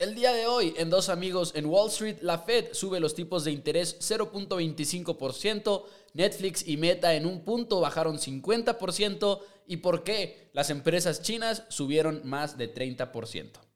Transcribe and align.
El 0.00 0.14
día 0.14 0.32
de 0.32 0.46
hoy, 0.46 0.72
en 0.78 0.88
Dos 0.88 1.10
Amigos 1.10 1.52
en 1.54 1.66
Wall 1.66 1.90
Street, 1.90 2.22
la 2.22 2.38
Fed 2.38 2.68
sube 2.72 3.00
los 3.00 3.14
tipos 3.14 3.44
de 3.44 3.52
interés 3.52 3.98
0.25%, 4.00 5.84
Netflix 6.14 6.66
y 6.66 6.78
Meta 6.78 7.12
en 7.12 7.26
un 7.26 7.44
punto 7.44 7.80
bajaron 7.80 8.16
50% 8.16 9.40
y 9.66 9.76
por 9.76 10.02
qué 10.02 10.48
las 10.54 10.70
empresas 10.70 11.20
chinas 11.20 11.64
subieron 11.68 12.22
más 12.24 12.56
de 12.56 12.74
30%. 12.74 13.69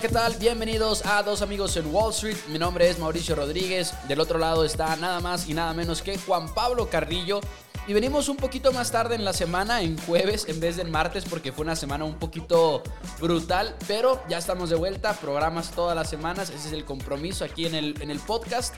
¿Qué 0.00 0.08
tal? 0.08 0.36
Bienvenidos 0.36 1.04
a 1.06 1.24
Dos 1.24 1.42
Amigos 1.42 1.76
en 1.76 1.92
Wall 1.92 2.12
Street. 2.12 2.36
Mi 2.52 2.58
nombre 2.58 2.88
es 2.88 3.00
Mauricio 3.00 3.34
Rodríguez. 3.34 3.92
Del 4.06 4.20
otro 4.20 4.38
lado 4.38 4.64
está 4.64 4.94
nada 4.94 5.18
más 5.18 5.48
y 5.48 5.54
nada 5.54 5.74
menos 5.74 6.02
que 6.02 6.16
Juan 6.18 6.54
Pablo 6.54 6.88
Carrillo. 6.88 7.40
Y 7.88 7.94
venimos 7.94 8.28
un 8.28 8.36
poquito 8.36 8.70
más 8.72 8.92
tarde 8.92 9.16
en 9.16 9.24
la 9.24 9.32
semana, 9.32 9.82
en 9.82 9.98
jueves 9.98 10.46
en 10.48 10.60
vez 10.60 10.76
del 10.76 10.88
martes, 10.88 11.24
porque 11.24 11.50
fue 11.50 11.64
una 11.64 11.74
semana 11.74 12.04
un 12.04 12.16
poquito 12.16 12.84
brutal. 13.18 13.74
Pero 13.88 14.22
ya 14.28 14.38
estamos 14.38 14.70
de 14.70 14.76
vuelta, 14.76 15.14
programas 15.14 15.72
todas 15.72 15.96
las 15.96 16.08
semanas. 16.08 16.50
Ese 16.50 16.68
es 16.68 16.74
el 16.74 16.84
compromiso 16.84 17.44
aquí 17.44 17.66
en 17.66 17.74
el, 17.74 18.00
en 18.00 18.12
el 18.12 18.20
podcast. 18.20 18.76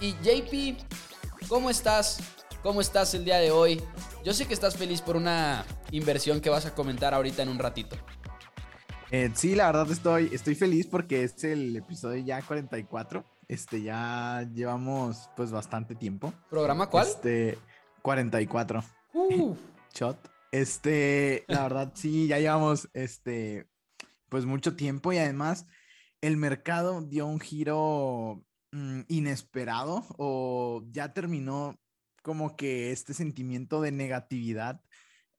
Y 0.00 0.12
JP, 0.22 0.78
¿cómo 1.48 1.70
estás? 1.70 2.20
¿Cómo 2.62 2.80
estás 2.80 3.12
el 3.14 3.24
día 3.24 3.38
de 3.38 3.50
hoy? 3.50 3.82
Yo 4.24 4.32
sé 4.34 4.46
que 4.46 4.54
estás 4.54 4.76
feliz 4.76 5.00
por 5.00 5.16
una 5.16 5.64
inversión 5.90 6.40
que 6.40 6.48
vas 6.48 6.66
a 6.66 6.74
comentar 6.76 7.12
ahorita 7.12 7.42
en 7.42 7.48
un 7.48 7.58
ratito. 7.58 7.96
Eh, 9.12 9.28
sí, 9.34 9.56
la 9.56 9.66
verdad 9.66 9.90
estoy, 9.90 10.30
estoy 10.32 10.54
feliz 10.54 10.86
porque 10.86 11.24
es 11.24 11.42
el 11.42 11.74
episodio 11.74 12.24
ya 12.24 12.40
44. 12.42 13.24
Este, 13.48 13.82
ya 13.82 14.48
llevamos 14.54 15.28
pues 15.36 15.50
bastante 15.50 15.96
tiempo. 15.96 16.32
¿Programa 16.48 16.88
cuál? 16.88 17.08
Este, 17.08 17.58
44. 18.02 18.84
Uh. 19.14 19.56
Shot. 19.94 20.16
Este, 20.52 21.44
la 21.48 21.64
verdad 21.64 21.92
sí, 21.94 22.28
ya 22.28 22.38
llevamos 22.38 22.88
este, 22.92 23.68
pues 24.28 24.46
mucho 24.46 24.76
tiempo 24.76 25.12
y 25.12 25.18
además 25.18 25.66
el 26.20 26.36
mercado 26.36 27.02
dio 27.02 27.26
un 27.26 27.40
giro 27.40 28.44
mm, 28.70 29.00
inesperado 29.08 30.04
o 30.18 30.84
ya 30.92 31.12
terminó 31.12 31.80
como 32.22 32.56
que 32.56 32.92
este 32.92 33.14
sentimiento 33.14 33.80
de 33.80 33.90
negatividad 33.90 34.80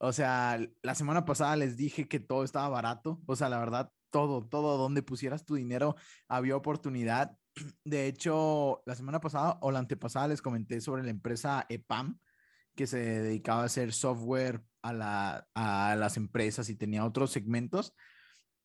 o 0.03 0.11
sea, 0.11 0.59
la 0.81 0.95
semana 0.95 1.25
pasada 1.25 1.55
les 1.55 1.77
dije 1.77 2.07
que 2.07 2.19
todo 2.19 2.43
estaba 2.43 2.67
barato. 2.69 3.21
O 3.27 3.35
sea, 3.35 3.49
la 3.49 3.59
verdad, 3.59 3.91
todo, 4.09 4.47
todo, 4.47 4.77
donde 4.77 5.03
pusieras 5.03 5.45
tu 5.45 5.53
dinero 5.53 5.95
había 6.27 6.55
oportunidad. 6.55 7.37
De 7.85 8.07
hecho, 8.07 8.81
la 8.87 8.95
semana 8.95 9.21
pasada 9.21 9.59
o 9.61 9.69
la 9.69 9.77
antepasada 9.77 10.29
les 10.29 10.41
comenté 10.41 10.81
sobre 10.81 11.03
la 11.03 11.11
empresa 11.11 11.67
EPAM, 11.69 12.17
que 12.75 12.87
se 12.87 12.97
dedicaba 12.97 13.61
a 13.61 13.65
hacer 13.65 13.93
software 13.93 14.63
a, 14.81 14.91
la, 14.91 15.47
a 15.53 15.95
las 15.95 16.17
empresas 16.17 16.69
y 16.69 16.75
tenía 16.75 17.05
otros 17.05 17.29
segmentos. 17.29 17.93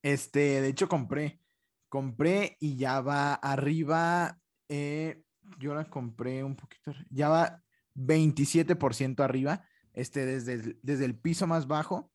Este, 0.02 0.62
de 0.62 0.68
hecho, 0.68 0.88
compré, 0.88 1.42
compré 1.90 2.56
y 2.60 2.78
ya 2.78 3.02
va 3.02 3.34
arriba. 3.34 4.38
Eh, 4.70 5.22
yo 5.58 5.74
la 5.74 5.84
compré 5.84 6.42
un 6.42 6.56
poquito, 6.56 6.94
ya 7.10 7.28
va 7.28 7.62
27% 7.94 9.22
arriba 9.22 9.62
este, 9.96 10.26
desde, 10.26 10.52
el, 10.52 10.78
desde 10.82 11.06
el 11.06 11.18
piso 11.18 11.48
más 11.48 11.66
bajo, 11.66 12.12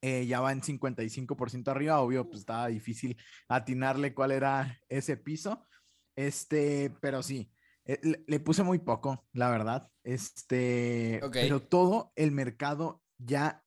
eh, 0.00 0.26
ya 0.26 0.40
va 0.40 0.52
en 0.52 0.62
55% 0.62 1.68
arriba, 1.68 2.00
obvio, 2.00 2.26
pues 2.28 2.40
estaba 2.40 2.68
difícil 2.68 3.16
atinarle 3.48 4.14
cuál 4.14 4.30
era 4.30 4.80
ese 4.88 5.16
piso, 5.16 5.66
este, 6.14 6.94
pero 7.00 7.22
sí, 7.22 7.50
eh, 7.84 8.00
le, 8.26 8.40
puse 8.40 8.62
muy 8.62 8.78
poco, 8.78 9.26
la 9.32 9.50
verdad, 9.50 9.90
este, 10.04 11.20
pero 11.32 11.60
todo 11.60 12.12
el 12.16 12.30
mercado 12.30 13.02
ya 13.18 13.64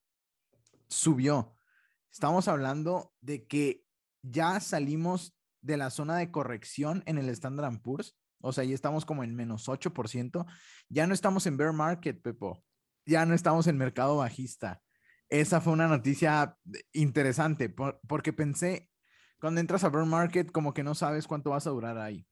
subió. 0.88 1.54
Estamos 2.12 2.48
hablando 2.48 3.14
de 3.20 3.46
que 3.46 3.84
ya 4.22 4.60
salimos 4.60 5.36
de 5.62 5.78
la 5.78 5.90
zona 5.90 6.18
de 6.18 6.32
corrección 6.32 7.04
en 7.06 7.18
el 7.18 7.30
Standard 7.30 7.82
Poor's, 7.82 8.16
o 8.40 8.54
sea, 8.54 8.64
ya 8.64 8.76
estamos 8.76 9.06
como 9.06 9.24
en 9.24 9.36
menos 9.36 9.68
8%, 9.68 10.46
ya 10.88 11.08
no 11.08 11.14
estamos 11.14 11.46
en 11.46 11.58
bear 11.58 11.74
market, 11.74 12.22
Pepo, 12.22 12.64
ya 13.08 13.26
no 13.26 13.34
estamos 13.34 13.66
en 13.68 13.78
mercado 13.78 14.18
bajista. 14.18 14.82
Esa 15.30 15.60
fue 15.62 15.74
una 15.74 15.88
noticia 15.88 16.58
interesante 16.94 17.74
porque 18.08 18.34
pensé, 18.34 18.90
cuando 19.40 19.60
entras 19.60 19.84
a 19.84 19.90
Burn 19.90 20.10
Market, 20.10 20.52
como 20.52 20.74
que 20.74 20.84
no 20.84 20.94
sabes 20.94 21.28
cuánto 21.28 21.50
vas 21.50 21.68
a 21.68 21.72
durar 21.72 21.98
ahí. 21.98 22.28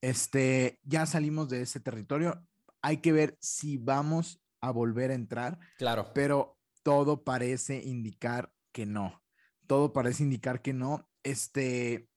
Este, 0.00 0.78
ya 0.84 1.06
salimos 1.06 1.48
de 1.48 1.62
ese 1.62 1.80
territorio. 1.80 2.46
Hay 2.82 2.98
que 2.98 3.12
ver 3.12 3.36
si 3.40 3.78
vamos 3.78 4.40
a 4.60 4.70
volver 4.70 5.10
a 5.10 5.14
entrar. 5.14 5.58
Claro. 5.78 6.12
Pero 6.14 6.58
todo 6.82 7.24
parece 7.24 7.82
indicar 7.82 8.52
que 8.72 8.86
no. 8.86 9.22
Todo 9.66 9.92
parece 9.92 10.22
indicar 10.22 10.62
que 10.62 10.72
no. 10.72 11.08
Este 11.22 12.08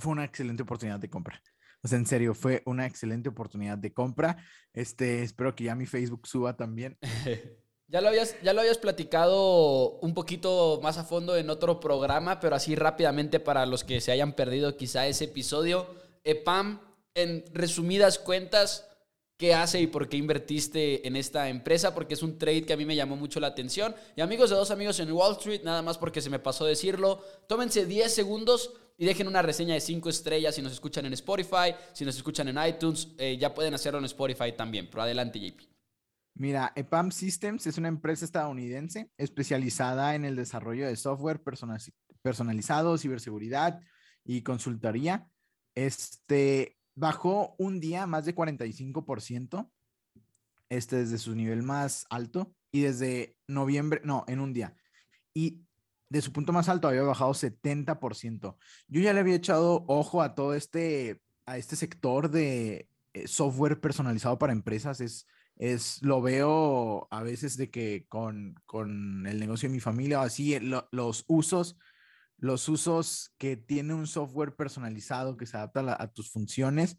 fue 0.00 0.12
una 0.12 0.24
excelente 0.24 0.62
oportunidad 0.62 0.98
de 0.98 1.10
compra. 1.10 1.40
O 1.84 1.88
sea, 1.88 1.98
en 1.98 2.06
serio, 2.06 2.34
fue 2.34 2.62
una 2.64 2.86
excelente 2.86 3.28
oportunidad 3.28 3.76
de 3.76 3.92
compra. 3.92 4.36
Este, 4.72 5.22
espero 5.22 5.54
que 5.54 5.64
ya 5.64 5.74
mi 5.74 5.86
Facebook 5.86 6.26
suba 6.28 6.56
también. 6.56 6.96
ya, 7.88 8.00
lo 8.00 8.08
habías, 8.08 8.40
ya 8.42 8.52
lo 8.52 8.60
habías 8.60 8.78
platicado 8.78 9.98
un 9.98 10.14
poquito 10.14 10.80
más 10.82 10.98
a 10.98 11.04
fondo 11.04 11.36
en 11.36 11.50
otro 11.50 11.80
programa, 11.80 12.38
pero 12.38 12.54
así 12.54 12.76
rápidamente 12.76 13.40
para 13.40 13.66
los 13.66 13.82
que 13.82 14.00
se 14.00 14.12
hayan 14.12 14.34
perdido 14.34 14.76
quizá 14.76 15.08
ese 15.08 15.24
episodio. 15.24 15.88
EPAM, 16.22 16.80
en 17.14 17.44
resumidas 17.52 18.20
cuentas, 18.20 18.88
qué 19.42 19.54
hace 19.54 19.80
y 19.80 19.88
por 19.88 20.08
qué 20.08 20.16
invertiste 20.16 21.04
en 21.04 21.16
esta 21.16 21.48
empresa, 21.48 21.96
porque 21.96 22.14
es 22.14 22.22
un 22.22 22.38
trade 22.38 22.62
que 22.62 22.74
a 22.74 22.76
mí 22.76 22.84
me 22.84 22.94
llamó 22.94 23.16
mucho 23.16 23.40
la 23.40 23.48
atención. 23.48 23.92
Y 24.14 24.20
amigos 24.20 24.50
de 24.50 24.54
dos 24.54 24.70
amigos 24.70 25.00
en 25.00 25.10
Wall 25.10 25.32
Street, 25.32 25.62
nada 25.64 25.82
más 25.82 25.98
porque 25.98 26.20
se 26.20 26.30
me 26.30 26.38
pasó 26.38 26.64
decirlo, 26.64 27.24
tómense 27.48 27.84
10 27.84 28.14
segundos 28.14 28.72
y 28.96 29.04
dejen 29.04 29.26
una 29.26 29.42
reseña 29.42 29.74
de 29.74 29.80
5 29.80 30.08
estrellas 30.10 30.54
si 30.54 30.62
nos 30.62 30.72
escuchan 30.72 31.06
en 31.06 31.14
Spotify, 31.14 31.74
si 31.92 32.04
nos 32.04 32.14
escuchan 32.14 32.46
en 32.46 32.58
iTunes, 32.64 33.08
eh, 33.18 33.36
ya 33.36 33.52
pueden 33.52 33.74
hacerlo 33.74 33.98
en 33.98 34.04
Spotify 34.04 34.52
también. 34.56 34.86
Pero 34.88 35.02
adelante, 35.02 35.40
JP. 35.40 35.60
Mira, 36.34 36.72
EPAM 36.76 37.10
Systems 37.10 37.66
es 37.66 37.78
una 37.78 37.88
empresa 37.88 38.24
estadounidense 38.24 39.10
especializada 39.18 40.14
en 40.14 40.24
el 40.24 40.36
desarrollo 40.36 40.86
de 40.86 40.94
software 40.94 41.42
personalizado, 42.22 42.96
ciberseguridad 42.96 43.80
y 44.24 44.42
consultoría. 44.42 45.26
Este 45.74 46.78
bajó 46.94 47.54
un 47.58 47.80
día 47.80 48.06
más 48.06 48.24
de 48.24 48.34
45%, 48.34 49.70
este 50.68 50.96
desde 50.96 51.18
su 51.18 51.34
nivel 51.34 51.62
más 51.62 52.06
alto 52.10 52.54
y 52.70 52.82
desde 52.82 53.36
noviembre, 53.46 54.00
no, 54.04 54.24
en 54.28 54.40
un 54.40 54.52
día. 54.52 54.74
Y 55.34 55.62
de 56.08 56.22
su 56.22 56.32
punto 56.32 56.52
más 56.52 56.68
alto 56.68 56.88
había 56.88 57.02
bajado 57.02 57.32
70%. 57.32 58.56
Yo 58.88 59.00
ya 59.00 59.12
le 59.12 59.20
había 59.20 59.34
echado 59.34 59.84
ojo 59.88 60.22
a 60.22 60.34
todo 60.34 60.54
este, 60.54 61.22
a 61.46 61.56
este 61.56 61.76
sector 61.76 62.30
de 62.30 62.88
eh, 63.14 63.26
software 63.26 63.80
personalizado 63.80 64.38
para 64.38 64.52
empresas. 64.52 65.00
Es, 65.00 65.26
es, 65.56 66.02
lo 66.02 66.20
veo 66.20 67.08
a 67.10 67.22
veces 67.22 67.56
de 67.56 67.70
que 67.70 68.06
con, 68.08 68.54
con 68.66 69.26
el 69.26 69.40
negocio 69.40 69.68
de 69.68 69.74
mi 69.74 69.80
familia 69.80 70.20
o 70.20 70.22
así, 70.22 70.58
los 70.60 71.24
usos, 71.28 71.78
los 72.42 72.68
usos 72.68 73.32
que 73.38 73.56
tiene 73.56 73.94
un 73.94 74.08
software 74.08 74.56
personalizado 74.56 75.36
que 75.36 75.46
se 75.46 75.56
adapta 75.56 75.96
a, 75.96 76.12
tus 76.12 76.28
funciones. 76.28 76.98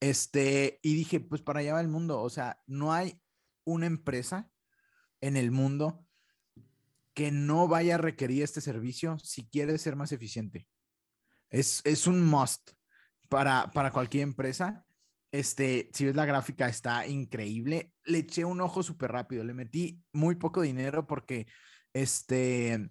Este, 0.00 0.80
y 0.82 0.94
dije, 0.94 1.18
pues 1.18 1.40
para 1.40 1.60
allá 1.60 1.72
va 1.72 1.80
el 1.80 1.88
mundo. 1.88 2.20
O 2.20 2.28
sea, 2.28 2.60
no 2.66 2.92
hay 2.92 3.18
una 3.64 3.86
empresa 3.86 4.50
en 5.22 5.38
el 5.38 5.50
mundo 5.50 6.06
que 7.14 7.32
no 7.32 7.68
vaya 7.68 7.94
a 7.94 7.98
requerir 7.98 8.42
este 8.42 8.60
servicio 8.60 9.18
si 9.18 9.48
quiere 9.48 9.78
ser 9.78 9.96
más 9.96 10.12
eficiente. 10.12 10.68
Es, 11.48 11.80
es 11.84 12.06
un 12.06 12.22
must 12.22 12.72
para, 13.30 13.70
para 13.70 13.92
cualquier 13.92 14.24
empresa. 14.24 14.84
Este, 15.30 15.88
si 15.94 16.04
ves 16.04 16.16
la 16.16 16.26
gráfica, 16.26 16.68
está 16.68 17.06
increíble. 17.06 17.94
Le 18.04 18.18
eché 18.18 18.44
un 18.44 18.60
ojo 18.60 18.82
súper 18.82 19.10
rápido. 19.10 19.42
Le 19.42 19.54
metí 19.54 20.04
muy 20.12 20.34
poco 20.34 20.60
dinero 20.60 21.06
porque, 21.06 21.46
este, 21.94 22.90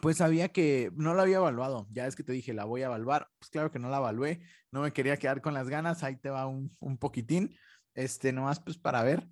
pues 0.00 0.18
sabía 0.18 0.48
que 0.48 0.92
no 0.94 1.14
lo 1.14 1.22
había 1.22 1.36
evaluado. 1.36 1.86
Ya 1.90 2.06
es 2.06 2.16
que 2.16 2.22
te 2.22 2.32
dije, 2.32 2.52
la 2.52 2.64
voy 2.64 2.82
a 2.82 2.86
evaluar. 2.86 3.28
Pues 3.38 3.50
claro 3.50 3.70
que 3.70 3.78
no 3.78 3.88
la 3.88 3.98
evalué. 3.98 4.40
No 4.70 4.82
me 4.82 4.92
quería 4.92 5.16
quedar 5.16 5.40
con 5.40 5.54
las 5.54 5.68
ganas. 5.68 6.02
Ahí 6.02 6.16
te 6.16 6.30
va 6.30 6.46
un, 6.46 6.76
un 6.80 6.98
poquitín. 6.98 7.56
Este, 7.94 8.32
nomás 8.32 8.60
pues 8.60 8.78
para 8.78 9.02
ver. 9.02 9.28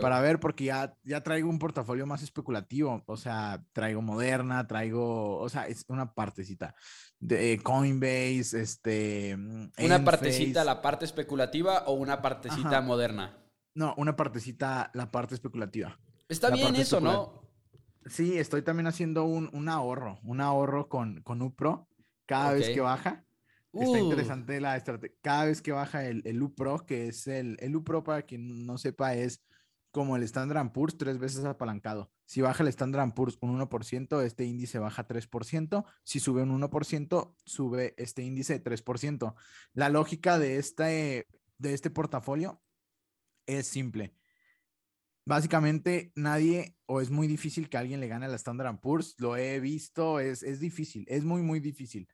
Para 0.00 0.20
ver, 0.20 0.38
porque 0.38 0.64
ya, 0.64 0.94
ya 1.02 1.22
traigo 1.22 1.48
un 1.48 1.58
portafolio 1.58 2.06
más 2.06 2.22
especulativo. 2.22 3.02
O 3.06 3.16
sea, 3.16 3.64
traigo 3.72 4.02
Moderna, 4.02 4.66
traigo, 4.66 5.38
o 5.38 5.48
sea, 5.48 5.66
es 5.66 5.84
una 5.88 6.12
partecita 6.12 6.74
de 7.18 7.58
Coinbase, 7.62 8.60
este. 8.60 9.36
Mm, 9.36 9.70
¿Una 9.84 10.04
partecita 10.04 10.62
la 10.64 10.82
parte 10.82 11.06
especulativa 11.06 11.84
o 11.86 11.94
una 11.94 12.20
partecita 12.20 12.82
moderna? 12.82 13.38
No, 13.74 13.94
una 13.96 14.14
partecita 14.14 14.90
la 14.92 15.10
parte 15.10 15.34
especulativa. 15.34 15.98
Está 16.28 16.50
bien 16.50 16.76
eso, 16.76 17.00
¿no? 17.00 17.41
Sí, 18.06 18.38
estoy 18.38 18.62
también 18.62 18.86
haciendo 18.86 19.24
un, 19.24 19.50
un, 19.52 19.68
ahorro, 19.68 20.18
un 20.22 20.40
ahorro 20.40 20.88
con, 20.88 21.22
con 21.22 21.42
UPRO. 21.42 21.88
cada 22.26 22.52
vez 22.52 22.70
que 22.70 22.80
baja. 22.80 23.24
Está 23.72 23.90
uh. 23.90 23.96
interesante 23.96 24.60
la 24.60 24.76
estrategia. 24.76 25.16
Cada 25.22 25.46
vez 25.46 25.62
que 25.62 25.72
baja 25.72 26.04
el, 26.04 26.22
el 26.24 26.42
UPRO, 26.42 26.84
que 26.84 27.08
es 27.08 27.26
el, 27.26 27.56
el 27.60 27.74
UPRO, 27.74 28.04
para 28.04 28.22
quien 28.22 28.66
no 28.66 28.76
sepa, 28.76 29.14
es 29.14 29.42
como 29.92 30.16
el 30.16 30.22
Standard 30.24 30.72
Poor's 30.72 30.96
tres 30.96 31.18
veces 31.18 31.44
apalancado. 31.44 32.10
Si 32.24 32.40
baja 32.40 32.62
el 32.62 32.68
Standard 32.70 33.12
Poor's 33.14 33.36
un 33.40 33.60
1%, 33.60 34.22
este 34.22 34.44
índice 34.44 34.78
baja 34.78 35.06
3%. 35.06 35.84
Si 36.02 36.18
sube 36.18 36.42
un 36.42 36.60
1%, 36.60 37.34
sube 37.44 37.94
este 37.98 38.22
índice 38.22 38.62
3%. 38.62 39.34
La 39.74 39.90
lógica 39.90 40.38
de 40.38 40.56
este, 40.56 41.28
de 41.58 41.74
este 41.74 41.90
portafolio 41.90 42.62
es 43.46 43.66
simple. 43.66 44.14
Básicamente, 45.24 46.12
nadie 46.16 46.76
o 46.86 47.00
es 47.00 47.10
muy 47.10 47.28
difícil 47.28 47.68
que 47.68 47.76
alguien 47.76 48.00
le 48.00 48.08
gane 48.08 48.26
al 48.26 48.34
Standard 48.34 48.80
Poor's. 48.80 49.14
Lo 49.18 49.36
he 49.36 49.60
visto, 49.60 50.18
es, 50.18 50.42
es 50.42 50.58
difícil, 50.58 51.04
es 51.08 51.24
muy, 51.24 51.42
muy 51.42 51.60
difícil. 51.60 52.08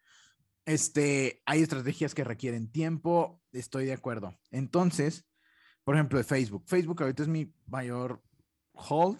Este, 0.66 1.42
hay 1.46 1.62
estrategias 1.62 2.14
que 2.14 2.24
requieren 2.24 2.70
tiempo, 2.70 3.40
estoy 3.52 3.86
de 3.86 3.94
acuerdo. 3.94 4.38
Entonces, 4.50 5.26
por 5.82 5.94
ejemplo, 5.94 6.22
Facebook. 6.22 6.64
Facebook 6.66 7.00
ahorita 7.00 7.22
es 7.22 7.28
mi 7.28 7.54
mayor 7.66 8.22
hold, 8.74 9.18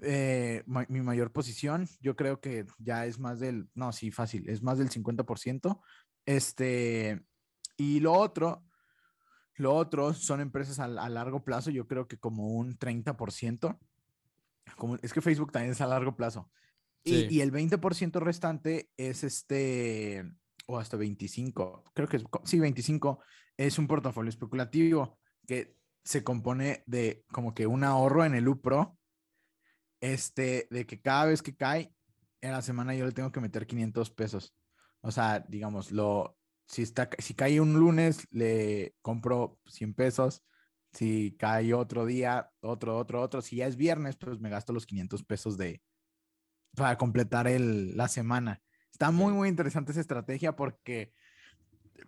eh, 0.00 0.64
mi 0.88 1.02
mayor 1.02 1.30
posición. 1.32 1.86
Yo 2.00 2.16
creo 2.16 2.40
que 2.40 2.64
ya 2.78 3.04
es 3.04 3.18
más 3.18 3.40
del, 3.40 3.68
no, 3.74 3.92
sí, 3.92 4.10
fácil, 4.10 4.48
es 4.48 4.62
más 4.62 4.78
del 4.78 4.88
50%. 4.88 5.82
Este, 6.24 7.22
y 7.76 8.00
lo 8.00 8.14
otro, 8.14 8.64
lo 9.62 9.74
otro 9.74 10.12
son 10.12 10.40
empresas 10.40 10.78
a, 10.78 10.88
largo 10.88 11.44
plazo, 11.44 11.70
yo 11.70 11.86
creo 11.86 12.06
que 12.08 12.18
como 12.18 12.48
un 12.48 12.78
30%. 12.78 13.78
Como, 14.76 14.96
es 14.96 15.12
que 15.12 15.20
Facebook 15.20 15.52
también 15.52 15.72
es 15.72 15.80
a 15.80 15.86
largo 15.86 16.16
plazo. 16.16 16.50
Y, 17.04 17.34
y, 17.34 17.40
el 17.40 17.52
20% 17.52 18.20
restante 18.20 18.90
es 18.96 19.24
este, 19.24 20.24
o 20.66 20.78
hasta 20.78 20.96
25, 20.96 21.84
creo 21.94 22.08
que 22.08 22.18
es, 22.18 22.24
sí, 22.44 22.60
25, 22.60 23.20
es 23.56 23.78
un 23.78 23.88
portafolio 23.88 24.28
especulativo 24.28 25.18
que 25.46 25.76
se 26.04 26.22
compone 26.22 26.84
de 26.86 27.24
como 27.32 27.54
que 27.54 27.66
un 27.66 27.82
ahorro 27.82 28.24
en 28.24 28.34
el 28.34 28.46
UPRO, 28.46 28.96
este, 30.00 30.68
de 30.70 30.86
que 30.86 31.00
cada 31.00 31.26
vez 31.26 31.42
que 31.42 31.56
cae 31.56 31.92
en 32.40 32.52
la 32.52 32.62
semana 32.62 32.94
yo 32.94 33.06
le 33.06 33.12
tengo 33.12 33.32
que 33.32 33.40
meter 33.40 33.66
500 33.66 34.10
pesos. 34.10 34.54
O 35.00 35.10
sea, 35.10 35.40
digamos, 35.40 35.90
lo, 35.90 36.36
si, 36.72 36.82
está, 36.82 37.10
si 37.18 37.34
cae 37.34 37.60
un 37.60 37.74
lunes, 37.74 38.26
le 38.30 38.94
compro 39.02 39.58
100 39.66 39.94
pesos. 39.94 40.42
Si 40.92 41.36
cae 41.38 41.74
otro 41.74 42.06
día, 42.06 42.50
otro, 42.60 42.96
otro, 42.96 43.20
otro. 43.20 43.42
Si 43.42 43.56
ya 43.56 43.66
es 43.66 43.76
viernes, 43.76 44.16
pues 44.16 44.40
me 44.40 44.50
gasto 44.50 44.72
los 44.72 44.86
500 44.86 45.22
pesos 45.24 45.58
de, 45.58 45.82
para 46.74 46.96
completar 46.96 47.46
el, 47.46 47.96
la 47.96 48.08
semana. 48.08 48.62
Está 48.90 49.10
muy, 49.10 49.32
muy 49.32 49.48
interesante 49.48 49.92
esa 49.92 50.00
estrategia 50.00 50.56
porque 50.56 51.12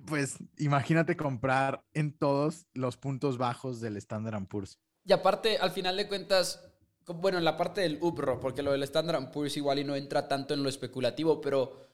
pues 0.06 0.38
imagínate 0.58 1.16
comprar 1.16 1.84
en 1.92 2.16
todos 2.16 2.66
los 2.72 2.96
puntos 2.96 3.38
bajos 3.38 3.80
del 3.80 3.96
Standard 3.98 4.46
Poor's. 4.46 4.80
Y 5.04 5.12
aparte, 5.12 5.58
al 5.58 5.70
final 5.72 5.96
de 5.96 6.08
cuentas, 6.08 6.64
bueno, 7.06 7.36
en 7.38 7.44
la 7.44 7.56
parte 7.56 7.82
del 7.82 7.98
UPRO, 8.00 8.40
porque 8.40 8.62
lo 8.62 8.72
del 8.72 8.82
Standard 8.82 9.30
Poor's 9.30 9.56
igual 9.56 9.78
y 9.78 9.84
no 9.84 9.94
entra 9.94 10.26
tanto 10.26 10.54
en 10.54 10.62
lo 10.62 10.68
especulativo, 10.68 11.40
pero 11.40 11.86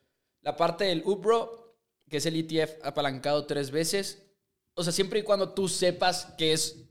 la 0.43 0.57
parte 0.57 0.85
del 0.85 1.03
UPRO, 1.05 1.60
que 2.11 2.19
es 2.19 2.27
el 2.27 2.37
ETF 2.37 2.85
apalancado 2.85 3.47
tres 3.47 3.71
veces, 3.71 4.23
o 4.75 4.85
sea, 4.85 4.93
siempre 4.93 5.21
y 5.21 5.23
cuando 5.23 5.55
tú 5.55 5.69
sepas 5.69 6.27
que 6.37 6.53
es 6.53 6.85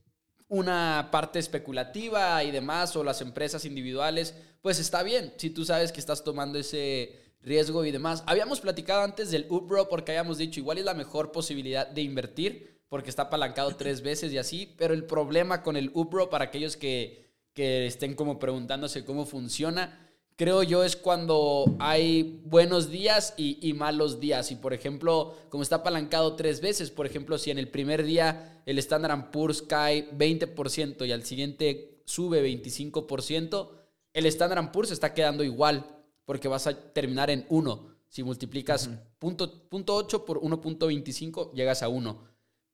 una 0.48 1.10
parte 1.12 1.38
especulativa 1.38 2.44
y 2.44 2.50
demás, 2.50 2.96
o 2.96 3.04
las 3.04 3.22
empresas 3.22 3.66
individuales, 3.66 4.34
pues 4.62 4.80
está 4.80 5.04
bien. 5.04 5.34
Si 5.38 5.52
tú 5.52 5.64
sabes 5.64 5.92
que 5.92 6.00
estás 6.00 6.24
tomando 6.24 6.58
ese 6.58 7.30
riesgo 7.42 7.86
y 7.86 7.92
demás. 7.92 8.24
Habíamos 8.26 8.60
platicado 8.60 9.04
antes 9.04 9.32
del 9.32 9.46
UPRO 9.50 9.88
porque 9.90 10.12
habíamos 10.12 10.38
dicho 10.38 10.60
igual 10.60 10.78
es 10.78 10.86
la 10.86 10.94
mejor 10.94 11.32
posibilidad 11.32 11.88
de 11.88 12.02
invertir 12.02 12.80
porque 12.90 13.10
está 13.10 13.24
apalancado 13.24 13.76
tres 13.76 14.02
veces 14.04 14.32
y 14.34 14.38
así, 14.38 14.74
pero 14.78 14.94
el 14.94 15.06
problema 15.06 15.64
con 15.64 15.78
el 15.78 15.92
UPRO 15.94 16.30
para 16.30 16.46
aquellos 16.46 16.76
que, 16.76 17.30
que 17.54 17.86
estén 17.86 18.16
como 18.16 18.40
preguntándose 18.40 19.06
cómo 19.06 19.26
funciona, 19.26 20.09
creo 20.40 20.64
yo 20.64 20.86
es 20.86 20.96
cuando 20.96 21.76
hay 21.80 22.40
buenos 22.46 22.90
días 22.90 23.34
y, 23.36 23.60
y, 23.62 23.74
malos 23.74 24.22
días. 24.22 24.54
Y 24.54 24.56
por 24.56 24.74
ejemplo, 24.74 25.36
como 25.50 25.64
está 25.64 25.76
apalancado 25.76 26.38
tres 26.38 26.62
veces, 26.62 26.92
por 26.92 27.06
ejemplo, 27.06 27.38
si 27.38 27.52
en 27.52 27.58
el 27.58 27.68
primer 27.68 28.04
día 28.04 28.62
el 28.66 28.80
Standard 28.80 29.32
Poor's 29.32 29.62
cae 29.62 30.10
20% 30.12 31.06
y 31.06 31.12
al 31.12 31.26
siguiente 31.26 32.02
sube 32.06 32.42
25%, 32.42 33.70
el 34.14 34.26
Standard 34.28 34.72
Poor's 34.72 34.92
está 34.92 35.14
quedando 35.14 35.44
igual 35.44 35.86
porque 36.24 36.48
vas 36.48 36.68
a 36.68 36.94
terminar 36.94 37.30
en 37.30 37.46
1. 37.50 37.96
Si 38.08 38.24
multiplicas 38.24 38.90
punto, 39.20 39.68
punto 39.68 39.94
8 39.94 40.24
por 40.24 40.40
1.25, 40.40 41.52
llegas 41.52 41.84
a 41.84 41.90
1. 41.90 42.24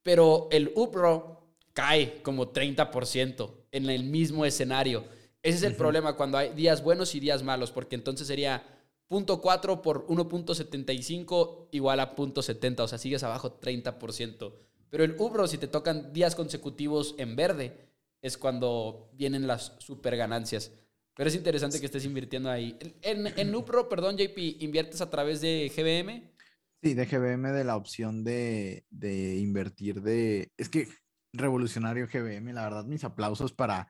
Pero 0.03 0.49
el 0.51 0.71
UPRO 0.75 1.47
cae 1.73 2.21
como 2.21 2.53
30% 2.53 3.49
en 3.71 3.89
el 3.89 4.03
mismo 4.03 4.45
escenario. 4.45 5.14
Ese 5.45 5.57
es 5.57 5.63
el 5.63 5.75
problema 5.75 6.15
cuando 6.15 6.39
hay 6.39 6.55
días 6.55 6.81
buenos 6.81 7.13
y 7.13 7.19
días 7.19 7.43
malos, 7.43 7.71
porque 7.71 7.93
entonces 7.93 8.25
sería 8.25 8.63
0.4 9.11 9.81
por 9.81 10.07
1.75 10.07 11.67
igual 11.69 11.99
a 11.99 12.15
0.70, 12.15 12.79
o 12.79 12.87
sea, 12.87 12.97
sigues 12.97 13.21
abajo 13.21 13.59
30%. 13.59 14.55
Pero 14.89 15.03
el 15.03 15.15
UPRO, 15.15 15.45
si 15.47 15.59
te 15.59 15.67
tocan 15.67 16.11
días 16.13 16.33
consecutivos 16.33 17.13
en 17.19 17.35
verde, 17.35 17.91
es 18.23 18.39
cuando 18.39 19.11
vienen 19.13 19.45
las 19.45 19.75
super 19.77 20.17
ganancias. 20.17 20.71
Pero 21.13 21.29
es 21.29 21.35
interesante 21.35 21.79
que 21.79 21.85
estés 21.85 22.05
invirtiendo 22.05 22.49
ahí. 22.49 22.75
En, 23.03 23.27
en 23.27 23.51
Nupro, 23.51 23.87
perdón, 23.89 24.17
JP, 24.17 24.35
¿inviertes 24.61 24.99
a 25.01 25.11
través 25.11 25.41
de 25.41 25.71
GBM? 25.75 26.33
Sí, 26.81 26.95
de 26.95 27.05
GBM, 27.05 27.51
de 27.51 27.63
la 27.63 27.75
opción 27.75 28.23
de, 28.23 28.83
de 28.89 29.35
invertir 29.35 30.01
de... 30.01 30.51
Es 30.57 30.69
que 30.69 30.87
revolucionario 31.33 32.07
GBM, 32.07 32.51
la 32.51 32.63
verdad, 32.63 32.85
mis 32.85 33.03
aplausos 33.03 33.53
para, 33.53 33.87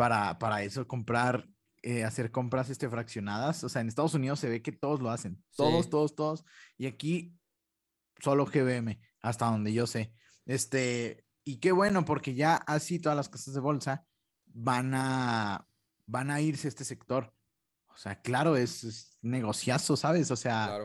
para, 0.00 0.38
para 0.38 0.62
eso, 0.62 0.88
comprar, 0.88 1.46
eh, 1.82 2.04
hacer 2.04 2.30
compras 2.30 2.70
este, 2.70 2.88
fraccionadas. 2.88 3.62
O 3.64 3.68
sea, 3.68 3.82
en 3.82 3.88
Estados 3.88 4.14
Unidos 4.14 4.40
se 4.40 4.48
ve 4.48 4.62
que 4.62 4.72
todos 4.72 5.02
lo 5.02 5.10
hacen. 5.10 5.44
Todos, 5.54 5.90
todos, 5.90 6.14
todos. 6.14 6.42
Y 6.78 6.86
aquí 6.86 7.36
solo 8.18 8.46
GBM, 8.46 8.98
hasta 9.20 9.44
donde 9.44 9.74
yo 9.74 9.86
sé. 9.86 10.14
Este, 10.46 11.26
y 11.44 11.58
qué 11.58 11.72
bueno, 11.72 12.06
porque 12.06 12.34
ya 12.34 12.54
así 12.54 12.98
todas 12.98 13.14
las 13.14 13.28
casas 13.28 13.52
de 13.52 13.60
bolsa 13.60 14.06
van 14.46 14.94
a, 14.94 15.66
van 16.06 16.30
a 16.30 16.40
irse 16.40 16.68
a 16.68 16.70
este 16.70 16.86
sector. 16.86 17.34
O 17.88 17.98
sea, 17.98 18.22
claro, 18.22 18.56
es, 18.56 19.18
negociazo, 19.20 19.98
¿sabes? 19.98 20.30
O 20.30 20.36
sea, 20.36 20.78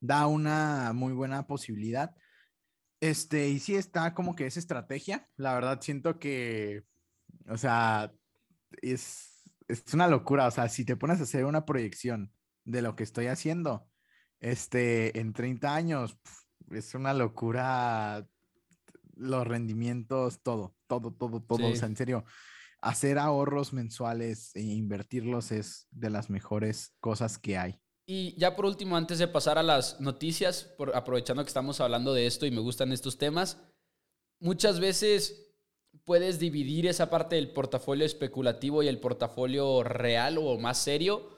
da 0.00 0.26
una 0.28 0.94
muy 0.94 1.12
buena 1.12 1.46
posibilidad. 1.46 2.14
Este, 3.00 3.50
y 3.50 3.58
sí 3.58 3.74
está 3.74 4.14
como 4.14 4.34
que 4.34 4.46
es 4.46 4.56
estrategia. 4.56 5.28
La 5.36 5.52
verdad, 5.52 5.82
siento 5.82 6.18
que, 6.18 6.84
o 7.46 7.58
sea, 7.58 8.10
es, 8.80 9.42
es 9.68 9.84
una 9.92 10.08
locura. 10.08 10.46
O 10.46 10.50
sea, 10.50 10.68
si 10.68 10.84
te 10.84 10.96
pones 10.96 11.20
a 11.20 11.24
hacer 11.24 11.44
una 11.44 11.64
proyección 11.64 12.32
de 12.64 12.82
lo 12.82 12.96
que 12.96 13.02
estoy 13.02 13.26
haciendo, 13.26 13.88
este, 14.40 15.18
en 15.18 15.32
30 15.32 15.74
años, 15.74 16.18
es 16.70 16.94
una 16.94 17.14
locura 17.14 18.26
los 19.14 19.46
rendimientos, 19.46 20.42
todo, 20.42 20.74
todo, 20.86 21.12
todo, 21.12 21.42
todo. 21.42 21.68
O 21.68 21.76
sea, 21.76 21.88
en 21.88 21.96
serio, 21.96 22.24
hacer 22.80 23.18
ahorros 23.18 23.72
mensuales 23.72 24.50
e 24.54 24.62
invertirlos 24.62 25.52
es 25.52 25.86
de 25.90 26.10
las 26.10 26.30
mejores 26.30 26.94
cosas 27.00 27.38
que 27.38 27.56
hay. 27.56 27.80
Y 28.04 28.36
ya 28.38 28.56
por 28.56 28.66
último, 28.66 28.96
antes 28.96 29.18
de 29.18 29.28
pasar 29.28 29.58
a 29.58 29.62
las 29.62 30.00
noticias, 30.00 30.64
por, 30.76 30.94
aprovechando 30.94 31.44
que 31.44 31.48
estamos 31.48 31.80
hablando 31.80 32.12
de 32.12 32.26
esto 32.26 32.46
y 32.46 32.50
me 32.50 32.60
gustan 32.60 32.92
estos 32.92 33.16
temas, 33.16 33.58
muchas 34.40 34.80
veces 34.80 35.41
puedes 36.04 36.38
dividir 36.38 36.86
esa 36.86 37.10
parte 37.10 37.36
del 37.36 37.50
portafolio 37.50 38.04
especulativo 38.04 38.82
y 38.82 38.88
el 38.88 38.98
portafolio 38.98 39.82
real 39.82 40.38
o 40.38 40.58
más 40.58 40.78
serio 40.78 41.30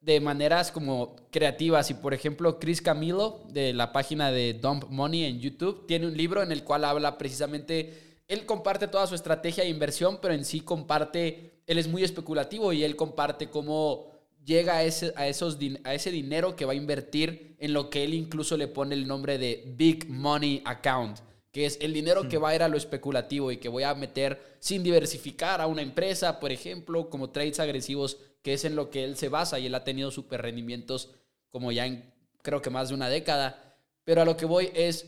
de 0.00 0.20
maneras 0.20 0.72
como 0.72 1.16
creativas. 1.30 1.90
Y 1.90 1.94
por 1.94 2.14
ejemplo, 2.14 2.58
Chris 2.58 2.82
Camilo, 2.82 3.40
de 3.48 3.72
la 3.72 3.92
página 3.92 4.32
de 4.32 4.54
Dump 4.54 4.86
Money 4.88 5.24
en 5.24 5.40
YouTube, 5.40 5.86
tiene 5.86 6.06
un 6.06 6.16
libro 6.16 6.42
en 6.42 6.52
el 6.52 6.64
cual 6.64 6.84
habla 6.84 7.18
precisamente 7.18 8.12
él 8.32 8.46
comparte 8.46 8.88
toda 8.88 9.06
su 9.06 9.14
estrategia 9.14 9.64
de 9.64 9.68
inversión, 9.68 10.18
pero 10.22 10.32
en 10.32 10.46
sí 10.46 10.60
comparte, 10.60 11.60
él 11.66 11.76
es 11.76 11.86
muy 11.86 12.02
especulativo 12.02 12.72
y 12.72 12.82
él 12.82 12.96
comparte 12.96 13.50
cómo 13.50 14.10
llega 14.42 14.76
a 14.76 14.84
ese, 14.84 15.12
a, 15.16 15.28
esos, 15.28 15.58
a 15.84 15.94
ese 15.94 16.10
dinero 16.10 16.56
que 16.56 16.64
va 16.64 16.72
a 16.72 16.76
invertir 16.76 17.56
en 17.58 17.74
lo 17.74 17.90
que 17.90 18.04
él 18.04 18.14
incluso 18.14 18.56
le 18.56 18.68
pone 18.68 18.94
el 18.94 19.06
nombre 19.06 19.36
de 19.36 19.74
Big 19.76 20.08
Money 20.08 20.62
Account, 20.64 21.18
que 21.52 21.66
es 21.66 21.78
el 21.80 21.92
dinero 21.92 22.28
que 22.28 22.38
va 22.38 22.48
a 22.48 22.54
ir 22.54 22.62
a 22.62 22.68
lo 22.68 22.76
especulativo 22.76 23.52
y 23.52 23.58
que 23.58 23.68
voy 23.68 23.82
a 23.82 23.94
meter 23.94 24.56
sin 24.58 24.82
diversificar 24.82 25.60
a 25.60 25.66
una 25.66 25.82
empresa, 25.82 26.40
por 26.40 26.50
ejemplo, 26.50 27.10
como 27.10 27.30
trades 27.30 27.60
agresivos, 27.60 28.18
que 28.42 28.54
es 28.54 28.64
en 28.64 28.74
lo 28.74 28.90
que 28.90 29.04
él 29.04 29.16
se 29.16 29.28
basa 29.28 29.58
y 29.58 29.66
él 29.66 29.74
ha 29.74 29.84
tenido 29.84 30.10
super 30.10 30.42
rendimientos 30.42 31.10
como 31.50 31.70
ya 31.70 31.86
en 31.86 32.10
creo 32.42 32.60
que 32.62 32.70
más 32.70 32.88
de 32.88 32.94
una 32.94 33.08
década. 33.08 33.76
Pero 34.04 34.22
a 34.22 34.24
lo 34.24 34.36
que 34.36 34.46
voy 34.46 34.70
es, 34.74 35.06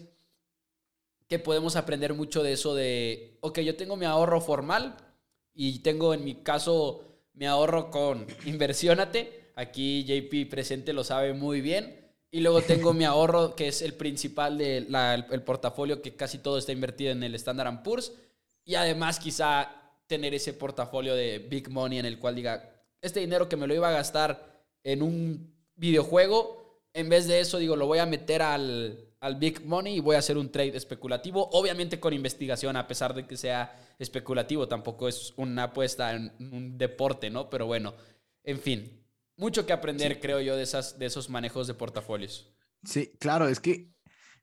que 1.28 1.38
podemos 1.38 1.76
aprender 1.76 2.14
mucho 2.14 2.42
de 2.42 2.52
eso 2.52 2.74
de, 2.74 3.38
ok, 3.40 3.60
yo 3.60 3.76
tengo 3.76 3.96
mi 3.96 4.04
ahorro 4.04 4.40
formal 4.40 4.96
y 5.54 5.78
tengo 5.80 6.14
en 6.14 6.24
mi 6.24 6.36
caso 6.36 7.02
mi 7.32 7.46
ahorro 7.46 7.90
con 7.90 8.26
Inversionate. 8.44 9.50
Aquí 9.56 10.04
JP 10.04 10.50
presente 10.50 10.92
lo 10.92 11.04
sabe 11.04 11.32
muy 11.32 11.60
bien. 11.60 12.03
Y 12.34 12.40
luego 12.40 12.62
tengo 12.62 12.92
mi 12.92 13.04
ahorro, 13.04 13.54
que 13.54 13.68
es 13.68 13.80
el 13.80 13.94
principal 13.94 14.58
del 14.58 14.92
el 15.30 15.42
portafolio, 15.42 16.02
que 16.02 16.16
casi 16.16 16.38
todo 16.38 16.58
está 16.58 16.72
invertido 16.72 17.12
en 17.12 17.22
el 17.22 17.36
Standard 17.36 17.84
Poor's. 17.84 18.12
Y 18.64 18.74
además 18.74 19.20
quizá 19.20 19.70
tener 20.08 20.34
ese 20.34 20.52
portafolio 20.52 21.14
de 21.14 21.38
big 21.38 21.70
money 21.70 22.00
en 22.00 22.06
el 22.06 22.18
cual 22.18 22.34
diga, 22.34 22.74
este 23.00 23.20
dinero 23.20 23.48
que 23.48 23.56
me 23.56 23.68
lo 23.68 23.74
iba 23.76 23.88
a 23.88 23.92
gastar 23.92 24.64
en 24.82 25.02
un 25.02 25.54
videojuego, 25.76 26.82
en 26.92 27.08
vez 27.08 27.28
de 27.28 27.38
eso 27.38 27.58
digo, 27.58 27.76
lo 27.76 27.86
voy 27.86 28.00
a 28.00 28.06
meter 28.06 28.42
al, 28.42 29.14
al 29.20 29.36
big 29.36 29.64
money 29.64 29.94
y 29.94 30.00
voy 30.00 30.16
a 30.16 30.18
hacer 30.18 30.36
un 30.36 30.50
trade 30.50 30.76
especulativo, 30.76 31.48
obviamente 31.52 32.00
con 32.00 32.12
investigación, 32.12 32.76
a 32.76 32.88
pesar 32.88 33.14
de 33.14 33.28
que 33.28 33.36
sea 33.36 33.94
especulativo, 33.96 34.66
tampoco 34.66 35.06
es 35.06 35.34
una 35.36 35.62
apuesta 35.62 36.12
en 36.12 36.32
un 36.40 36.76
deporte, 36.76 37.30
¿no? 37.30 37.48
Pero 37.48 37.66
bueno, 37.66 37.94
en 38.42 38.58
fin, 38.58 39.03
mucho 39.36 39.66
que 39.66 39.72
aprender, 39.72 40.20
creo 40.20 40.40
yo, 40.40 40.56
de, 40.56 40.62
esas, 40.62 40.98
de 40.98 41.06
esos 41.06 41.28
manejos 41.30 41.66
de 41.66 41.74
portafolios. 41.74 42.54
Sí, 42.84 43.12
claro, 43.18 43.48
es 43.48 43.60
que, 43.60 43.90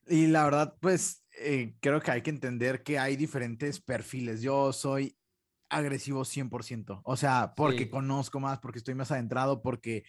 y 0.07 0.27
la 0.27 0.43
verdad, 0.43 0.75
pues 0.79 1.23
eh, 1.39 1.75
creo 1.79 2.01
que 2.01 2.11
hay 2.11 2.21
que 2.21 2.29
entender 2.29 2.83
que 2.83 2.99
hay 2.99 3.15
diferentes 3.15 3.79
perfiles. 3.81 4.41
Yo 4.41 4.73
soy 4.73 5.17
agresivo 5.69 6.25
100%, 6.25 7.01
o 7.03 7.15
sea, 7.15 7.53
porque 7.55 7.89
conozco 7.89 8.39
más, 8.41 8.59
porque 8.59 8.79
estoy 8.79 8.93
más 8.93 9.11
adentrado, 9.11 9.61
porque 9.61 10.03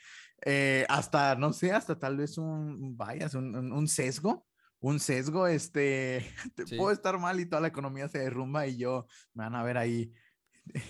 eh, 0.45 0.85
hasta, 0.89 1.37
no 1.37 1.53
sé, 1.53 1.71
hasta 1.73 1.99
tal 1.99 2.17
vez 2.17 2.37
un, 2.37 2.97
vayas, 2.97 3.35
un, 3.35 3.87
sesgo, 3.87 4.45
un 4.81 4.99
sesgo, 4.99 5.47
este, 5.47 6.27
puedo 6.77 6.91
estar 6.91 7.17
mal 7.19 7.39
y 7.39 7.47
toda 7.47 7.63
la 7.63 7.69
economía 7.69 8.09
se 8.09 8.19
derrumba 8.19 8.67
y 8.67 8.77
yo 8.77 9.07
me 9.35 9.45
van 9.45 9.55
a 9.55 9.63
ver 9.63 9.79
ahí 9.79 10.13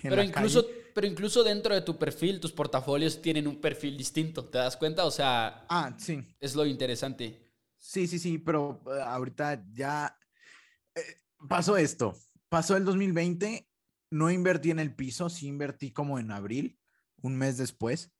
pero 0.02 0.22
incluso, 0.22 0.66
pero 0.94 1.06
incluso 1.06 1.42
dentro 1.42 1.74
de 1.74 1.82
tu 1.82 1.98
perfil, 1.98 2.40
tus 2.40 2.52
portafolios 2.52 3.20
tienen 3.22 3.46
un 3.46 3.60
perfil 3.60 3.96
distinto, 3.96 4.44
¿te 4.44 4.58
das 4.58 4.76
cuenta? 4.76 5.04
O 5.04 5.10
sea, 5.10 5.66
ah, 5.68 5.94
sí. 5.98 6.26
Es 6.40 6.54
lo 6.54 6.66
interesante. 6.66 7.52
Sí, 7.76 8.06
sí, 8.06 8.18
sí, 8.18 8.38
pero 8.38 8.82
eh, 8.86 9.00
ahorita 9.02 9.64
ya 9.72 10.16
eh, 10.94 11.00
pasó 11.48 11.76
esto. 11.76 12.14
Pasó 12.48 12.76
el 12.76 12.84
2020, 12.84 13.68
no 14.10 14.30
invertí 14.30 14.70
en 14.70 14.78
el 14.78 14.94
piso, 14.94 15.28
sí 15.28 15.46
invertí 15.46 15.90
como 15.90 16.18
en 16.18 16.30
abril, 16.30 16.78
un 17.22 17.36
mes 17.36 17.56
después. 17.56 18.12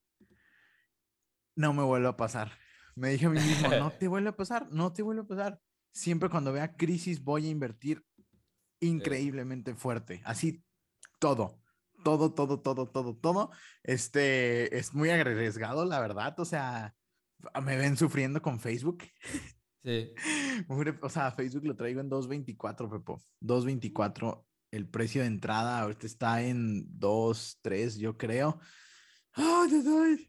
No 1.55 1.75
me 1.75 1.83
vuelve 1.83 2.09
a 2.09 2.17
pasar. 2.17 2.53
Me 2.95 3.11
dije 3.11 3.27
a 3.27 3.31
mí 3.31 3.41
mismo, 3.41 3.69
no 3.69 3.93
te 3.93 4.09
vuelve 4.09 4.31
a 4.31 4.37
pasar, 4.37 4.71
no 4.71 4.93
te 4.93 5.03
vuelve 5.03 5.23
a 5.23 5.27
pasar. 5.27 5.61
Siempre 5.93 6.31
cuando 6.31 6.53
vea 6.53 6.75
crisis 6.75 7.23
voy 7.23 7.47
a 7.47 7.51
invertir 7.51 8.05
increíblemente 8.81 9.75
fuerte. 9.75 10.23
Así 10.25 10.65
todo, 11.23 11.63
todo, 12.03 12.35
todo, 12.35 12.61
todo, 12.61 12.89
todo, 12.89 13.15
todo. 13.17 13.51
Este 13.85 14.77
es 14.77 14.93
muy 14.93 15.09
arriesgado, 15.11 15.85
la 15.85 16.01
verdad. 16.01 16.39
O 16.41 16.45
sea, 16.45 16.97
me 17.63 17.77
ven 17.77 17.97
sufriendo 17.97 18.43
con 18.43 18.59
Facebook. 18.59 19.05
Sí. 19.85 20.13
o 21.01 21.09
sea, 21.09 21.31
Facebook 21.31 21.65
lo 21.65 21.77
traigo 21.77 22.01
en 22.01 22.11
2.24, 22.11 22.91
Pepo. 22.91 23.23
2.24. 23.41 24.45
El 24.73 24.89
precio 24.89 25.21
de 25.21 25.29
entrada 25.29 25.81
ahorita 25.81 26.07
está 26.07 26.43
en 26.43 26.89
2.3, 26.99 27.99
yo 27.99 28.17
creo. 28.17 28.59
¡Ay, 29.35 30.29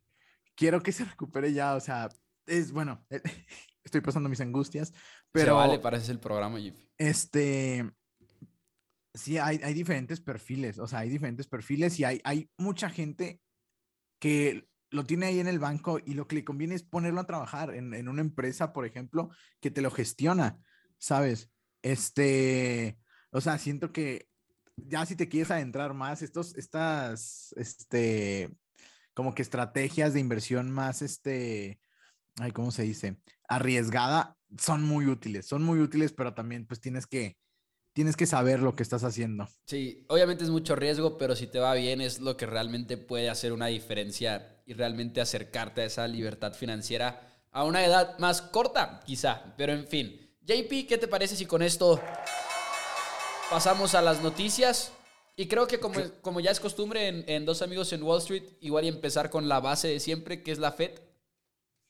Quiero 0.55 0.83
que 0.83 0.91
se 0.91 1.05
recupere 1.05 1.53
ya. 1.53 1.73
O 1.73 1.79
sea, 1.79 2.09
es 2.45 2.71
bueno. 2.71 3.03
Estoy 3.83 4.01
pasando 4.01 4.29
mis 4.29 4.41
angustias, 4.41 4.93
pero. 5.31 5.55
vale, 5.55 5.79
parece 5.79 6.11
el 6.11 6.19
programa, 6.19 6.59
Este 6.97 7.91
sí, 9.13 9.37
hay, 9.37 9.59
hay 9.63 9.73
diferentes 9.73 10.21
perfiles, 10.21 10.79
o 10.79 10.87
sea, 10.87 10.99
hay 10.99 11.09
diferentes 11.09 11.47
perfiles 11.47 11.99
y 11.99 12.03
hay, 12.03 12.21
hay 12.23 12.49
mucha 12.57 12.89
gente 12.89 13.41
que 14.19 14.67
lo 14.89 15.05
tiene 15.05 15.27
ahí 15.27 15.39
en 15.39 15.47
el 15.47 15.59
banco 15.59 15.99
y 16.05 16.13
lo 16.13 16.27
que 16.27 16.35
le 16.35 16.45
conviene 16.45 16.75
es 16.75 16.83
ponerlo 16.83 17.21
a 17.21 17.25
trabajar 17.25 17.73
en, 17.73 17.93
en 17.93 18.07
una 18.07 18.21
empresa, 18.21 18.73
por 18.73 18.85
ejemplo, 18.85 19.29
que 19.59 19.71
te 19.71 19.81
lo 19.81 19.91
gestiona, 19.91 20.59
¿sabes? 20.97 21.51
Este, 21.81 22.97
o 23.31 23.41
sea, 23.41 23.57
siento 23.57 23.91
que 23.91 24.29
ya 24.75 25.05
si 25.05 25.15
te 25.15 25.29
quieres 25.29 25.51
adentrar 25.51 25.93
más, 25.93 26.21
estos, 26.21 26.55
estas, 26.55 27.53
este, 27.57 28.55
como 29.13 29.33
que 29.35 29.41
estrategias 29.41 30.13
de 30.13 30.19
inversión 30.19 30.71
más, 30.71 31.01
este, 31.01 31.79
ay, 32.39 32.51
¿cómo 32.51 32.71
se 32.71 32.83
dice? 32.83 33.17
Arriesgada, 33.47 34.37
son 34.57 34.83
muy 34.83 35.07
útiles, 35.07 35.45
son 35.45 35.63
muy 35.63 35.79
útiles, 35.79 36.13
pero 36.13 36.33
también 36.33 36.65
pues 36.65 36.79
tienes 36.79 37.07
que, 37.07 37.37
tienes 37.93 38.17
que 38.17 38.25
saber 38.25 38.59
lo 38.59 38.75
que 38.75 38.83
estás 38.83 39.03
haciendo. 39.03 39.47
Sí, 39.65 40.05
obviamente 40.09 40.43
es 40.43 40.49
mucho 40.49 40.75
riesgo, 40.75 41.17
pero 41.17 41.35
si 41.35 41.47
te 41.47 41.59
va 41.59 41.73
bien 41.75 42.01
es 42.01 42.19
lo 42.19 42.35
que 42.35 42.45
realmente 42.45 42.97
puede 42.97 43.29
hacer 43.29 43.53
una 43.53 43.67
diferencia 43.67 44.61
y 44.65 44.73
realmente 44.73 45.21
acercarte 45.21 45.81
a 45.81 45.85
esa 45.85 46.07
libertad 46.07 46.53
financiera 46.53 47.29
a 47.51 47.63
una 47.63 47.85
edad 47.85 48.17
más 48.17 48.41
corta, 48.41 49.01
quizá. 49.05 49.53
Pero 49.57 49.73
en 49.73 49.87
fin, 49.87 50.19
JP, 50.41 50.87
¿qué 50.87 50.97
te 50.99 51.07
parece 51.07 51.35
si 51.35 51.45
con 51.45 51.61
esto 51.61 52.01
pasamos 53.49 53.93
a 53.93 54.01
las 54.01 54.21
noticias? 54.21 54.91
Y 55.35 55.47
creo 55.47 55.67
que 55.67 55.79
como, 55.79 55.99
como 56.21 56.39
ya 56.39 56.51
es 56.51 56.59
costumbre 56.59 57.07
en, 57.07 57.23
en, 57.27 57.45
Dos 57.45 57.61
Amigos 57.61 57.93
en 57.93 58.03
Wall 58.03 58.19
Street, 58.19 58.43
igual 58.59 58.85
y 58.85 58.87
empezar 58.87 59.29
con 59.29 59.47
la 59.47 59.59
base 59.59 59.87
de 59.87 59.99
siempre, 59.99 60.43
que 60.43 60.51
es 60.51 60.59
la 60.59 60.71
Fed. 60.71 60.99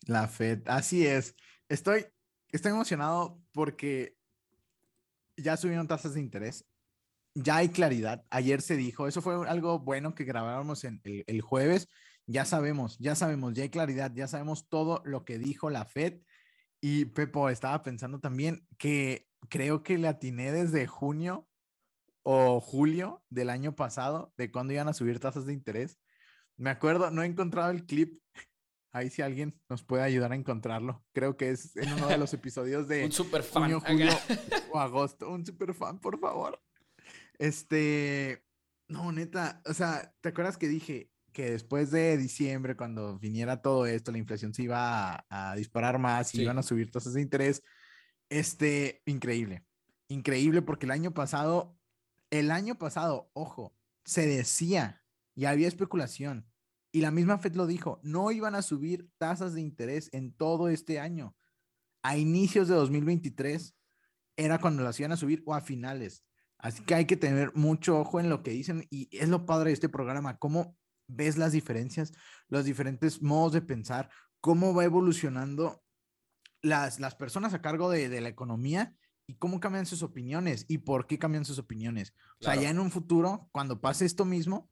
La 0.05 0.27
Fed, 0.27 0.61
así 0.65 1.05
es. 1.05 1.35
Estoy, 1.69 2.05
estoy 2.51 2.71
emocionado 2.71 3.41
porque 3.51 4.17
ya 5.37 5.57
subieron 5.57 5.87
tasas 5.87 6.13
de 6.13 6.19
interés, 6.19 6.65
ya 7.35 7.57
hay 7.57 7.69
claridad. 7.69 8.25
Ayer 8.29 8.61
se 8.61 8.75
dijo, 8.75 9.07
eso 9.07 9.21
fue 9.21 9.47
algo 9.47 9.79
bueno 9.79 10.13
que 10.15 10.23
grabábamos 10.23 10.83
en 10.83 11.01
el, 11.03 11.41
jueves. 11.41 11.89
Ya 12.27 12.45
sabemos, 12.45 12.97
ya 12.99 13.15
sabemos, 13.15 13.53
ya 13.53 13.63
hay 13.63 13.69
claridad, 13.69 14.11
ya 14.13 14.27
sabemos 14.27 14.69
todo 14.69 15.01
lo 15.05 15.25
que 15.25 15.37
dijo 15.39 15.69
la 15.69 15.85
Fed. 15.85 16.21
Y 16.81 17.05
Pepo, 17.05 17.49
estaba 17.49 17.81
pensando 17.81 18.19
también 18.19 18.67
que 18.77 19.27
creo 19.49 19.83
que 19.83 19.97
le 19.97 20.07
atiné 20.07 20.51
desde 20.51 20.87
junio 20.87 21.47
o 22.23 22.61
julio 22.61 23.23
del 23.29 23.49
año 23.49 23.75
pasado 23.75 24.33
de 24.37 24.51
cuando 24.51 24.73
iban 24.73 24.87
a 24.87 24.93
subir 24.93 25.19
tasas 25.19 25.45
de 25.45 25.53
interés. 25.53 25.99
Me 26.57 26.69
acuerdo, 26.69 27.09
no 27.11 27.23
he 27.23 27.25
encontrado 27.25 27.71
el 27.71 27.85
clip 27.85 28.21
Ahí 28.93 29.09
si 29.09 29.23
alguien 29.23 29.59
nos 29.69 29.83
puede 29.83 30.03
ayudar 30.03 30.31
a 30.31 30.35
encontrarlo. 30.35 31.03
Creo 31.13 31.35
que 31.35 31.49
es 31.49 31.75
en 31.77 31.91
uno 31.93 32.07
de 32.07 32.17
los 32.19 32.31
episodios 32.33 32.87
de 32.87 33.03
un 33.05 33.11
super 33.11 33.41
fan, 33.41 33.63
junio, 33.63 33.81
julio 33.85 34.11
o 34.71 34.79
agosto. 34.79 35.31
Un 35.31 35.43
super 35.43 35.73
fan, 35.73 35.99
por 35.99 36.19
favor. 36.19 36.61
Este, 37.39 38.45
no, 38.87 39.11
neta, 39.11 39.63
o 39.65 39.73
sea, 39.73 40.13
¿te 40.21 40.29
acuerdas 40.29 40.57
que 40.57 40.67
dije 40.67 41.09
que 41.33 41.49
después 41.49 41.89
de 41.89 42.15
diciembre, 42.17 42.77
cuando 42.77 43.17
viniera 43.17 43.63
todo 43.63 43.87
esto, 43.87 44.11
la 44.11 44.19
inflación 44.19 44.53
se 44.53 44.61
iba 44.61 45.25
a, 45.27 45.55
disparar 45.55 45.97
más 45.97 46.35
y 46.35 46.43
iban 46.43 46.59
a 46.59 46.63
subir 46.63 46.91
tasas 46.91 47.13
de 47.13 47.21
interés? 47.21 47.63
Este, 48.29 49.01
increíble, 49.07 49.65
increíble 50.07 50.61
porque 50.61 50.85
el 50.85 50.91
año 50.91 51.15
pasado, 51.15 51.75
el 52.29 52.51
año 52.51 52.77
pasado, 52.77 53.31
ojo, 53.33 53.75
se 54.05 54.27
decía 54.27 55.03
y 55.33 55.45
había 55.45 55.67
especulación 55.67 56.45
y 56.93 57.01
la 57.01 57.09
misma 57.09 57.39
Fed 57.39 57.55
lo 57.55 57.65
dijo, 57.65 57.99
no 58.03 58.31
iban 58.31 58.53
a 58.53 58.61
subir 58.61 59.09
tasas 59.17 59.55
de 59.55 59.61
interés 59.61 60.09
en 60.13 60.31
todo 60.31 60.69
este 60.69 60.99
año. 60.99 61.35
A 62.03 62.17
inicios 62.17 62.67
de 62.67 62.75
2023 62.75 63.75
era 64.37 64.59
cuando 64.59 64.83
las 64.83 64.99
iban 64.99 65.11
a 65.11 65.17
subir 65.17 65.41
o 65.47 65.55
a 65.55 65.61
finales. 65.61 66.23
Así 66.59 66.83
que 66.83 66.93
hay 66.93 67.05
que 67.05 67.17
tener 67.17 67.51
mucho 67.55 67.99
ojo 67.99 68.19
en 68.19 68.29
lo 68.29 68.43
que 68.43 68.51
dicen 68.51 68.85
y 68.91 69.09
es 69.11 69.27
lo 69.27 69.47
padre 69.47 69.71
de 69.71 69.73
este 69.73 69.89
programa, 69.89 70.37
cómo 70.37 70.77
ves 71.07 71.35
las 71.35 71.51
diferencias, 71.51 72.13
los 72.47 72.63
diferentes 72.63 73.23
modos 73.23 73.53
de 73.53 73.63
pensar, 73.63 74.11
cómo 74.39 74.75
va 74.75 74.85
evolucionando 74.85 75.83
las, 76.61 76.99
las 76.99 77.15
personas 77.15 77.55
a 77.55 77.61
cargo 77.63 77.89
de, 77.89 78.07
de 78.07 78.21
la 78.21 78.29
economía 78.29 78.95
y 79.25 79.33
cómo 79.37 79.59
cambian 79.59 79.87
sus 79.87 80.03
opiniones 80.03 80.65
y 80.67 80.77
por 80.77 81.07
qué 81.07 81.17
cambian 81.17 81.43
sus 81.43 81.57
opiniones. 81.57 82.13
O 82.39 82.43
sea, 82.43 82.55
ya 82.55 82.69
en 82.69 82.79
un 82.79 82.91
futuro, 82.91 83.49
cuando 83.51 83.81
pase 83.81 84.05
esto 84.05 84.25
mismo, 84.25 84.69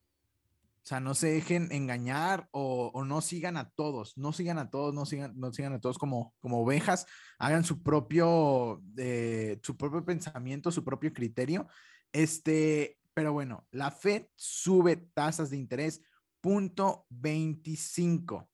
o 0.83 0.87
sea, 0.87 0.99
no 0.99 1.13
se 1.13 1.27
dejen 1.27 1.71
engañar 1.71 2.47
o, 2.51 3.03
no 3.05 3.21
sigan 3.21 3.55
a 3.55 3.69
todos, 3.69 4.17
no 4.17 4.33
sigan 4.33 4.57
a 4.57 4.71
todos, 4.71 4.95
no 4.95 5.05
sigan, 5.05 5.33
no 5.39 5.53
sigan 5.53 5.73
a 5.73 5.79
todos 5.79 5.99
como, 5.99 6.33
como 6.39 6.63
ovejas, 6.63 7.05
hagan 7.37 7.63
su 7.63 7.83
propio, 7.83 8.81
eh, 8.97 9.59
su 9.61 9.77
propio 9.77 10.03
pensamiento, 10.03 10.71
su 10.71 10.83
propio 10.83 11.13
criterio. 11.13 11.67
Este, 12.11 12.97
pero 13.13 13.31
bueno, 13.31 13.67
la 13.69 13.91
Fed 13.91 14.25
sube 14.35 14.95
tasas 14.95 15.51
de 15.51 15.57
interés 15.57 16.01
punto 16.41 17.05
25. 17.09 18.49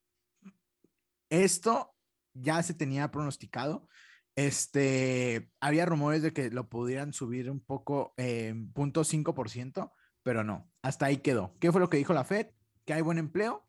Esto 1.30 1.96
ya 2.34 2.62
se 2.62 2.74
tenía 2.74 3.10
pronosticado. 3.10 3.88
Este, 4.36 5.50
había 5.62 5.86
rumores 5.86 6.22
de 6.22 6.34
que 6.34 6.52
lo 6.52 6.68
pudieran 6.68 7.14
subir 7.14 7.50
un 7.50 7.62
poco, 7.62 8.14
eh, 8.18 8.54
punto 8.74 9.04
5%, 9.04 9.92
pero 10.28 10.44
no, 10.44 10.70
hasta 10.82 11.06
ahí 11.06 11.20
quedó. 11.20 11.56
¿Qué 11.62 11.72
fue 11.72 11.80
lo 11.80 11.90
que 11.90 11.96
dijo 11.96 12.14
la 12.14 12.26
Fed? 12.26 12.48
Que 12.84 12.92
hay 12.92 13.02
buen 13.02 13.18
empleo 13.18 13.66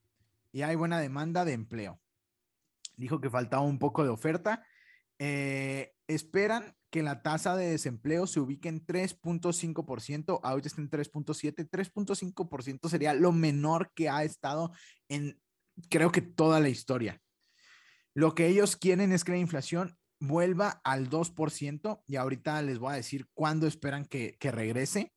y 0.50 0.62
hay 0.62 0.74
buena 0.74 0.98
demanda 0.98 1.44
de 1.44 1.52
empleo. 1.52 2.00
Dijo 2.96 3.20
que 3.20 3.30
faltaba 3.30 3.62
un 3.62 3.78
poco 3.78 4.02
de 4.02 4.08
oferta. 4.08 4.66
Eh, 5.20 5.94
esperan 6.08 6.76
que 6.90 7.04
la 7.04 7.22
tasa 7.22 7.54
de 7.54 7.70
desempleo 7.70 8.26
se 8.26 8.40
ubique 8.40 8.68
en 8.68 8.84
3.5%, 8.84 10.40
ahorita 10.42 10.66
está 10.66 10.80
en 10.80 10.90
3.7, 10.90 11.70
3.5% 11.70 12.88
sería 12.88 13.14
lo 13.14 13.30
menor 13.30 13.92
que 13.94 14.08
ha 14.08 14.24
estado 14.24 14.72
en, 15.08 15.40
creo 15.90 16.10
que 16.10 16.22
toda 16.22 16.58
la 16.58 16.70
historia. 16.70 17.22
Lo 18.14 18.34
que 18.34 18.48
ellos 18.48 18.76
quieren 18.76 19.12
es 19.12 19.22
que 19.22 19.30
la 19.30 19.38
inflación 19.38 19.96
vuelva 20.18 20.80
al 20.82 21.08
2% 21.08 22.02
y 22.04 22.16
ahorita 22.16 22.60
les 22.62 22.80
voy 22.80 22.94
a 22.94 22.96
decir 22.96 23.28
cuándo 23.32 23.68
esperan 23.68 24.06
que, 24.06 24.36
regrese. 24.40 25.12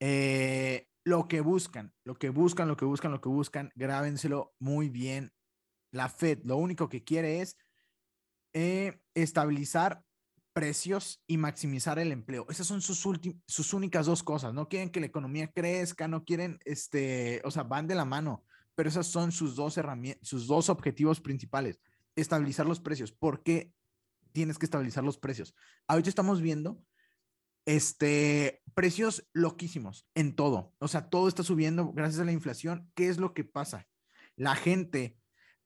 Eh, 0.00 0.88
lo 1.04 1.28
que 1.28 1.40
buscan, 1.40 1.94
lo 2.04 2.16
que 2.16 2.30
buscan, 2.30 2.68
lo 2.68 2.76
que 2.76 2.84
buscan, 2.84 3.12
lo 3.12 3.20
que 3.20 3.28
buscan, 3.28 3.72
grábenselo 3.76 4.54
muy 4.58 4.88
bien. 4.88 5.32
La 5.92 6.08
Fed 6.08 6.40
lo 6.44 6.56
único 6.56 6.88
que 6.88 7.04
quiere 7.04 7.40
es 7.40 7.56
eh, 8.52 9.00
estabilizar 9.14 10.02
precios 10.52 11.22
y 11.26 11.36
maximizar 11.36 11.98
el 11.98 12.12
empleo. 12.12 12.46
Esas 12.48 12.66
son 12.66 12.80
sus, 12.80 13.06
sus 13.46 13.72
únicas 13.74 14.06
dos 14.06 14.22
cosas. 14.22 14.54
No 14.54 14.68
quieren 14.68 14.90
que 14.90 15.00
la 15.00 15.06
economía 15.06 15.52
crezca, 15.52 16.08
no 16.08 16.24
quieren, 16.24 16.58
este, 16.64 17.42
o 17.44 17.50
sea, 17.50 17.62
van 17.62 17.86
de 17.86 17.94
la 17.94 18.04
mano, 18.04 18.42
pero 18.74 18.88
esas 18.88 19.06
son 19.06 19.32
sus 19.32 19.54
dos 19.54 19.76
herramientas, 19.76 20.26
sus 20.26 20.46
dos 20.46 20.70
objetivos 20.70 21.20
principales. 21.20 21.78
Estabilizar 22.16 22.66
los 22.66 22.80
precios. 22.80 23.12
¿Por 23.12 23.42
qué 23.42 23.70
tienes 24.32 24.58
que 24.58 24.66
estabilizar 24.66 25.04
los 25.04 25.18
precios? 25.18 25.54
Ahorita 25.86 26.08
estamos 26.08 26.40
viendo 26.40 26.82
este, 27.66 28.62
precios 28.74 29.28
loquísimos 29.32 30.08
en 30.14 30.34
todo. 30.34 30.74
O 30.78 30.88
sea, 30.88 31.10
todo 31.10 31.28
está 31.28 31.42
subiendo 31.42 31.92
gracias 31.92 32.20
a 32.20 32.24
la 32.24 32.32
inflación. 32.32 32.90
¿Qué 32.94 33.08
es 33.08 33.18
lo 33.18 33.34
que 33.34 33.44
pasa? 33.44 33.86
La 34.36 34.54
gente 34.54 35.18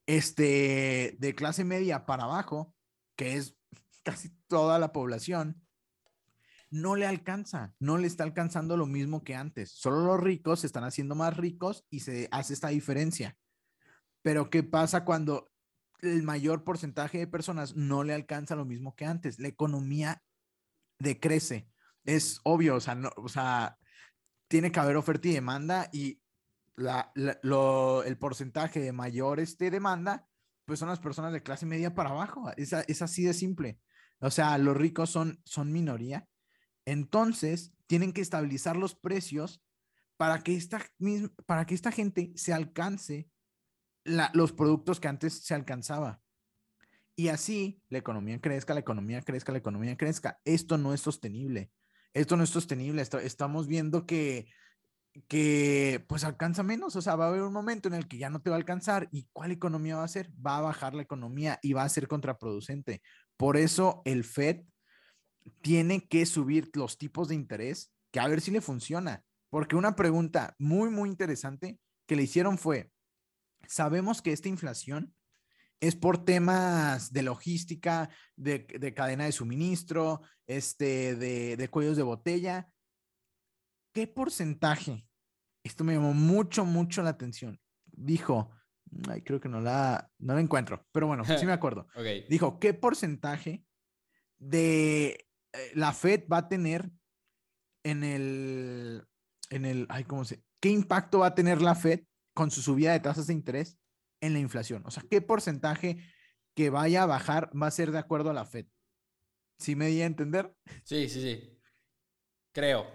este, 0.06 1.16
de 1.20 1.34
clase 1.34 1.64
media 1.64 2.06
para 2.06 2.24
abajo, 2.24 2.74
que 3.16 3.36
es 3.36 3.56
casi 4.02 4.30
toda 4.48 4.78
la 4.78 4.92
población, 4.92 5.62
no 6.70 6.94
le 6.94 7.06
alcanza, 7.06 7.74
no 7.80 7.98
le 7.98 8.06
está 8.06 8.24
alcanzando 8.24 8.76
lo 8.76 8.86
mismo 8.86 9.24
que 9.24 9.34
antes. 9.34 9.72
Solo 9.72 10.04
los 10.04 10.20
ricos 10.20 10.60
se 10.60 10.66
están 10.66 10.84
haciendo 10.84 11.14
más 11.14 11.36
ricos 11.36 11.84
y 11.90 12.00
se 12.00 12.28
hace 12.30 12.54
esta 12.54 12.68
diferencia. 12.68 13.36
Pero 14.22 14.50
¿qué 14.50 14.62
pasa 14.62 15.04
cuando 15.04 15.50
el 16.00 16.22
mayor 16.22 16.64
porcentaje 16.64 17.18
de 17.18 17.26
personas 17.26 17.74
no 17.74 18.04
le 18.04 18.14
alcanza 18.14 18.54
lo 18.54 18.64
mismo 18.64 18.94
que 18.94 19.04
antes? 19.04 19.40
La 19.40 19.48
economía 19.48 20.22
decrece. 20.98 21.68
Es 22.04 22.40
obvio, 22.44 22.76
o 22.76 23.28
sea, 23.28 23.78
tiene 24.48 24.72
que 24.72 24.80
haber 24.80 24.96
oferta 24.96 25.28
y 25.28 25.32
demanda 25.32 25.88
y 25.92 26.20
la, 26.76 27.12
el 27.14 28.18
porcentaje 28.18 28.80
de 28.80 28.92
mayor 28.92 29.38
este, 29.38 29.70
demanda, 29.70 30.26
pues 30.64 30.78
son 30.78 30.88
las 30.88 31.00
personas 31.00 31.32
de 31.32 31.42
clase 31.42 31.66
media 31.66 31.94
para 31.94 32.10
abajo. 32.10 32.50
Es, 32.56 32.72
es 32.72 33.02
así 33.02 33.24
de 33.24 33.34
simple. 33.34 33.78
O 34.20 34.30
sea, 34.30 34.56
los 34.58 34.76
ricos 34.76 35.10
son, 35.10 35.40
son 35.44 35.72
minoría. 35.72 36.26
Entonces, 36.84 37.72
tienen 37.86 38.12
que 38.12 38.20
estabilizar 38.20 38.76
los 38.76 38.94
precios 38.94 39.62
para 40.16 40.40
que 40.40 40.54
esta, 40.54 40.80
para 41.46 41.66
que 41.66 41.74
esta 41.74 41.92
gente 41.92 42.32
se 42.36 42.52
alcance 42.52 43.30
los 44.04 44.52
productos 44.52 45.00
que 45.00 45.08
antes 45.08 45.44
se 45.44 45.54
alcanzaba. 45.54 46.20
Y 47.16 47.28
así 47.28 47.82
la 47.88 47.98
economía 47.98 48.40
crezca, 48.40 48.74
la 48.74 48.80
economía 48.80 49.22
crezca, 49.22 49.52
la 49.52 49.58
economía 49.58 49.96
crezca. 49.96 50.40
Esto 50.44 50.78
no 50.78 50.94
es 50.94 51.00
sostenible. 51.00 51.70
Esto 52.14 52.36
no 52.36 52.44
es 52.44 52.50
sostenible. 52.50 53.02
estamos 53.02 53.66
viendo 53.66 54.06
que, 54.06 54.48
que 55.28 56.04
pues 56.08 56.24
alcanza 56.24 56.62
menos. 56.62 56.96
O 56.96 57.02
sea, 57.02 57.16
va 57.16 57.26
a 57.26 57.28
haber 57.28 57.42
un 57.42 57.52
momento 57.52 57.88
en 57.88 57.94
el 57.94 58.08
que 58.08 58.18
ya 58.18 58.30
no 58.30 58.42
te 58.42 58.50
va 58.50 58.56
a 58.56 58.58
alcanzar. 58.58 59.08
¿Y 59.12 59.28
cuál 59.32 59.52
economía 59.52 59.96
va 59.96 60.04
a 60.04 60.08
ser? 60.08 60.30
Va 60.44 60.58
a 60.58 60.62
bajar 60.62 60.94
la 60.94 61.02
economía 61.02 61.58
y 61.62 61.72
va 61.72 61.84
a 61.84 61.88
ser 61.88 62.08
contraproducente. 62.08 63.02
Por 63.36 63.56
eso 63.56 64.02
el 64.04 64.24
Fed 64.24 64.62
tiene 65.62 66.06
que 66.06 66.26
subir 66.26 66.70
los 66.74 66.98
tipos 66.98 67.28
de 67.28 67.34
interés, 67.34 67.92
que 68.10 68.20
a 68.20 68.28
ver 68.28 68.40
si 68.40 68.50
le 68.50 68.60
funciona. 68.60 69.24
Porque 69.50 69.76
una 69.76 69.96
pregunta 69.96 70.54
muy, 70.58 70.90
muy 70.90 71.08
interesante 71.08 71.78
que 72.06 72.16
le 72.16 72.22
hicieron 72.22 72.58
fue, 72.58 72.90
sabemos 73.66 74.22
que 74.22 74.32
esta 74.32 74.48
inflación 74.48 75.14
es 75.80 75.96
por 75.96 76.24
temas 76.24 77.12
de 77.12 77.22
logística, 77.22 78.10
de, 78.36 78.66
cadena 78.94 79.24
de 79.24 79.32
suministro, 79.32 80.20
este, 80.46 81.16
de, 81.16 81.56
de, 81.56 81.68
cuellos 81.68 81.96
de 81.96 82.02
botella. 82.02 82.70
¿Qué 83.92 84.06
porcentaje? 84.06 85.06
Esto 85.64 85.84
me 85.84 85.94
llamó 85.94 86.12
mucho, 86.12 86.64
mucho 86.64 87.02
la 87.02 87.10
atención. 87.10 87.58
Dijo, 87.86 88.50
Ay, 89.08 89.22
creo 89.22 89.40
que 89.40 89.48
no 89.48 89.60
la, 89.60 90.10
no 90.18 90.34
la 90.34 90.40
encuentro, 90.40 90.84
pero 90.92 91.06
bueno, 91.06 91.24
sí 91.24 91.46
me 91.46 91.52
acuerdo. 91.52 91.86
Dijo, 92.28 92.58
¿qué 92.58 92.74
porcentaje 92.74 93.64
de 94.38 95.26
eh, 95.52 95.72
la 95.74 95.92
Fed 95.92 96.24
va 96.30 96.38
a 96.38 96.48
tener 96.48 96.90
en 97.84 98.04
el, 98.04 99.06
en 99.50 99.64
el, 99.64 99.86
ay, 99.88 100.04
¿cómo 100.04 100.24
se? 100.24 100.42
¿Qué 100.60 100.70
impacto 100.70 101.20
va 101.20 101.28
a 101.28 101.34
tener 101.34 101.62
la 101.62 101.74
Fed 101.74 102.00
con 102.34 102.50
su 102.50 102.62
subida 102.62 102.92
de 102.92 103.00
tasas 103.00 103.26
de 103.28 103.32
interés 103.32 103.78
en 104.20 104.32
la 104.32 104.38
inflación? 104.38 104.82
O 104.86 104.90
sea, 104.90 105.04
¿qué 105.08 105.20
porcentaje 105.20 105.98
que 106.54 106.70
vaya 106.70 107.02
a 107.02 107.06
bajar 107.06 107.50
va 107.60 107.66
a 107.66 107.72
ser 107.72 107.92
de 107.92 107.98
acuerdo 107.98 108.30
a 108.30 108.34
la 108.34 108.44
Fed? 108.44 108.66
¿Sí 109.58 109.76
me 109.76 109.88
di 109.88 110.02
a 110.02 110.06
entender? 110.06 110.54
Sí, 110.84 111.08
sí, 111.08 111.20
sí. 111.20 111.60
Creo. 112.52 112.86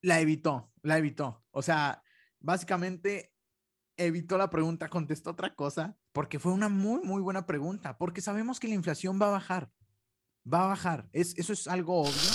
La 0.00 0.20
evitó, 0.20 0.72
la 0.82 0.98
evitó. 0.98 1.44
O 1.50 1.62
sea, 1.62 2.02
básicamente 2.40 3.34
evitó 3.96 4.38
la 4.38 4.50
pregunta, 4.50 4.88
contestó 4.88 5.30
otra 5.30 5.54
cosa, 5.54 5.98
porque 6.12 6.38
fue 6.38 6.52
una 6.52 6.68
muy, 6.68 7.02
muy 7.02 7.22
buena 7.22 7.46
pregunta, 7.46 7.98
porque 7.98 8.20
sabemos 8.20 8.60
que 8.60 8.68
la 8.68 8.74
inflación 8.74 9.20
va 9.20 9.28
a 9.28 9.32
bajar, 9.32 9.70
va 10.52 10.64
a 10.64 10.68
bajar, 10.68 11.08
es, 11.12 11.36
eso 11.38 11.52
es 11.52 11.66
algo 11.66 12.02
obvio. 12.02 12.30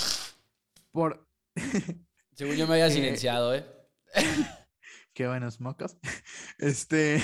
Por... 0.90 1.28
Según 2.34 2.56
yo 2.56 2.66
me 2.66 2.74
había 2.74 2.86
eh, 2.86 2.92
silenciado, 2.92 3.54
¿eh? 3.54 3.66
Qué 5.14 5.26
buenos 5.26 5.60
mocos. 5.60 5.96
Este, 6.58 7.20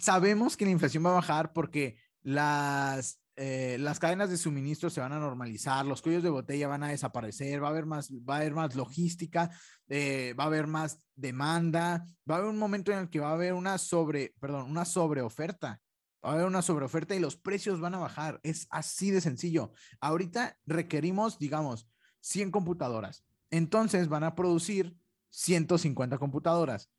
sabemos 0.00 0.56
que 0.56 0.64
la 0.64 0.70
inflación 0.72 1.04
va 1.04 1.10
a 1.10 1.14
bajar 1.14 1.52
porque 1.52 1.96
las 2.22 3.20
eh, 3.38 3.76
las 3.78 3.98
cadenas 3.98 4.30
de 4.30 4.38
suministro 4.38 4.88
se 4.88 5.02
van 5.02 5.12
a 5.12 5.18
normalizar, 5.18 5.84
los 5.84 6.00
cuellos 6.00 6.22
de 6.22 6.30
botella 6.30 6.68
van 6.68 6.82
a 6.82 6.88
desaparecer, 6.88 7.62
va 7.62 7.68
a 7.68 7.70
haber 7.70 7.84
más, 7.84 8.10
va 8.10 8.36
a 8.36 8.38
haber 8.38 8.54
más 8.54 8.74
logística, 8.74 9.50
eh, 9.88 10.34
va 10.40 10.44
a 10.44 10.46
haber 10.46 10.66
más 10.66 10.98
demanda, 11.14 12.06
va 12.28 12.36
a 12.36 12.38
haber 12.38 12.50
un 12.50 12.58
momento 12.58 12.92
en 12.92 12.98
el 12.98 13.10
que 13.10 13.20
va 13.20 13.28
a 13.28 13.34
haber 13.34 13.52
una 13.52 13.76
sobre, 13.76 14.34
perdón, 14.40 14.70
una 14.70 14.86
sobreoferta. 14.86 15.82
Va 16.24 16.30
a 16.30 16.32
haber 16.32 16.46
una 16.46 16.62
sobreoferta 16.62 17.14
y 17.14 17.20
los 17.20 17.36
precios 17.36 17.78
van 17.78 17.94
a 17.94 17.98
bajar. 17.98 18.40
Es 18.42 18.66
así 18.70 19.10
de 19.10 19.20
sencillo. 19.20 19.72
Ahorita 20.00 20.58
requerimos, 20.64 21.38
digamos, 21.38 21.86
100 22.20 22.50
computadoras. 22.50 23.22
Entonces 23.50 24.08
van 24.08 24.24
a 24.24 24.34
producir 24.34 24.96
150 25.28 26.16
computadoras 26.18 26.90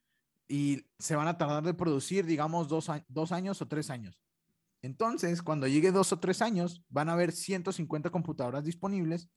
y 0.47 0.85
se 0.97 1.15
van 1.15 1.27
a 1.27 1.37
tardar 1.37 1.63
de 1.63 1.73
producir, 1.73 2.25
digamos, 2.25 2.67
dos, 2.67 2.89
dos 3.07 3.31
años 3.31 3.61
o 3.61 3.67
tres 3.67 3.89
años. 3.89 4.21
Entonces, 4.81 5.41
cuando 5.41 5.67
llegue 5.67 5.91
dos 5.91 6.13
o 6.13 6.19
tres 6.19 6.41
años, 6.41 6.83
van 6.89 7.09
a 7.09 7.13
haber 7.13 7.31
150 7.31 8.09
computadoras 8.09 8.63
disponibles, 8.63 9.29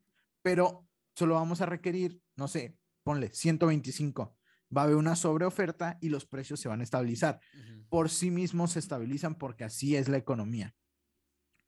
pero 0.43 0.87
solo 1.15 1.35
vamos 1.35 1.61
a 1.61 1.67
requerir, 1.67 2.21
no 2.37 2.47
sé, 2.47 2.77
ponle 3.03 3.31
125. 3.33 4.37
Va 4.77 4.83
a 4.83 4.85
haber 4.85 4.97
una 4.97 5.17
sobreoferta 5.17 5.99
y 6.01 6.11
los 6.11 6.27
precios 6.27 6.61
se 6.61 6.69
van 6.69 6.81
a 6.81 6.85
estabilizar. 6.85 7.41
Por 7.89 8.11
sí 8.11 8.31
mismos 8.31 8.73
se 8.73 8.79
estabilizan 8.79 9.35
porque 9.35 9.65
así 9.65 9.97
es 9.97 10.09
la 10.09 10.19
economía. 10.19 10.77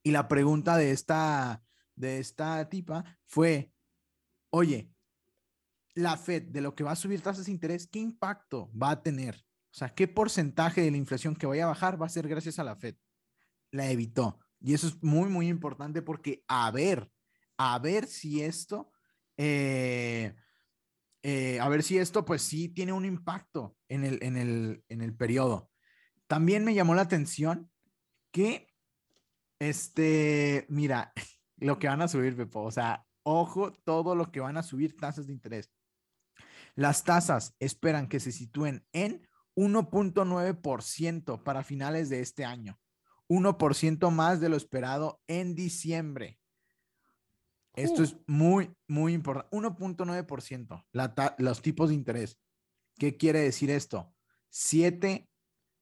Y 0.05 0.13
la 0.13 0.29
pregunta 0.29 0.77
de 0.77 0.93
esta, 0.93 1.65
de 1.97 2.19
esta 2.19 2.69
tipa 2.69 3.05
fue, 3.25 3.73
oye, 4.51 4.93
la 5.95 6.17
Fed 6.17 6.45
de 6.45 6.61
lo 6.61 6.75
que 6.75 6.85
va 6.85 6.93
a 6.93 6.97
subir 6.97 7.21
tasas 7.21 7.47
de 7.47 7.53
interés, 7.53 7.87
¿qué 7.87 7.99
impacto 7.99 8.71
va 8.77 8.91
a 8.91 9.03
tener? 9.03 9.37
O 9.71 9.75
sea, 9.75 9.95
¿qué 9.95 10.09
porcentaje 10.09 10.83
de 10.83 10.91
la 10.91 10.97
inflación 10.97 11.35
que 11.35 11.47
vaya 11.47 11.65
a 11.65 11.69
bajar 11.69 12.01
va 12.01 12.07
a 12.07 12.11
ser 12.11 12.29
gracias 12.29 12.59
a 12.59 12.65
la 12.65 12.77
Fed? 12.77 12.97
la 13.73 13.91
evitó. 13.91 14.39
Y 14.61 14.75
eso 14.75 14.87
es 14.87 15.03
muy, 15.03 15.29
muy 15.29 15.49
importante 15.49 16.03
porque 16.03 16.45
a 16.47 16.71
ver, 16.71 17.11
a 17.57 17.79
ver 17.81 18.07
si 18.07 18.43
esto, 18.43 18.93
eh, 19.37 20.35
eh, 21.23 21.59
a 21.59 21.69
ver 21.69 21.83
si 21.83 21.99
esto 21.99 22.25
pues 22.25 22.43
sí 22.43 22.69
tiene 22.69 22.93
un 22.93 23.05
impacto 23.05 23.77
en 23.89 24.05
el, 24.05 24.23
en 24.23 24.37
el, 24.37 24.85
en 24.89 25.01
el 25.01 25.17
periodo. 25.17 25.71
También 26.29 26.65
me 26.65 26.75
llamó 26.75 26.95
la 26.95 27.03
atención 27.03 27.71
que, 28.31 28.73
este, 29.59 30.67
mira, 30.69 31.13
lo 31.57 31.79
que 31.79 31.89
van 31.89 32.03
a 32.03 32.09
subir, 32.09 32.37
Pepo, 32.37 32.63
o 32.63 32.71
sea, 32.71 33.05
ojo 33.25 33.73
todo 33.73 34.15
lo 34.15 34.31
que 34.31 34.41
van 34.41 34.57
a 34.57 34.63
subir 34.63 34.97
tasas 34.97 35.27
de 35.27 35.33
interés. 35.33 35.71
Las 36.75 37.05
tasas 37.05 37.55
esperan 37.59 38.09
que 38.09 38.21
se 38.21 38.33
sitúen 38.33 38.87
en 38.93 39.29
1.9% 39.57 41.43
para 41.43 41.63
finales 41.63 42.09
de 42.09 42.21
este 42.21 42.45
año. 42.45 42.79
1% 43.29 44.11
más 44.11 44.41
de 44.41 44.49
lo 44.49 44.57
esperado 44.57 45.23
en 45.27 45.55
diciembre. 45.55 46.39
Esto 47.75 48.03
es 48.03 48.17
muy, 48.27 48.75
muy 48.87 49.15
importante. 49.15 49.57
1.9%, 49.57 50.85
los 51.39 51.63
tipos 51.63 51.89
de 51.89 51.95
interés. 51.95 52.39
¿Qué 52.99 53.17
quiere 53.17 53.41
decir 53.41 53.71
esto? 53.71 54.15
Siete, 54.51 55.31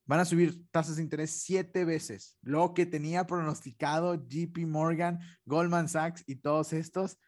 van 0.04 0.20
a 0.20 0.24
subir 0.24 0.68
tasas 0.70 0.96
de 0.96 1.02
interés 1.02 1.42
siete 1.42 1.84
veces. 1.84 2.36
Lo 2.42 2.74
que 2.74 2.86
tenía 2.86 3.26
pronosticado 3.26 4.14
JP 4.14 4.58
Morgan, 4.66 5.18
Goldman 5.44 5.88
Sachs 5.88 6.22
y 6.26 6.36
todos 6.36 6.72
estos 6.72 7.18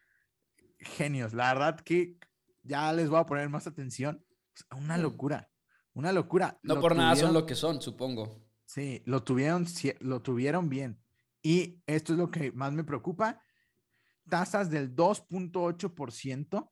genios. 0.79 1.33
La 1.33 1.53
verdad 1.53 1.79
que 1.81 2.17
ya 2.63 2.91
les 2.93 3.09
voy 3.09 3.19
a 3.19 3.25
poner 3.25 3.49
más 3.49 3.67
atención. 3.67 4.25
Una 4.77 4.97
locura, 4.97 5.49
una 5.93 6.11
locura. 6.11 6.59
No 6.63 6.79
por 6.79 6.95
nada 6.95 7.15
son 7.15 7.33
lo 7.33 7.45
que 7.45 7.55
son, 7.55 7.81
supongo. 7.81 8.43
Sí, 8.65 9.01
lo 9.05 9.23
tuvieron, 9.23 9.65
lo 9.99 10.21
tuvieron 10.21 10.69
bien. 10.69 10.99
Y 11.41 11.81
esto 11.85 12.13
es 12.13 12.19
lo 12.19 12.31
que 12.31 12.51
más 12.53 12.73
me 12.73 12.83
preocupa. 12.83 13.41
Tasas 14.29 14.69
del 14.69 14.95
2.8%, 14.95 16.71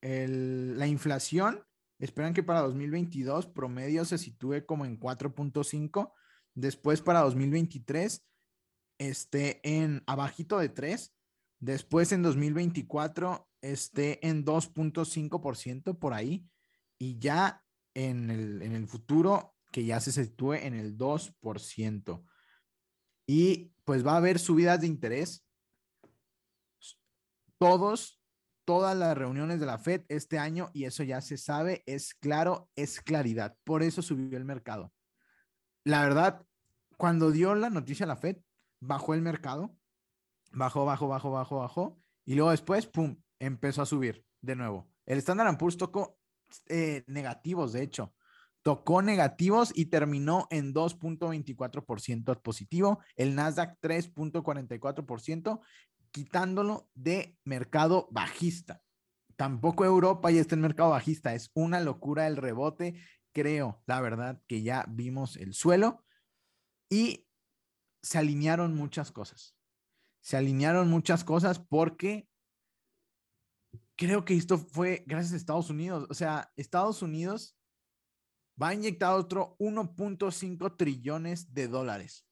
el, 0.00 0.78
la 0.78 0.86
inflación, 0.86 1.64
esperan 1.98 2.34
que 2.34 2.42
para 2.42 2.60
2022 2.60 3.46
promedio 3.46 4.04
se 4.04 4.18
sitúe 4.18 4.66
como 4.66 4.84
en 4.84 4.98
4.5, 4.98 6.12
después 6.54 7.00
para 7.00 7.20
2023 7.20 8.26
esté 8.98 9.60
en 9.62 10.02
abajito 10.06 10.58
de 10.58 10.68
3, 10.68 11.14
después 11.60 12.12
en 12.12 12.22
2024 12.22 13.48
esté 13.62 14.26
en 14.26 14.44
2.5% 14.44 15.98
por 15.98 16.14
ahí 16.14 16.46
y 16.98 17.18
ya 17.18 17.62
en 17.94 18.30
el, 18.30 18.62
en 18.62 18.72
el 18.72 18.86
futuro 18.86 19.53
que 19.74 19.84
ya 19.84 19.98
se 19.98 20.12
sitúe 20.12 20.52
en 20.52 20.74
el 20.74 20.96
2%. 20.96 22.24
Y 23.26 23.72
pues 23.82 24.06
va 24.06 24.12
a 24.12 24.18
haber 24.18 24.38
subidas 24.38 24.80
de 24.80 24.86
interés. 24.86 25.44
Todos, 27.58 28.22
todas 28.64 28.96
las 28.96 29.18
reuniones 29.18 29.58
de 29.58 29.66
la 29.66 29.78
Fed 29.78 30.02
este 30.06 30.38
año, 30.38 30.70
y 30.74 30.84
eso 30.84 31.02
ya 31.02 31.20
se 31.20 31.36
sabe, 31.38 31.82
es 31.86 32.14
claro, 32.14 32.70
es 32.76 33.00
claridad. 33.00 33.56
Por 33.64 33.82
eso 33.82 34.00
subió 34.00 34.38
el 34.38 34.44
mercado. 34.44 34.92
La 35.82 36.02
verdad, 36.02 36.46
cuando 36.96 37.32
dio 37.32 37.56
la 37.56 37.68
noticia 37.68 38.06
la 38.06 38.14
Fed, 38.14 38.36
bajó 38.78 39.14
el 39.14 39.22
mercado, 39.22 39.76
bajó, 40.52 40.84
bajó, 40.84 41.08
bajó, 41.08 41.32
bajó, 41.32 41.58
bajó, 41.58 41.98
y 42.24 42.36
luego 42.36 42.52
después, 42.52 42.86
pum, 42.86 43.20
empezó 43.40 43.82
a 43.82 43.86
subir 43.86 44.24
de 44.40 44.54
nuevo. 44.54 44.88
El 45.04 45.18
Standard 45.18 45.58
Poor's 45.58 45.76
tocó 45.76 46.20
eh, 46.68 47.02
negativos, 47.08 47.72
de 47.72 47.82
hecho. 47.82 48.14
Tocó 48.64 49.02
negativos 49.02 49.72
y 49.74 49.84
terminó 49.86 50.46
en 50.48 50.72
2.24% 50.72 52.40
positivo. 52.40 52.98
El 53.14 53.34
Nasdaq 53.34 53.78
3.44%, 53.82 55.60
quitándolo 56.10 56.88
de 56.94 57.36
mercado 57.44 58.08
bajista. 58.10 58.80
Tampoco 59.36 59.84
Europa 59.84 60.30
ya 60.30 60.40
está 60.40 60.54
en 60.54 60.62
mercado 60.62 60.90
bajista. 60.90 61.34
Es 61.34 61.50
una 61.52 61.78
locura 61.80 62.26
el 62.26 62.38
rebote. 62.38 62.94
Creo, 63.34 63.82
la 63.84 64.00
verdad, 64.00 64.40
que 64.46 64.62
ya 64.62 64.86
vimos 64.88 65.36
el 65.36 65.52
suelo 65.52 66.02
y 66.88 67.26
se 68.02 68.16
alinearon 68.16 68.74
muchas 68.74 69.12
cosas. 69.12 69.58
Se 70.22 70.38
alinearon 70.38 70.88
muchas 70.88 71.22
cosas 71.22 71.58
porque 71.58 72.30
creo 73.96 74.24
que 74.24 74.34
esto 74.34 74.56
fue 74.56 75.04
gracias 75.06 75.34
a 75.34 75.36
Estados 75.36 75.68
Unidos. 75.68 76.06
O 76.08 76.14
sea, 76.14 76.50
Estados 76.56 77.02
Unidos 77.02 77.58
va 78.60 78.68
a 78.68 78.74
inyectar 78.74 79.14
otro 79.14 79.56
1.5 79.58 80.76
trillones 80.76 81.52
de 81.52 81.68
dólares. 81.68 82.26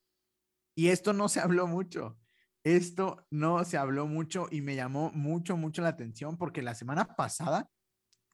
Y 0.75 0.89
esto 0.89 1.13
no 1.13 1.29
se 1.29 1.41
habló 1.41 1.67
mucho. 1.67 2.19
Esto 2.65 3.27
no 3.31 3.65
se 3.65 3.77
habló 3.77 4.07
mucho 4.07 4.47
y 4.51 4.61
me 4.61 4.77
llamó 4.77 5.11
mucho, 5.13 5.57
mucho 5.57 5.83
la 5.83 5.89
atención 5.89 6.39
porque 6.39 6.63
la 6.63 6.75
semana 6.75 7.17
pasada 7.17 7.69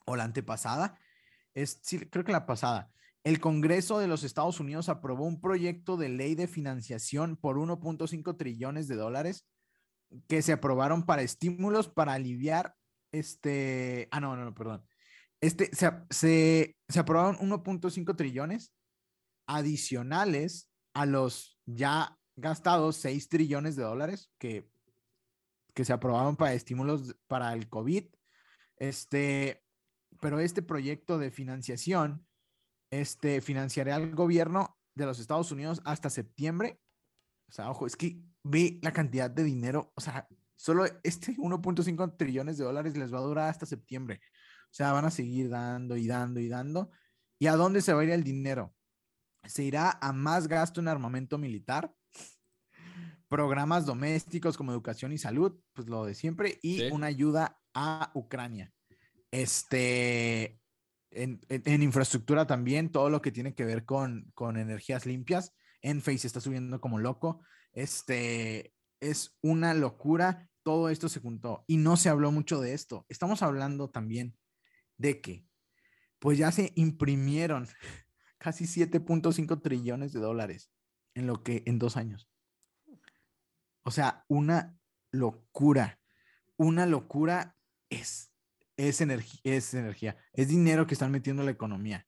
o 0.05 0.17
la 0.17 0.25
antepasada, 0.25 0.99
es, 1.55 1.81
creo 2.11 2.25
que 2.25 2.33
la 2.33 2.47
pasada, 2.47 2.91
el 3.25 3.41
Congreso 3.41 3.99
de 3.99 4.09
los 4.09 4.25
Estados 4.25 4.61
Unidos 4.61 4.89
aprobó 4.89 5.27
un 5.27 5.41
proyecto 5.41 5.97
de 5.97 6.09
ley 6.09 6.35
de 6.35 6.47
financiación 6.47 7.37
por 7.37 7.57
1.5 7.57 8.37
trillones 8.37 8.89
de 8.89 8.97
dólares 8.97 9.47
que 10.27 10.41
se 10.41 10.53
aprobaron 10.53 11.05
para 11.05 11.23
estímulos 11.23 11.89
para 11.89 12.15
aliviar 12.15 12.75
este, 13.13 14.09
ah, 14.11 14.21
no, 14.21 14.37
no, 14.37 14.45
no, 14.45 14.55
perdón. 14.55 14.87
Este, 15.41 15.75
se, 15.75 15.91
se, 16.11 16.77
se 16.89 16.99
aprobaron 16.99 17.37
1.5 17.37 18.17
trillones 18.17 18.73
adicionales 19.47 20.71
a 20.95 21.07
los 21.07 21.59
ya 21.65 22.19
gastados 22.37 22.97
6 22.97 23.29
trillones 23.29 23.77
de 23.77 23.85
dólares 23.85 24.31
que, 24.39 24.69
que 25.75 25.85
se 25.85 25.93
aprobaron 25.93 26.37
para 26.37 26.55
estímulos 26.55 27.17
para 27.27 27.53
el 27.53 27.69
COVID. 27.69 28.05
Este, 28.77 29.65
pero 30.21 30.41
este 30.41 30.63
proyecto 30.63 31.19
de 31.19 31.31
financiación 31.31 32.27
este, 32.91 33.41
financiará 33.41 33.97
al 33.97 34.15
gobierno 34.15 34.77
de 34.95 35.07
los 35.07 35.21
Estados 35.21 35.53
Unidos 35.53 35.81
hasta 35.85 36.11
septiembre. 36.11 36.81
O 37.49 37.53
sea, 37.53 37.71
ojo, 37.71 37.87
es 37.87 37.97
que 37.97 38.21
ve 38.43 38.79
la 38.83 38.93
cantidad 38.93 39.31
de 39.31 39.45
dinero, 39.45 39.93
o 39.95 40.01
sea, 40.01 40.29
Solo 40.59 40.87
este 41.05 41.37
1.5 41.37 42.17
trillones 42.17 42.59
de 42.59 42.65
dólares 42.65 42.97
les 42.97 43.15
va 43.15 43.19
a 43.19 43.23
durar 43.23 43.49
hasta 43.49 43.65
septiembre. 43.65 44.21
O 44.71 44.75
sea, 44.79 44.93
van 44.93 45.07
a 45.07 45.11
seguir 45.11 45.49
dando 45.49 45.97
y 45.97 46.07
dando 46.07 46.41
y 46.41 46.49
dando. 46.49 46.91
¿Y 47.39 47.47
a 47.47 47.57
dónde 47.57 47.81
se 47.81 47.93
va 47.93 48.03
a 48.03 48.05
ir 48.05 48.11
el 48.11 48.25
dinero? 48.25 48.75
Se 49.45 49.63
irá 49.65 49.99
a 50.01 50.13
más 50.13 50.49
gasto 50.49 50.81
en 50.81 50.89
armamento 50.89 51.39
militar, 51.39 51.95
programas 53.29 53.87
domésticos 53.87 54.57
como 54.57 54.73
educación 54.73 55.13
y 55.13 55.19
salud, 55.19 55.59
pues 55.73 55.89
lo 55.89 56.05
de 56.05 56.15
siempre, 56.15 56.59
y 56.63 56.91
una 56.91 57.07
ayuda 57.07 57.61
a 57.75 58.11
Ucrania. 58.15 58.73
Este, 59.31 60.61
en, 61.11 61.41
en, 61.49 61.83
infraestructura 61.83 62.47
también, 62.47 62.91
todo 62.91 63.11
lo 63.11 63.23
que 63.23 63.33
tiene 63.33 63.55
que 63.55 63.65
ver 63.65 63.85
con, 63.85 64.31
con 64.35 64.57
energías 64.57 65.07
limpias. 65.07 65.55
Enphase 65.83 66.27
está 66.27 66.41
subiendo 66.41 66.81
como 66.81 66.99
loco. 66.99 67.43
Este, 67.73 68.75
es 69.01 69.37
una 69.43 69.75
locura. 69.75 70.49
Todo 70.63 70.91
esto 70.91 71.09
se 71.09 71.21
juntó 71.21 71.65
y 71.67 71.77
no 71.77 71.97
se 71.97 72.09
habló 72.09 72.33
mucho 72.33 72.61
de 72.61 72.75
esto. 72.75 73.07
Estamos 73.09 73.43
hablando 73.43 73.91
también 73.91 74.37
de 74.99 75.21
que, 75.21 75.47
pues 76.19 76.37
ya 76.37 76.53
se 76.53 76.73
imprimieron 76.75 77.67
casi 78.39 78.65
7.5 78.65 79.63
trillones 79.63 80.13
de 80.13 80.21
dólares 80.21 80.71
en 81.15 81.27
lo 81.27 81.43
que 81.43 81.63
en 81.67 81.79
dos 81.79 81.97
años. 81.97 82.29
O 83.85 83.91
sea, 83.91 84.25
una 84.29 84.79
locura, 85.11 85.99
una 86.57 86.85
locura 86.85 87.57
es, 87.89 88.35
es, 88.77 89.01
energía, 89.01 89.41
es 89.45 89.73
energía, 89.73 90.19
es 90.35 90.49
dinero 90.49 90.87
que 90.87 90.95
están 90.95 91.11
metiendo 91.11 91.43
a 91.43 91.47
la 91.47 91.53
economía. 91.53 92.07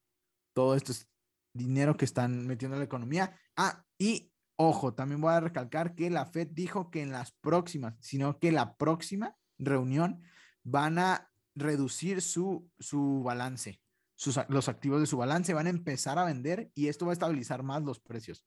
Todo 0.53 0.75
esto 0.75 0.93
es 0.93 1.09
dinero 1.55 1.97
que 1.97 2.05
están 2.05 2.47
metiendo 2.47 2.77
a 2.77 2.81
la 2.81 2.85
economía. 2.85 3.41
Ah, 3.57 3.85
y 3.97 4.31
Ojo, 4.63 4.93
también 4.93 5.23
voy 5.23 5.33
a 5.33 5.41
recalcar 5.41 5.95
que 5.95 6.11
la 6.11 6.27
Fed 6.27 6.49
dijo 6.51 6.91
que 6.91 7.01
en 7.01 7.13
las 7.13 7.33
próximas, 7.33 7.97
sino 7.99 8.39
que 8.39 8.53
la 8.53 8.77
próxima 8.77 9.35
reunión 9.57 10.21
van 10.63 10.99
a 10.99 11.30
reducir 11.61 12.23
su, 12.23 12.69
su 12.79 13.23
balance, 13.23 13.81
sus, 14.17 14.39
los 14.49 14.69
activos 14.69 15.01
de 15.01 15.07
su 15.07 15.17
balance, 15.17 15.55
van 15.55 15.67
a 15.67 15.71
empezar 15.71 16.19
a 16.19 16.25
vender 16.25 16.71
y 16.75 16.89
esto 16.89 17.07
va 17.07 17.13
a 17.13 17.15
estabilizar 17.15 17.63
más 17.63 17.83
los 17.83 18.01
precios. 18.01 18.45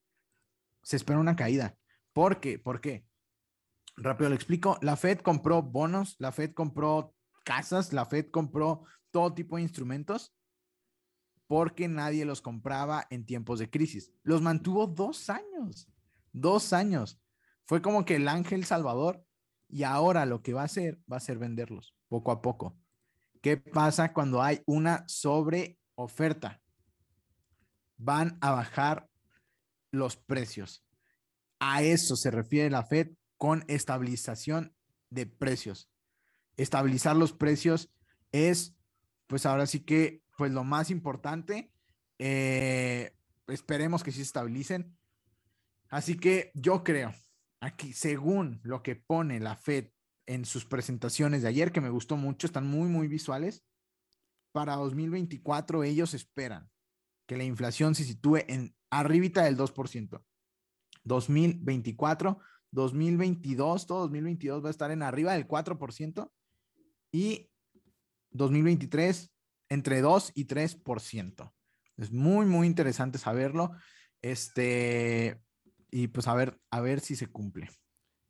Se 0.84 0.96
espera 0.96 1.20
una 1.20 1.36
caída. 1.36 1.78
¿Por 2.12 2.40
qué? 2.40 2.60
¿Por 2.60 2.82
qué? 2.82 3.06
Rápido 3.96 4.30
lo 4.30 4.36
explico. 4.36 4.78
La 4.82 4.98
Fed 4.98 5.20
compró 5.20 5.62
bonos, 5.62 6.16
la 6.20 6.32
Fed 6.32 6.54
compró 6.54 7.16
casas, 7.46 7.94
la 7.94 8.06
Fed 8.06 8.30
compró 8.30 8.84
todo 9.12 9.34
tipo 9.34 9.56
de 9.56 9.64
instrumentos 9.64 10.36
porque 11.48 11.88
nadie 11.88 12.26
los 12.26 12.42
compraba 12.42 13.06
en 13.10 13.26
tiempos 13.26 13.60
de 13.60 13.70
crisis. 13.70 14.12
Los 14.24 14.42
mantuvo 14.42 14.88
dos 14.88 15.30
años 15.30 15.88
dos 16.34 16.74
años. 16.74 17.22
Fue 17.66 17.82
como 17.82 18.04
que 18.04 18.18
el 18.18 18.28
ángel 18.28 18.66
salvador 18.66 19.26
y 19.70 19.84
ahora 19.84 20.26
lo 20.26 20.42
que 20.42 20.54
va 20.54 20.64
a 20.64 20.66
hacer 20.66 21.00
va 21.12 21.18
a 21.18 21.22
ser 21.22 21.38
venderlos 21.38 21.96
poco 22.10 22.32
a 22.32 22.42
poco. 22.42 22.78
¿Qué 23.44 23.58
pasa 23.58 24.14
cuando 24.14 24.42
hay 24.42 24.62
una 24.66 25.04
sobre 25.06 25.78
oferta? 25.96 26.62
Van 27.98 28.38
a 28.40 28.52
bajar 28.52 29.10
los 29.92 30.16
precios. 30.16 30.86
A 31.60 31.84
eso 31.84 32.16
se 32.16 32.32
refiere 32.32 32.70
la 32.70 32.84
Fed 32.84 33.10
con 33.36 33.66
estabilización 33.68 34.74
de 35.10 35.26
precios. 35.26 35.90
Estabilizar 36.56 37.18
los 37.18 37.34
precios 37.34 37.92
es, 38.32 38.78
pues 39.28 39.46
ahora 39.46 39.68
sí 39.68 39.82
que, 39.82 40.24
pues 40.38 40.54
lo 40.54 40.64
más 40.64 40.90
importante. 40.90 41.70
Eh, 42.20 43.14
esperemos 43.48 44.06
que 44.06 44.12
sí 44.12 44.20
se 44.20 44.24
estabilicen. 44.24 44.98
Así 45.90 46.16
que 46.16 46.54
yo 46.54 46.82
creo, 46.86 47.14
aquí, 47.60 47.92
según 47.92 48.62
lo 48.64 48.82
que 48.82 48.96
pone 48.96 49.42
la 49.42 49.58
Fed 49.58 49.90
en 50.26 50.46
sus 50.46 50.66
presentaciones 50.66 51.42
de 51.42 51.50
ayer, 51.50 51.72
que 51.72 51.82
me 51.82 51.90
gustó 51.90 52.18
mucho, 52.18 52.48
están 52.48 52.66
muy, 52.66 52.90
muy 52.90 53.08
visuales, 53.08 53.64
para 54.52 54.76
2024 54.76 55.84
ellos 55.84 56.14
esperan 56.14 56.70
que 57.26 57.38
la 57.38 57.44
inflación 57.44 57.96
se 57.96 58.04
sitúe 58.04 58.38
en 58.48 58.76
arribita 58.90 59.44
del 59.44 59.58
2%. 59.58 60.24
2024, 61.04 62.40
2022, 62.72 63.88
todo 63.88 64.02
2022 64.02 64.64
va 64.64 64.68
a 64.68 64.72
estar 64.72 64.92
en 64.92 65.04
arriba 65.04 65.34
del 65.34 65.48
4% 65.48 66.32
y 67.12 67.50
2023 68.32 69.32
entre 69.70 70.02
2 70.02 70.32
y 70.36 70.46
3%. 70.46 71.54
Es 71.98 72.12
muy, 72.12 72.46
muy 72.46 72.68
interesante 72.68 73.18
saberlo. 73.18 73.72
Este, 74.22 75.42
y 75.92 76.08
pues 76.08 76.28
a 76.28 76.36
ver, 76.36 76.60
a 76.72 76.82
ver 76.82 77.00
si 77.00 77.16
se 77.16 77.28
cumple. 77.28 77.70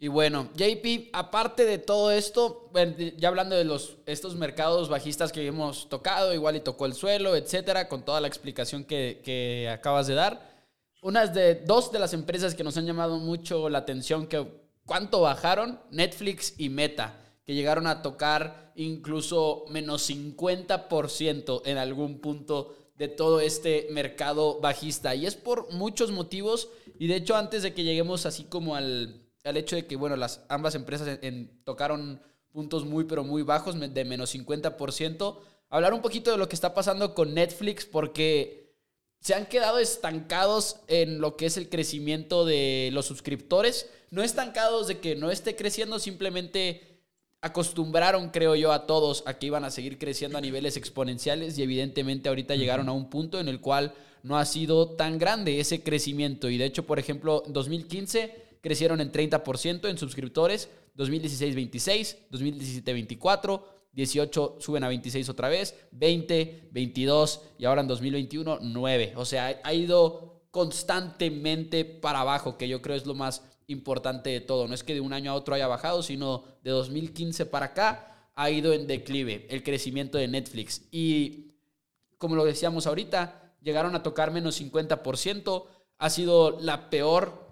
Y 0.04 0.10
bueno, 0.10 0.50
JP, 0.58 1.12
aparte 1.14 1.64
de 1.64 1.78
todo 1.78 2.12
esto, 2.12 2.70
ya 3.16 3.30
hablando 3.30 3.56
de 3.56 3.64
los, 3.64 4.00
estos 4.06 4.36
mercados 4.36 4.90
bajistas 4.90 5.32
que 5.32 5.48
hemos 5.48 5.88
tocado, 5.88 6.34
igual 6.34 6.58
y 6.58 6.60
tocó 6.60 6.86
el 6.86 6.94
suelo, 6.94 7.38
etcétera, 7.38 7.88
con 7.88 8.04
toda 8.04 8.20
la 8.20 8.28
explicación 8.28 8.84
que, 8.84 9.22
que 9.24 9.70
acabas 9.70 10.08
de 10.08 10.16
dar. 10.16 10.66
Unas 11.02 11.34
de 11.34 11.56
dos 11.56 11.94
de 11.94 12.00
las 12.00 12.12
empresas 12.12 12.54
que 12.54 12.66
nos 12.66 12.76
han 12.76 12.86
llamado 12.86 13.18
mucho 13.18 13.70
la 13.70 13.78
atención, 13.78 14.28
que 14.28 14.46
cuánto 14.86 15.22
bajaron, 15.22 15.80
Netflix 15.90 16.56
y 16.58 16.68
Meta, 16.68 17.18
que 17.46 17.54
llegaron 17.54 17.88
a 17.88 18.02
tocar 18.02 18.74
incluso 18.76 19.64
menos 19.70 20.10
50% 20.10 21.62
en 21.64 21.78
algún 21.78 22.20
punto 22.20 22.76
de 22.98 23.08
todo 23.08 23.40
este 23.40 23.88
mercado 23.90 24.60
bajista. 24.60 25.16
Y 25.16 25.28
es 25.28 25.36
por 25.36 25.72
muchos 25.72 26.12
motivos. 26.12 26.68
Y 27.00 27.08
de 27.08 27.16
hecho, 27.16 27.38
antes 27.38 27.64
de 27.64 27.74
que 27.74 27.86
lleguemos 27.86 28.26
así 28.26 28.44
como 28.44 28.76
al, 28.76 29.23
al 29.44 29.58
hecho 29.58 29.76
de 29.76 29.86
que, 29.86 29.96
bueno, 29.96 30.16
las 30.16 30.42
ambas 30.50 30.76
empresas 30.76 31.20
tocaron 31.64 32.22
puntos 32.52 32.86
muy, 32.86 33.06
pero 33.06 33.24
muy 33.24 33.42
bajos, 33.42 33.78
de 33.80 34.06
menos 34.06 34.34
50%, 34.34 35.40
hablar 35.70 35.94
un 35.94 36.02
poquito 36.02 36.32
de 36.32 36.38
lo 36.38 36.48
que 36.48 36.56
está 36.56 36.74
pasando 36.74 37.14
con 37.14 37.34
Netflix, 37.34 37.86
porque 37.86 38.64
se 39.20 39.34
han 39.34 39.46
quedado 39.46 39.80
estancados 39.80 40.78
en 40.88 41.20
lo 41.20 41.36
que 41.36 41.46
es 41.46 41.58
el 41.58 41.70
crecimiento 41.70 42.46
de 42.46 42.90
los 42.94 43.06
suscriptores. 43.06 43.90
No 44.12 44.22
estancados 44.22 44.88
de 44.88 45.00
que 45.00 45.16
no 45.16 45.32
esté 45.32 45.56
creciendo, 45.56 45.98
simplemente 45.98 47.02
acostumbraron, 47.42 48.30
creo 48.30 48.56
yo, 48.56 48.72
a 48.72 48.86
todos 48.86 49.24
a 49.26 49.38
que 49.38 49.48
iban 49.48 49.66
a 49.66 49.72
seguir 49.72 49.98
creciendo 49.98 50.38
a 50.38 50.42
niveles 50.42 50.78
exponenciales 50.78 51.58
y 51.58 51.64
evidentemente 51.64 52.30
ahorita 52.30 52.56
llegaron 52.56 52.88
a 52.88 52.94
un 52.94 53.10
punto 53.10 53.40
en 53.40 53.48
el 53.48 53.60
cual 53.60 53.94
no 54.24 54.38
ha 54.38 54.46
sido 54.46 54.92
tan 54.92 55.18
grande 55.18 55.60
ese 55.60 55.84
crecimiento. 55.84 56.50
Y 56.50 56.58
de 56.58 56.66
hecho, 56.66 56.86
por 56.86 57.00
ejemplo, 57.00 57.44
en 57.46 57.54
2015 57.54 58.53
crecieron 58.64 59.02
en 59.02 59.12
30% 59.12 59.90
en 59.90 59.98
suscriptores, 59.98 60.70
2016 60.96 61.54
26, 61.54 62.18
2017 62.30 62.94
24, 62.94 63.68
18 63.92 64.58
suben 64.60 64.86
a 64.86 64.88
26 64.88 65.28
otra 65.28 65.50
vez, 65.50 65.76
20, 65.92 66.70
22 66.72 67.42
y 67.60 67.66
ahora 67.66 67.82
en 67.82 67.88
2021 67.88 68.60
9. 68.62 69.14
O 69.18 69.26
sea, 69.26 69.60
ha 69.62 69.74
ido 69.74 70.48
constantemente 70.50 71.84
para 71.84 72.22
abajo, 72.22 72.58
que 72.58 72.70
yo 72.70 72.82
creo 72.82 72.96
es 72.96 73.06
lo 73.06 73.16
más 73.16 73.44
importante 73.68 74.30
de 74.30 74.40
todo. 74.40 74.68
No 74.68 74.74
es 74.74 74.84
que 74.84 74.94
de 74.94 75.02
un 75.02 75.12
año 75.12 75.32
a 75.32 75.36
otro 75.36 75.56
haya 75.56 75.68
bajado, 75.68 76.02
sino 76.02 76.46
de 76.64 76.72
2015 76.72 77.46
para 77.48 77.68
acá 77.68 78.32
ha 78.34 78.50
ido 78.50 78.72
en 78.72 78.88
declive 78.88 79.46
el 79.50 79.62
crecimiento 79.62 80.18
de 80.18 80.30
Netflix. 80.30 80.88
Y 80.90 81.52
como 82.18 82.36
lo 82.38 82.46
decíamos 82.46 82.88
ahorita, 82.88 83.56
llegaron 83.62 83.94
a 83.94 84.04
tocar 84.04 84.32
menos 84.32 84.62
50%. 84.62 85.66
Ha 85.98 86.10
sido 86.10 86.60
la 86.62 86.90
peor, 86.90 87.43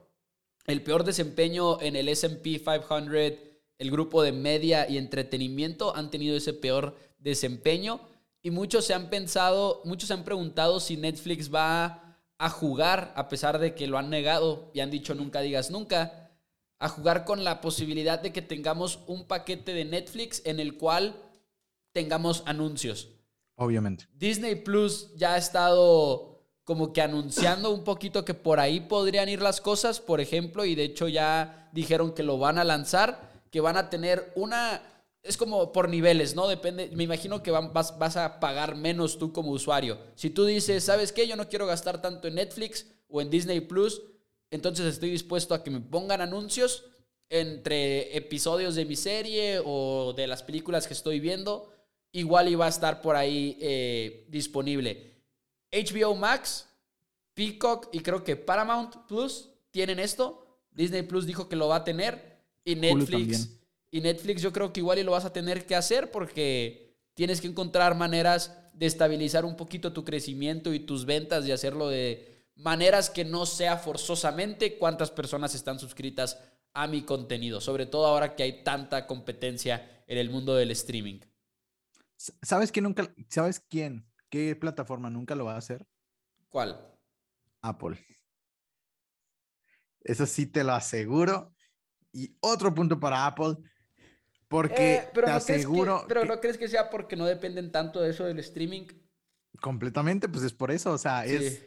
el 0.67 0.83
peor 0.83 1.03
desempeño 1.03 1.81
en 1.81 1.95
el 1.95 2.09
SP 2.09 2.61
500. 2.61 3.51
El 3.77 3.89
grupo 3.89 4.21
de 4.21 4.31
media 4.31 4.87
y 4.87 4.97
entretenimiento 4.97 5.95
han 5.95 6.11
tenido 6.11 6.37
ese 6.37 6.53
peor 6.53 6.95
desempeño. 7.17 8.01
Y 8.43 8.51
muchos 8.51 8.85
se 8.85 8.93
han 8.93 9.09
pensado, 9.09 9.81
muchos 9.85 10.07
se 10.07 10.13
han 10.13 10.23
preguntado 10.23 10.79
si 10.79 10.97
Netflix 10.97 11.53
va 11.53 12.17
a 12.37 12.49
jugar, 12.49 13.13
a 13.15 13.29
pesar 13.29 13.59
de 13.59 13.75
que 13.75 13.87
lo 13.87 13.97
han 13.97 14.09
negado 14.09 14.71
y 14.73 14.79
han 14.79 14.89
dicho 14.89 15.13
nunca 15.13 15.41
digas 15.41 15.69
nunca, 15.69 16.31
a 16.79 16.89
jugar 16.89 17.25
con 17.25 17.43
la 17.43 17.61
posibilidad 17.61 18.19
de 18.19 18.33
que 18.33 18.41
tengamos 18.41 18.99
un 19.05 19.27
paquete 19.27 19.73
de 19.73 19.85
Netflix 19.85 20.41
en 20.45 20.59
el 20.59 20.77
cual 20.77 21.15
tengamos 21.91 22.41
anuncios. 22.47 23.09
Obviamente. 23.55 24.07
Disney 24.13 24.55
Plus 24.55 25.13
ya 25.15 25.35
ha 25.35 25.37
estado 25.37 26.30
como 26.63 26.93
que 26.93 27.01
anunciando 27.01 27.71
un 27.71 27.83
poquito 27.83 28.23
que 28.23 28.33
por 28.33 28.59
ahí 28.59 28.79
podrían 28.81 29.29
ir 29.29 29.41
las 29.41 29.61
cosas, 29.61 29.99
por 29.99 30.21
ejemplo, 30.21 30.65
y 30.65 30.75
de 30.75 30.83
hecho 30.83 31.07
ya 31.07 31.69
dijeron 31.73 32.13
que 32.13 32.23
lo 32.23 32.37
van 32.37 32.57
a 32.57 32.63
lanzar, 32.63 33.31
que 33.49 33.61
van 33.61 33.77
a 33.77 33.89
tener 33.89 34.31
una 34.35 34.81
es 35.23 35.37
como 35.37 35.71
por 35.71 35.87
niveles, 35.87 36.35
¿no? 36.35 36.47
Depende, 36.47 36.89
me 36.93 37.03
imagino 37.03 37.43
que 37.43 37.51
vas, 37.51 37.97
vas, 37.99 38.17
a 38.17 38.39
pagar 38.39 38.75
menos 38.75 39.19
tú 39.19 39.31
como 39.31 39.51
usuario. 39.51 39.99
Si 40.15 40.31
tú 40.31 40.45
dices, 40.45 40.83
¿sabes 40.83 41.11
qué? 41.11 41.27
Yo 41.27 41.35
no 41.35 41.47
quiero 41.47 41.67
gastar 41.67 42.01
tanto 42.01 42.27
en 42.27 42.35
Netflix 42.35 42.87
o 43.07 43.21
en 43.21 43.29
Disney 43.29 43.61
Plus, 43.61 44.01
entonces 44.49 44.85
estoy 44.87 45.11
dispuesto 45.11 45.53
a 45.53 45.63
que 45.63 45.69
me 45.69 45.79
pongan 45.79 46.21
anuncios 46.21 46.85
entre 47.29 48.15
episodios 48.17 48.75
de 48.75 48.85
mi 48.85 48.95
serie 48.95 49.61
o 49.63 50.13
de 50.13 50.27
las 50.27 50.43
películas 50.43 50.87
que 50.87 50.93
estoy 50.93 51.19
viendo. 51.19 51.71
Igual 52.11 52.49
iba 52.49 52.65
a 52.65 52.69
estar 52.69 53.01
por 53.01 53.15
ahí 53.15 53.57
eh, 53.61 54.25
disponible. 54.29 55.20
HBO 55.71 56.15
Max, 56.15 56.67
Peacock 57.33 57.89
y 57.91 57.99
creo 58.01 58.23
que 58.23 58.35
Paramount 58.35 59.07
Plus 59.07 59.49
tienen 59.71 59.99
esto. 59.99 60.59
Disney 60.71 61.03
Plus 61.03 61.25
dijo 61.25 61.47
que 61.49 61.55
lo 61.55 61.67
va 61.67 61.77
a 61.77 61.83
tener. 61.83 62.39
Y 62.63 62.75
Netflix 62.75 63.61
y 63.91 63.99
Netflix 63.99 64.41
yo 64.41 64.53
creo 64.53 64.71
que 64.71 64.79
igual 64.79 64.99
y 64.99 65.03
lo 65.03 65.11
vas 65.11 65.25
a 65.25 65.33
tener 65.33 65.65
que 65.65 65.75
hacer 65.75 66.11
porque 66.11 66.95
tienes 67.13 67.41
que 67.41 67.47
encontrar 67.47 67.93
maneras 67.95 68.57
de 68.73 68.85
estabilizar 68.85 69.43
un 69.43 69.57
poquito 69.57 69.91
tu 69.91 70.05
crecimiento 70.05 70.73
y 70.73 70.79
tus 70.79 71.05
ventas 71.05 71.45
y 71.45 71.51
hacerlo 71.51 71.89
de 71.89 72.47
maneras 72.55 73.09
que 73.09 73.25
no 73.25 73.45
sea 73.45 73.77
forzosamente 73.77 74.77
cuántas 74.77 75.11
personas 75.11 75.53
están 75.53 75.77
suscritas 75.77 76.39
a 76.73 76.87
mi 76.87 77.01
contenido, 77.01 77.59
sobre 77.59 77.85
todo 77.85 78.05
ahora 78.05 78.33
que 78.35 78.43
hay 78.43 78.63
tanta 78.63 79.05
competencia 79.07 80.03
en 80.07 80.17
el 80.17 80.29
mundo 80.29 80.55
del 80.55 80.71
streaming. 80.71 81.19
¿Sabes 82.15 82.71
quién 82.71 82.83
nunca, 82.83 83.13
sabes 83.27 83.59
quién, 83.59 84.05
qué 84.31 84.55
plataforma 84.55 85.11
nunca 85.11 85.35
lo 85.35 85.45
va 85.45 85.53
a 85.53 85.57
hacer? 85.57 85.85
¿Cuál? 86.49 86.83
Apple. 87.61 88.03
Eso 90.03 90.25
sí 90.25 90.47
te 90.47 90.63
lo 90.63 90.71
aseguro. 90.71 91.53
Y 92.11 92.35
otro 92.39 92.73
punto 92.73 92.99
para 92.99 93.25
Apple, 93.27 93.57
porque 94.47 94.95
eh, 94.95 95.09
te 95.13 95.29
aseguro. 95.29 96.05
pero 96.07 96.25
¿no 96.25 96.39
crees 96.39 96.57
que 96.57 96.67
sea 96.67 96.89
porque 96.89 97.15
no 97.15 97.25
dependen 97.25 97.71
tanto 97.71 98.01
de 98.01 98.09
eso 98.09 98.25
del 98.25 98.39
streaming? 98.39 98.87
Completamente, 99.61 100.27
pues 100.27 100.43
es 100.43 100.53
por 100.53 100.71
eso. 100.71 100.91
O 100.91 100.97
sea, 100.97 101.25
es 101.25 101.63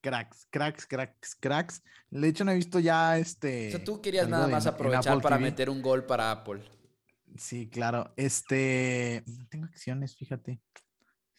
cracks, 0.00 0.46
cracks, 0.50 0.86
cracks, 0.86 1.34
cracks. 1.34 1.82
De 2.08 2.28
hecho, 2.28 2.44
no 2.44 2.52
he 2.52 2.56
visto 2.56 2.78
ya 2.78 3.18
este. 3.18 3.68
O 3.68 3.70
sea, 3.72 3.84
tú 3.84 4.00
querías 4.00 4.28
nada 4.28 4.46
más 4.46 4.66
aprovechar 4.66 5.20
para 5.20 5.38
meter 5.38 5.68
un 5.68 5.82
gol 5.82 6.04
para 6.06 6.30
Apple. 6.30 6.62
Sí, 7.36 7.68
claro. 7.68 8.12
Este. 8.16 9.22
No 9.26 9.46
tengo 9.48 9.66
acciones, 9.66 10.16
fíjate. 10.16 10.60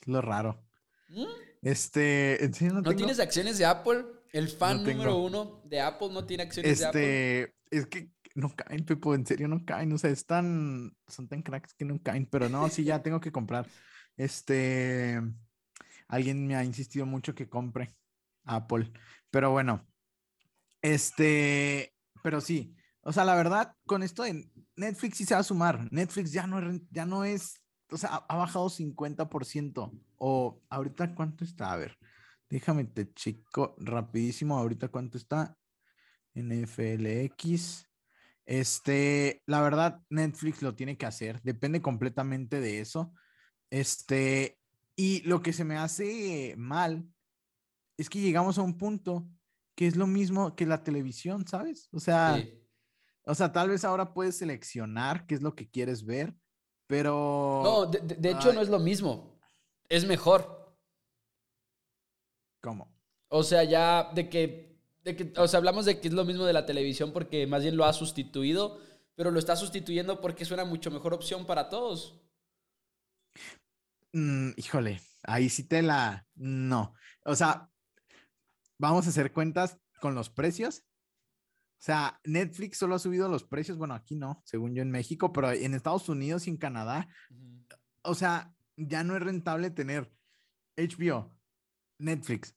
Es 0.01 0.07
lo 0.07 0.21
raro. 0.21 0.63
¿Mm? 1.09 1.25
Este. 1.61 2.39
no, 2.71 2.95
tienes 2.95 3.19
acciones 3.19 3.57
de 3.57 3.65
Apple? 3.65 4.05
El 4.33 4.49
fan 4.49 4.83
número 4.83 5.17
uno 5.17 5.61
de 5.65 5.81
Apple 5.81 6.09
no 6.11 6.25
tiene 6.25 6.43
acciones 6.43 6.79
de 6.79 6.85
Apple. 6.85 7.41
Este. 7.43 7.55
Es 7.69 7.85
que 7.87 8.11
no 8.35 8.53
caen, 8.55 8.85
Pepo, 8.85 9.13
en 9.15 9.25
serio 9.25 9.47
no 9.47 9.65
caen, 9.65 9.91
o 9.93 9.97
sea, 9.97 10.09
están, 10.09 10.95
son 11.07 11.27
tan 11.27 11.41
cracks 11.41 11.73
que 11.73 11.85
no 11.85 12.01
caen, 12.01 12.25
pero 12.25 12.49
no, 12.49 12.67
sí, 12.69 12.83
ya 12.83 13.01
tengo 13.01 13.19
que 13.19 13.31
comprar. 13.31 13.67
Este, 14.17 15.19
alguien 16.07 16.47
me 16.47 16.55
ha 16.55 16.63
insistido 16.63 17.05
mucho 17.05 17.35
que 17.35 17.49
compre 17.49 17.95
Apple, 18.43 18.91
pero 19.29 19.51
bueno, 19.51 19.85
este, 20.81 21.93
pero 22.23 22.41
sí, 22.41 22.75
o 23.01 23.11
sea, 23.11 23.25
la 23.25 23.35
verdad, 23.35 23.75
con 23.85 24.03
esto 24.03 24.23
de 24.23 24.49
Netflix 24.75 25.17
sí 25.17 25.25
se 25.25 25.33
va 25.33 25.41
a 25.41 25.43
sumar, 25.43 25.91
Netflix 25.91 26.31
ya 26.31 26.47
no, 26.47 26.59
ya 26.89 27.05
no 27.05 27.23
es, 27.23 27.60
o 27.91 27.97
sea, 27.97 28.25
ha 28.27 28.35
bajado 28.35 28.69
50%, 28.69 29.91
o 30.17 30.61
ahorita 30.69 31.13
cuánto 31.13 31.43
está, 31.43 31.73
a 31.73 31.77
ver, 31.77 31.97
déjame 32.49 32.85
te 32.85 33.13
chico 33.13 33.75
rapidísimo, 33.79 34.57
ahorita 34.57 34.87
cuánto 34.87 35.17
está, 35.17 35.57
NFLX. 36.33 37.87
Este, 38.45 39.43
la 39.45 39.61
verdad, 39.61 40.01
Netflix 40.09 40.61
lo 40.61 40.75
tiene 40.75 40.97
que 40.97 41.05
hacer, 41.05 41.41
depende 41.43 41.81
completamente 41.81 42.59
de 42.59 42.79
eso. 42.79 43.13
Este, 43.69 44.57
y 44.95 45.21
lo 45.21 45.41
que 45.41 45.53
se 45.53 45.63
me 45.63 45.77
hace 45.77 46.55
mal 46.57 47.07
es 47.97 48.09
que 48.09 48.19
llegamos 48.19 48.57
a 48.57 48.61
un 48.61 48.77
punto 48.77 49.27
que 49.75 49.87
es 49.87 49.95
lo 49.95 50.07
mismo 50.07 50.55
que 50.55 50.65
la 50.65 50.83
televisión, 50.83 51.47
¿sabes? 51.47 51.87
O 51.91 51.99
sea, 51.99 52.43
o 53.23 53.35
sea, 53.35 53.51
tal 53.51 53.69
vez 53.69 53.85
ahora 53.85 54.13
puedes 54.13 54.37
seleccionar 54.37 55.25
qué 55.25 55.35
es 55.35 55.41
lo 55.41 55.55
que 55.55 55.69
quieres 55.69 56.05
ver, 56.05 56.35
pero... 56.91 57.61
No, 57.63 57.85
de, 57.85 58.31
hecho 58.31 58.51
no 58.51 58.59
es 58.59 58.67
lo 58.67 58.77
mismo, 58.77 59.39
es 59.87 60.05
mejor. 60.05 60.75
¿Cómo? 62.61 62.93
O 63.29 63.43
sea, 63.43 63.63
ya 63.63 64.11
de 64.13 64.27
que 64.27 64.77
de 65.05 65.15
que, 65.15 65.33
o 65.37 65.47
sea, 65.47 65.59
hablamos 65.59 65.85
de 65.85 66.01
que 66.01 66.09
es 66.09 66.13
lo 66.13 66.25
mismo 66.25 66.43
de 66.43 66.51
la 66.51 66.65
televisión 66.65 67.13
porque 67.13 67.47
más 67.47 67.61
bien 67.61 67.77
lo 67.77 67.85
ha 67.85 67.93
sustituido, 67.93 68.81
pero 69.15 69.31
lo 69.31 69.39
está 69.39 69.55
sustituyendo 69.55 70.19
porque 70.19 70.43
es 70.43 70.51
una 70.51 70.65
mucho 70.65 70.91
mejor 70.91 71.13
opción 71.13 71.45
para 71.45 71.69
todos. 71.69 72.21
Mm, 74.11 74.49
híjole, 74.57 75.01
ahí 75.23 75.47
sí 75.47 75.65
te 75.65 75.81
la... 75.81 76.27
No. 76.35 76.93
O 77.23 77.37
sea, 77.37 77.71
vamos 78.77 79.07
a 79.07 79.11
hacer 79.11 79.31
cuentas 79.31 79.77
con 80.01 80.13
los 80.13 80.29
precios. 80.29 80.83
O 81.81 81.83
sea, 81.83 82.19
Netflix 82.25 82.77
solo 82.77 82.93
ha 82.93 82.99
subido 82.99 83.27
los 83.27 83.43
precios, 83.43 83.77
bueno, 83.77 83.95
aquí 83.95 84.15
no, 84.15 84.43
según 84.45 84.75
yo 84.75 84.83
en 84.83 84.91
México, 84.91 85.33
pero 85.33 85.51
en 85.51 85.73
Estados 85.73 86.07
Unidos 86.09 86.45
y 86.45 86.51
en 86.51 86.57
Canadá 86.57 87.07
o 88.03 88.15
sea, 88.15 88.53
ya 88.77 89.03
no 89.03 89.15
es 89.15 89.21
rentable 89.21 89.69
tener 89.69 90.11
HBO, 90.75 91.31
Netflix, 91.99 92.55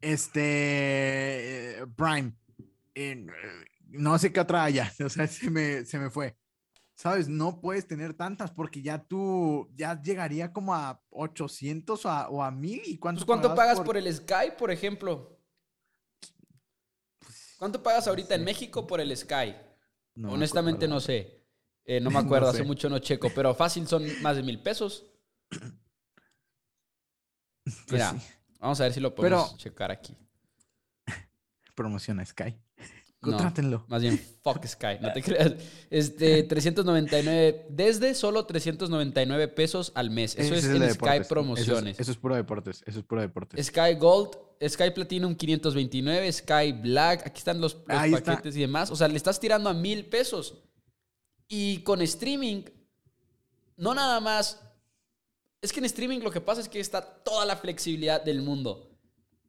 este, 0.00 1.76
Prime, 1.96 2.34
no 3.88 4.18
sé 4.18 4.32
qué 4.32 4.40
otra 4.40 4.64
haya, 4.64 4.92
o 5.04 5.08
sea, 5.08 5.26
se 5.26 5.50
me, 5.50 5.84
se 5.84 5.98
me 5.98 6.10
fue. 6.10 6.36
¿Sabes? 6.94 7.30
No 7.30 7.62
puedes 7.62 7.86
tener 7.86 8.12
tantas 8.12 8.50
porque 8.50 8.82
ya 8.82 9.02
tú, 9.02 9.70
ya 9.74 10.00
llegaría 10.02 10.52
como 10.52 10.74
a 10.74 11.02
800 11.08 12.04
o 12.04 12.42
a, 12.42 12.50
1000 12.50 12.82
y 12.84 12.98
cuánto, 12.98 13.20
pues, 13.20 13.26
¿cuánto 13.26 13.54
pagas 13.54 13.80
por... 13.80 13.96
el 13.96 14.14
Sky, 14.14 14.52
por 14.58 14.70
ejemplo? 14.70 15.39
¿Cuánto 17.60 17.82
pagas 17.82 18.08
ahorita 18.08 18.34
en 18.36 18.42
México 18.42 18.86
por 18.86 19.02
el 19.02 19.14
Sky? 19.14 19.54
Honestamente 20.24 20.88
no 20.88 20.98
sé. 20.98 21.44
Eh, 21.84 22.00
no 22.00 22.10
me 22.10 22.18
acuerdo, 22.18 22.48
hace 22.48 22.62
mucho 22.62 22.88
no 22.88 23.00
checo, 23.00 23.28
pero 23.34 23.54
fácil 23.54 23.86
son 23.86 24.02
más 24.22 24.36
de 24.36 24.42
mil 24.42 24.62
pesos. 24.62 25.04
Pues 27.62 27.90
Mira, 27.90 28.14
vamos 28.60 28.80
a 28.80 28.84
ver 28.84 28.94
si 28.94 29.00
lo 29.00 29.14
podemos 29.14 29.58
checar 29.58 29.90
aquí. 29.90 30.16
Promociona 31.74 32.24
Sky. 32.24 32.58
Contrátenlo. 33.20 33.84
más 33.86 34.00
bien, 34.00 34.18
fuck 34.42 34.64
Sky, 34.64 34.98
no 35.00 35.12
te 35.12 35.22
creas. 35.22 35.52
Este, 35.90 36.42
399, 36.42 37.66
desde 37.68 38.14
solo 38.14 38.46
399 38.46 39.48
pesos 39.48 39.92
al 39.94 40.10
mes. 40.10 40.36
Eso 40.38 40.54
es, 40.54 40.64
en 40.64 40.90
Sky 40.94 41.28
Promociones. 41.28 42.00
Eso 42.00 42.12
es, 42.12 42.16
puro 42.16 42.34
deportes, 42.34 42.82
eso 42.86 43.00
es 43.00 43.04
puro 43.04 43.20
deportes. 43.20 43.66
Sky 43.66 43.94
Gold, 43.98 44.30
Sky 44.66 44.90
Platinum 44.94 45.34
529, 45.34 46.32
Sky 46.32 46.72
Black, 46.72 47.26
aquí 47.26 47.38
están 47.38 47.60
los, 47.60 47.74
paquetes 47.74 48.56
y 48.56 48.60
demás. 48.60 48.90
O 48.90 48.96
sea, 48.96 49.06
le 49.06 49.18
estás 49.18 49.38
tirando 49.38 49.68
a 49.68 49.74
mil 49.74 50.06
pesos. 50.06 50.54
Y 51.46 51.82
con 51.82 52.00
streaming, 52.00 52.62
no 53.76 53.94
nada 53.94 54.20
más. 54.20 54.62
Es 55.60 55.74
que 55.74 55.80
en 55.80 55.84
streaming 55.84 56.20
lo 56.20 56.30
que 56.30 56.40
pasa 56.40 56.62
es 56.62 56.70
que 56.70 56.80
está 56.80 57.02
toda 57.02 57.44
la 57.44 57.56
flexibilidad 57.56 58.24
del 58.24 58.40
mundo. 58.40 58.90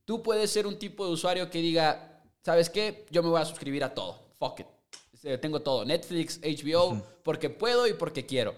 Tú 0.03 0.21
puedes 0.21 0.51
ser 0.51 0.67
un 0.67 0.77
tipo 0.77 1.05
de 1.05 1.13
usuario 1.13 1.49
que 1.49 1.59
diga, 1.59 2.10
¿sabes 2.43 2.69
qué? 2.69 3.05
Yo 3.09 3.23
me 3.23 3.29
voy 3.29 3.41
a 3.41 3.45
suscribir 3.45 3.83
a 3.83 3.93
todo. 3.93 4.19
Fuck 4.37 4.61
it. 4.61 4.67
Este, 5.13 5.37
tengo 5.37 5.61
todo. 5.61 5.85
Netflix, 5.85 6.39
HBO, 6.41 7.01
porque 7.23 7.49
puedo 7.49 7.87
y 7.87 7.93
porque 7.93 8.25
quiero. 8.25 8.55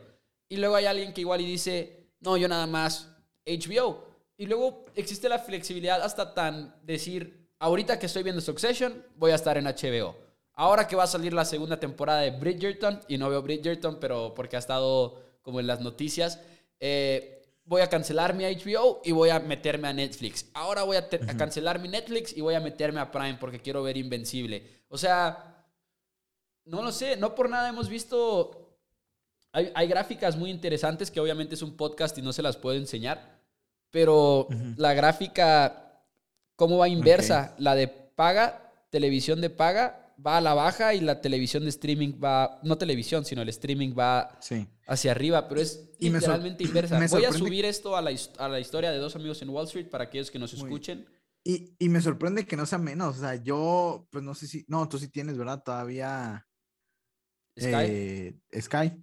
Y 0.48 0.58
luego 0.58 0.76
hay 0.76 0.86
alguien 0.86 1.14
que 1.14 1.22
igual 1.22 1.42
y 1.42 1.46
dice, 1.46 2.08
no, 2.20 2.38
yo 2.38 2.48
nada 2.48 2.68
más 2.68 3.10
HBO. 3.46 4.06
Y 4.38 4.46
luego 4.46 4.86
existe 4.96 5.30
la 5.30 5.40
flexibilidad 5.40 6.02
hasta 6.02 6.34
tan 6.34 6.76
decir, 6.84 7.50
ahorita 7.60 8.00
que 8.00 8.06
estoy 8.06 8.24
viendo 8.24 8.42
Succession, 8.42 9.06
voy 9.16 9.32
a 9.32 9.36
estar 9.36 9.58
en 9.58 9.66
HBO. 9.66 10.16
Ahora 10.54 10.88
que 10.88 10.96
va 10.96 11.04
a 11.04 11.08
salir 11.08 11.34
la 11.34 11.46
segunda 11.46 11.80
temporada 11.80 12.22
de 12.22 12.32
Bridgerton, 12.32 13.02
y 13.08 13.18
no 13.18 13.30
veo 13.30 13.42
Bridgerton, 13.42 14.00
pero 14.00 14.34
porque 14.34 14.56
ha 14.56 14.60
estado 14.60 15.22
como 15.42 15.60
en 15.60 15.68
las 15.68 15.82
noticias, 15.82 16.40
eh, 16.80 17.43
voy 17.66 17.82
a 17.82 17.90
cancelar 17.90 18.34
mi 18.34 18.44
HBO 18.44 19.02
y 19.04 19.12
voy 19.12 19.30
a 19.30 19.40
meterme 19.40 19.88
a 19.88 19.94
Netflix. 19.94 20.50
Ahora 20.54 20.84
voy 20.84 20.98
a, 20.98 21.08
cancelar 21.38 21.80
mi 21.80 21.88
Netflix 21.88 22.36
y 22.36 22.42
voy 22.42 22.56
a 22.56 22.60
meterme 22.60 23.00
a 23.00 23.12
Prime 23.12 23.38
porque 23.40 23.62
quiero 23.62 23.84
ver 23.84 23.98
Invencible. 23.98 24.84
O 24.90 24.98
sea, 24.98 25.66
no 26.66 26.82
lo 26.82 26.92
sé, 26.92 27.18
no 27.18 27.36
por 27.36 27.50
nada 27.50 27.70
hemos 27.70 27.90
visto... 27.90 28.60
Hay, 29.52 29.88
gráficas 29.88 30.36
muy 30.36 30.50
interesantes 30.50 31.12
que 31.12 31.20
obviamente 31.20 31.54
es 31.54 31.62
un 31.62 31.78
podcast 31.78 32.18
y 32.18 32.24
no 32.24 32.34
se 32.34 32.42
las 32.42 32.58
puedo 32.58 32.76
enseñar, 32.76 33.40
pero 33.92 34.48
la 34.78 34.96
gráfica, 34.96 36.02
¿cómo 36.56 36.80
va 36.80 36.88
inversa? 36.88 37.54
La 37.60 37.76
de 37.76 37.88
paga, 37.88 38.74
televisión 38.90 39.42
de 39.42 39.52
paga, 39.52 40.03
va 40.26 40.38
a 40.38 40.42
la 40.42 40.54
baja 40.54 40.94
y 40.94 41.02
la 41.02 41.22
televisión 41.22 41.64
de 41.64 41.70
streaming 41.70 42.20
va, 42.24 42.60
no 42.64 42.78
televisión, 42.78 43.26
sino 43.26 43.42
el 43.42 43.50
streaming 43.50 43.94
va 43.98 44.40
hacia 44.88 45.12
arriba, 45.12 45.48
pero 45.48 45.62
es 45.62 45.90
literalmente 46.00 46.64
inversa. 46.66 47.00
Voy 47.08 47.26
a 47.26 47.32
subir 47.32 47.66
esto 47.66 47.96
a 47.96 48.02
la, 48.02 48.12
a 48.38 48.48
la, 48.50 48.60
historia 48.60 48.92
de 48.92 48.98
dos 48.98 49.16
amigos 49.16 49.42
en 49.42 49.50
Wall 49.50 49.66
Street 49.66 49.90
para 49.90 50.06
aquellos 50.06 50.32
que 50.32 50.40
nos 50.40 50.54
escuchen. 50.54 51.06
Y, 51.46 51.76
y, 51.78 51.90
me 51.90 52.02
sorprende 52.02 52.46
que 52.46 52.56
no 52.56 52.66
sea 52.66 52.78
menos, 52.78 53.18
o 53.18 53.20
sea, 53.20 53.36
yo, 53.36 54.08
pues 54.10 54.24
no 54.24 54.34
sé 54.34 54.48
si, 54.48 54.64
no, 54.70 54.88
tú 54.88 54.98
sí 54.98 55.10
tienes, 55.10 55.38
¿verdad? 55.38 55.62
Todavía... 55.62 56.48
Sky. 57.60 57.74
Eh, 57.74 58.40
Sky. 58.62 58.94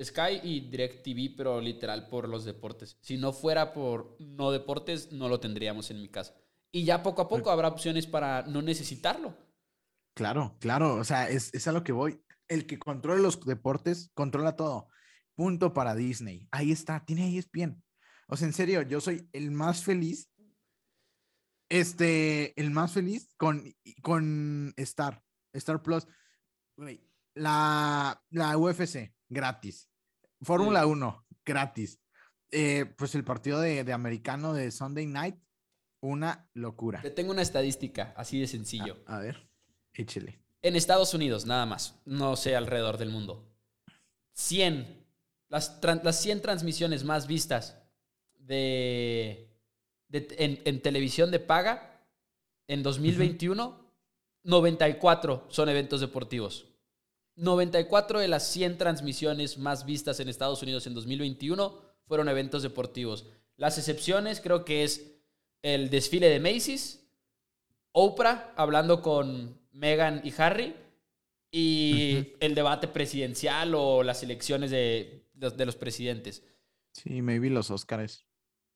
Sky 0.00 0.40
y 0.42 0.60
DirecTV, 0.70 1.36
pero 1.36 1.60
literal 1.60 2.08
por 2.08 2.28
los 2.28 2.44
deportes. 2.44 2.96
Si 3.00 3.16
no 3.16 3.32
fuera 3.32 3.72
por 3.72 4.16
no 4.20 4.52
deportes, 4.52 5.12
no 5.12 5.28
lo 5.28 5.40
tendríamos 5.40 5.90
en 5.90 6.00
mi 6.00 6.08
casa. 6.08 6.34
Y 6.72 6.84
ya 6.84 7.02
poco 7.02 7.22
a 7.22 7.28
poco 7.28 7.50
habrá 7.50 7.68
opciones 7.68 8.06
para 8.06 8.42
no 8.42 8.60
necesitarlo. 8.60 9.36
Claro, 10.14 10.56
claro, 10.60 10.94
o 10.94 11.04
sea, 11.04 11.28
es, 11.28 11.52
es 11.52 11.66
a 11.66 11.72
lo 11.72 11.82
que 11.82 11.92
voy. 11.92 12.24
El 12.48 12.66
que 12.66 12.78
controla 12.78 13.20
los 13.20 13.44
deportes, 13.44 14.10
controla 14.14 14.54
todo. 14.56 14.88
Punto 15.34 15.72
para 15.72 15.94
Disney. 15.94 16.48
Ahí 16.52 16.70
está, 16.70 17.04
tiene 17.04 17.24
ahí 17.24 17.38
es 17.38 17.50
bien. 17.50 17.82
O 18.28 18.36
sea, 18.36 18.46
en 18.46 18.54
serio, 18.54 18.82
yo 18.82 19.00
soy 19.00 19.28
el 19.32 19.50
más 19.50 19.82
feliz. 19.82 20.30
Este, 21.68 22.58
el 22.60 22.70
más 22.70 22.92
feliz 22.92 23.34
con, 23.36 23.64
con 24.02 24.72
Star, 24.76 25.22
Star 25.52 25.82
Plus. 25.82 26.06
La, 27.34 28.22
la 28.30 28.56
UFC, 28.56 29.12
gratis. 29.28 29.90
Fórmula 30.42 30.86
1, 30.86 31.26
gratis. 31.44 32.00
Eh, 32.52 32.84
pues 32.96 33.16
el 33.16 33.24
partido 33.24 33.60
de, 33.60 33.82
de, 33.82 33.92
americano 33.92 34.52
de 34.52 34.70
Sunday 34.70 35.06
Night, 35.06 35.36
una 36.00 36.48
locura. 36.54 37.02
Te 37.02 37.10
tengo 37.10 37.32
una 37.32 37.42
estadística, 37.42 38.14
así 38.16 38.38
de 38.38 38.46
sencillo. 38.46 39.02
a 39.06 39.18
ver. 39.18 39.50
En 40.62 40.76
Estados 40.76 41.14
Unidos, 41.14 41.46
nada 41.46 41.66
más. 41.66 41.94
No 42.04 42.36
sé 42.36 42.56
alrededor 42.56 42.98
del 42.98 43.10
mundo. 43.10 43.44
100. 44.32 45.04
Las, 45.48 45.78
las 46.02 46.20
100 46.20 46.42
transmisiones 46.42 47.04
más 47.04 47.26
vistas 47.26 47.76
de, 48.38 49.48
en, 50.10 50.80
televisión 50.80 51.30
de 51.30 51.38
paga 51.38 52.06
en 52.66 52.82
2021, 52.82 53.78
94 54.42 55.46
son 55.48 55.68
eventos 55.68 56.00
deportivos. 56.00 56.66
94 57.36 58.20
de 58.20 58.28
las 58.28 58.46
100 58.48 58.78
transmisiones 58.78 59.58
más 59.58 59.84
vistas 59.84 60.20
en 60.20 60.28
Estados 60.28 60.62
Unidos 60.62 60.86
en 60.86 60.94
2021 60.94 61.80
fueron 62.06 62.28
eventos 62.28 62.62
deportivos. 62.62 63.26
Las 63.56 63.78
excepciones 63.78 64.40
creo 64.40 64.64
que 64.64 64.84
es 64.84 65.12
el 65.62 65.90
desfile 65.90 66.28
de 66.28 66.40
Macy's, 66.40 67.00
Oprah 67.92 68.52
hablando 68.56 69.02
con 69.02 69.58
Meghan 69.74 70.20
y 70.24 70.32
Harry 70.38 70.74
y 71.50 72.32
el 72.40 72.54
debate 72.54 72.88
presidencial 72.88 73.74
o 73.74 74.02
las 74.02 74.22
elecciones 74.22 74.70
de, 74.70 75.28
de, 75.34 75.66
los 75.66 75.76
presidentes. 75.76 76.42
Sí, 76.92 77.22
maybe 77.22 77.50
los 77.50 77.70
Oscars. 77.70 78.26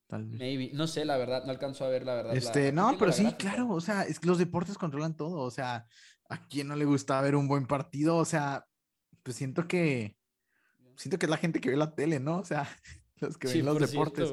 Tal 0.06 0.26
vez. 0.26 0.38
Maybe, 0.38 0.70
no 0.74 0.86
sé, 0.86 1.04
la 1.04 1.16
verdad, 1.16 1.44
no 1.44 1.50
alcanzo 1.50 1.84
a 1.84 1.88
ver 1.88 2.04
la 2.04 2.14
verdad. 2.14 2.36
Este, 2.36 2.72
no, 2.72 2.96
pero 2.98 3.12
sí, 3.12 3.32
claro, 3.38 3.68
o 3.70 3.80
sea, 3.80 4.02
es 4.04 4.20
que 4.20 4.26
los 4.26 4.38
deportes 4.38 4.78
controlan 4.78 5.16
todo, 5.16 5.40
o 5.40 5.50
sea, 5.50 5.86
a 6.28 6.46
quién 6.46 6.68
no 6.68 6.76
le 6.76 6.84
gusta 6.84 7.20
ver 7.20 7.36
un 7.36 7.48
buen 7.48 7.66
partido, 7.66 8.16
o 8.16 8.24
sea, 8.24 8.64
pues 9.22 9.36
siento 9.36 9.68
que, 9.68 10.16
siento 10.96 11.18
que 11.18 11.26
es 11.26 11.30
la 11.30 11.36
gente 11.36 11.60
que 11.60 11.70
ve 11.70 11.76
la 11.76 11.94
tele, 11.94 12.20
¿no? 12.20 12.38
O 12.38 12.44
sea, 12.44 12.68
los 13.16 13.36
que 13.36 13.48
ven 13.48 13.66
los 13.66 13.78
deportes. 13.80 14.30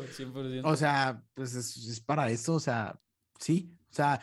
O 0.63 0.75
sea, 0.75 1.23
pues 1.33 1.55
es, 1.55 1.75
es 1.77 1.99
para 1.99 2.29
eso, 2.29 2.53
o 2.53 2.59
sea, 2.59 2.97
sí, 3.39 3.75
o 3.89 3.93
sea, 3.93 4.21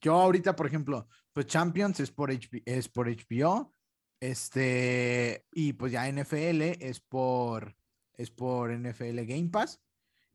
yo 0.00 0.14
ahorita, 0.14 0.56
por 0.56 0.66
ejemplo, 0.66 1.08
pues 1.32 1.46
Champions 1.46 2.00
es 2.00 2.10
por, 2.10 2.30
es 2.30 2.88
por 2.88 3.08
HBO, 3.08 3.74
este, 4.20 5.46
y 5.52 5.72
pues 5.72 5.92
ya 5.92 6.10
NFL 6.10 6.62
es 6.80 7.00
por, 7.00 7.76
es 8.14 8.30
por 8.30 8.72
NFL 8.72 9.24
Game 9.24 9.48
Pass. 9.50 9.80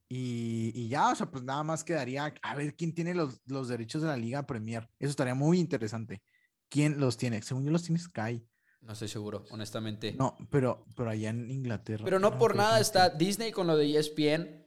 Y, 0.08 0.72
y, 0.76 0.88
ya, 0.88 1.12
o 1.12 1.16
sea, 1.16 1.32
pues 1.32 1.44
nada 1.44 1.64
más 1.64 1.84
quedaría 1.84 2.34
a 2.42 2.56
ver 2.56 2.76
quién 2.76 2.94
tiene 2.94 3.16
los, 3.16 3.42
los, 3.48 3.68
derechos 3.68 4.04
de 4.04 4.08
la 4.08 4.18
Liga 4.18 4.46
Premier. 4.46 4.88
Eso 5.00 5.10
estaría 5.10 5.34
muy 5.34 5.60
interesante. 5.60 6.22
¿Quién 6.70 7.00
los 7.00 7.18
tiene? 7.18 7.42
Según 7.42 7.66
yo 7.66 7.72
los 7.72 7.84
tiene 7.84 8.00
Sky. 8.00 8.48
No 8.82 8.94
estoy 8.94 9.08
seguro, 9.08 9.46
honestamente. 9.50 10.14
No, 10.14 10.38
pero, 10.52 10.86
pero 10.96 11.10
allá 11.10 11.32
en 11.32 11.50
Inglaterra. 11.50 12.06
Pero 12.06 12.20
no, 12.20 12.38
por 12.38 12.56
nada 12.56 12.80
está 12.80 13.10
Disney 13.10 13.52
con 13.52 13.66
lo 13.66 13.76
de 13.76 13.98
ESPN 13.98 14.65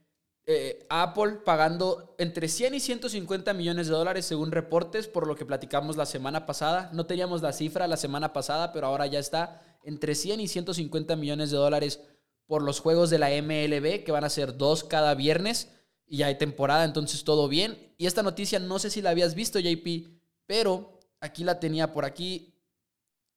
eh, 0.50 0.86
Apple 0.88 1.40
pagando 1.44 2.14
entre 2.16 2.48
100 2.48 2.76
y 2.76 2.80
150 2.80 3.52
millones 3.52 3.86
de 3.86 3.92
dólares 3.92 4.24
según 4.24 4.50
reportes, 4.50 5.06
por 5.06 5.26
lo 5.26 5.36
que 5.36 5.44
platicamos 5.44 5.98
la 5.98 6.06
semana 6.06 6.46
pasada. 6.46 6.88
No 6.94 7.04
teníamos 7.04 7.42
la 7.42 7.52
cifra 7.52 7.86
la 7.86 7.98
semana 7.98 8.32
pasada, 8.32 8.72
pero 8.72 8.86
ahora 8.86 9.06
ya 9.06 9.18
está 9.18 9.60
entre 9.84 10.14
100 10.14 10.40
y 10.40 10.48
150 10.48 11.16
millones 11.16 11.50
de 11.50 11.58
dólares 11.58 12.00
por 12.46 12.62
los 12.62 12.80
juegos 12.80 13.10
de 13.10 13.18
la 13.18 13.28
MLB, 13.28 14.04
que 14.04 14.10
van 14.10 14.24
a 14.24 14.30
ser 14.30 14.56
dos 14.56 14.84
cada 14.84 15.14
viernes 15.14 15.68
y 16.06 16.16
ya 16.16 16.28
hay 16.28 16.38
temporada, 16.38 16.84
entonces 16.84 17.24
todo 17.24 17.46
bien. 17.48 17.92
Y 17.98 18.06
esta 18.06 18.22
noticia 18.22 18.58
no 18.58 18.78
sé 18.78 18.88
si 18.88 19.02
la 19.02 19.10
habías 19.10 19.34
visto, 19.34 19.58
JP, 19.58 20.08
pero 20.46 20.98
aquí 21.20 21.44
la 21.44 21.60
tenía 21.60 21.92
por 21.92 22.06
aquí. 22.06 22.54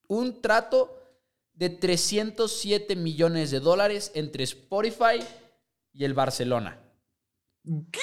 Un 0.08 0.40
trato 0.40 0.98
de 1.52 1.68
307 1.68 2.96
millones 2.96 3.50
de 3.50 3.60
dólares 3.60 4.12
entre 4.14 4.44
Spotify 4.44 5.22
y 5.92 6.04
el 6.04 6.14
Barcelona. 6.14 6.78
¿Qué? 7.90 8.00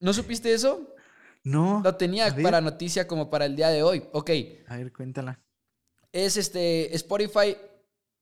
¿No 0.00 0.12
supiste 0.12 0.52
eso? 0.52 0.94
No. 1.44 1.80
Lo 1.82 1.96
tenía 1.96 2.34
para 2.42 2.60
noticia 2.60 3.06
como 3.06 3.30
para 3.30 3.46
el 3.46 3.56
día 3.56 3.68
de 3.68 3.82
hoy. 3.82 4.04
Ok. 4.12 4.30
A 4.68 4.76
ver, 4.76 4.92
cuéntala. 4.92 5.40
Es 6.12 6.36
este. 6.36 6.94
Spotify 6.94 7.56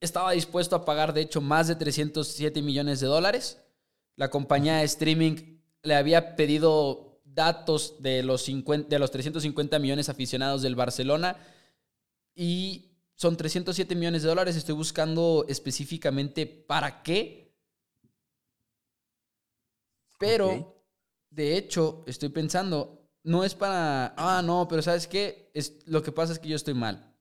estaba 0.00 0.32
dispuesto 0.32 0.74
a 0.76 0.84
pagar, 0.84 1.12
de 1.12 1.22
hecho, 1.22 1.40
más 1.40 1.68
de 1.68 1.76
307 1.76 2.62
millones 2.62 3.00
de 3.00 3.06
dólares. 3.06 3.62
La 4.16 4.30
compañía 4.30 4.78
de 4.78 4.84
streaming 4.84 5.58
le 5.82 5.94
había 5.94 6.36
pedido 6.36 7.20
datos 7.24 8.02
de 8.02 8.22
los, 8.22 8.42
50, 8.42 8.88
de 8.88 8.98
los 8.98 9.10
350 9.10 9.78
millones 9.78 10.08
aficionados 10.08 10.62
del 10.62 10.74
Barcelona 10.74 11.36
y 12.34 12.90
son 13.14 13.36
307 13.36 13.94
millones 13.94 14.22
de 14.22 14.28
dólares. 14.28 14.56
Estoy 14.56 14.74
buscando 14.74 15.44
específicamente 15.48 16.46
para 16.46 17.02
qué. 17.02 17.39
Pero, 20.20 20.84
de 21.30 21.56
hecho, 21.56 22.04
estoy 22.06 22.28
pensando, 22.28 23.08
no 23.24 23.42
es 23.42 23.54
para, 23.54 24.14
ah, 24.18 24.42
no, 24.42 24.68
pero 24.68 24.82
¿sabes 24.82 25.08
qué? 25.08 25.50
Es, 25.54 25.78
lo 25.86 26.02
que 26.02 26.12
pasa 26.12 26.34
es 26.34 26.38
que 26.38 26.48
yo 26.50 26.56
estoy 26.56 26.74
mal. 26.74 27.16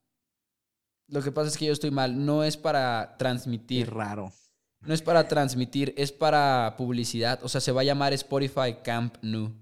Lo 1.07 1.23
que 1.23 1.31
pasa 1.31 1.47
es 1.47 1.57
que 1.57 1.65
yo 1.65 1.71
estoy 1.71 1.91
mal. 1.91 2.25
No 2.25 2.43
es 2.43 2.57
para 2.57 3.15
transmitir. 3.17 3.85
Qué 3.85 3.91
raro. 3.91 4.33
No 4.81 4.93
es 4.93 5.01
para 5.01 5.27
transmitir, 5.29 5.93
es 5.97 6.11
para 6.11 6.75
publicidad. 6.77 7.39
O 7.41 7.47
sea, 7.47 7.61
se 7.61 7.71
va 7.71 7.81
a 7.81 7.85
llamar 7.85 8.11
Spotify 8.13 8.77
Camp 8.83 9.15
Nou, 9.21 9.53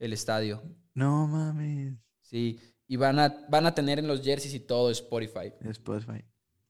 el 0.00 0.12
estadio. 0.12 0.60
No 0.94 1.28
mames. 1.28 1.94
Sí, 2.22 2.58
y 2.88 2.96
van 2.96 3.20
a, 3.20 3.46
van 3.48 3.66
a 3.66 3.74
tener 3.74 4.00
en 4.00 4.08
los 4.08 4.22
jerseys 4.22 4.54
y 4.54 4.60
todo 4.60 4.90
Spotify. 4.90 5.52
Spotify. 5.60 6.24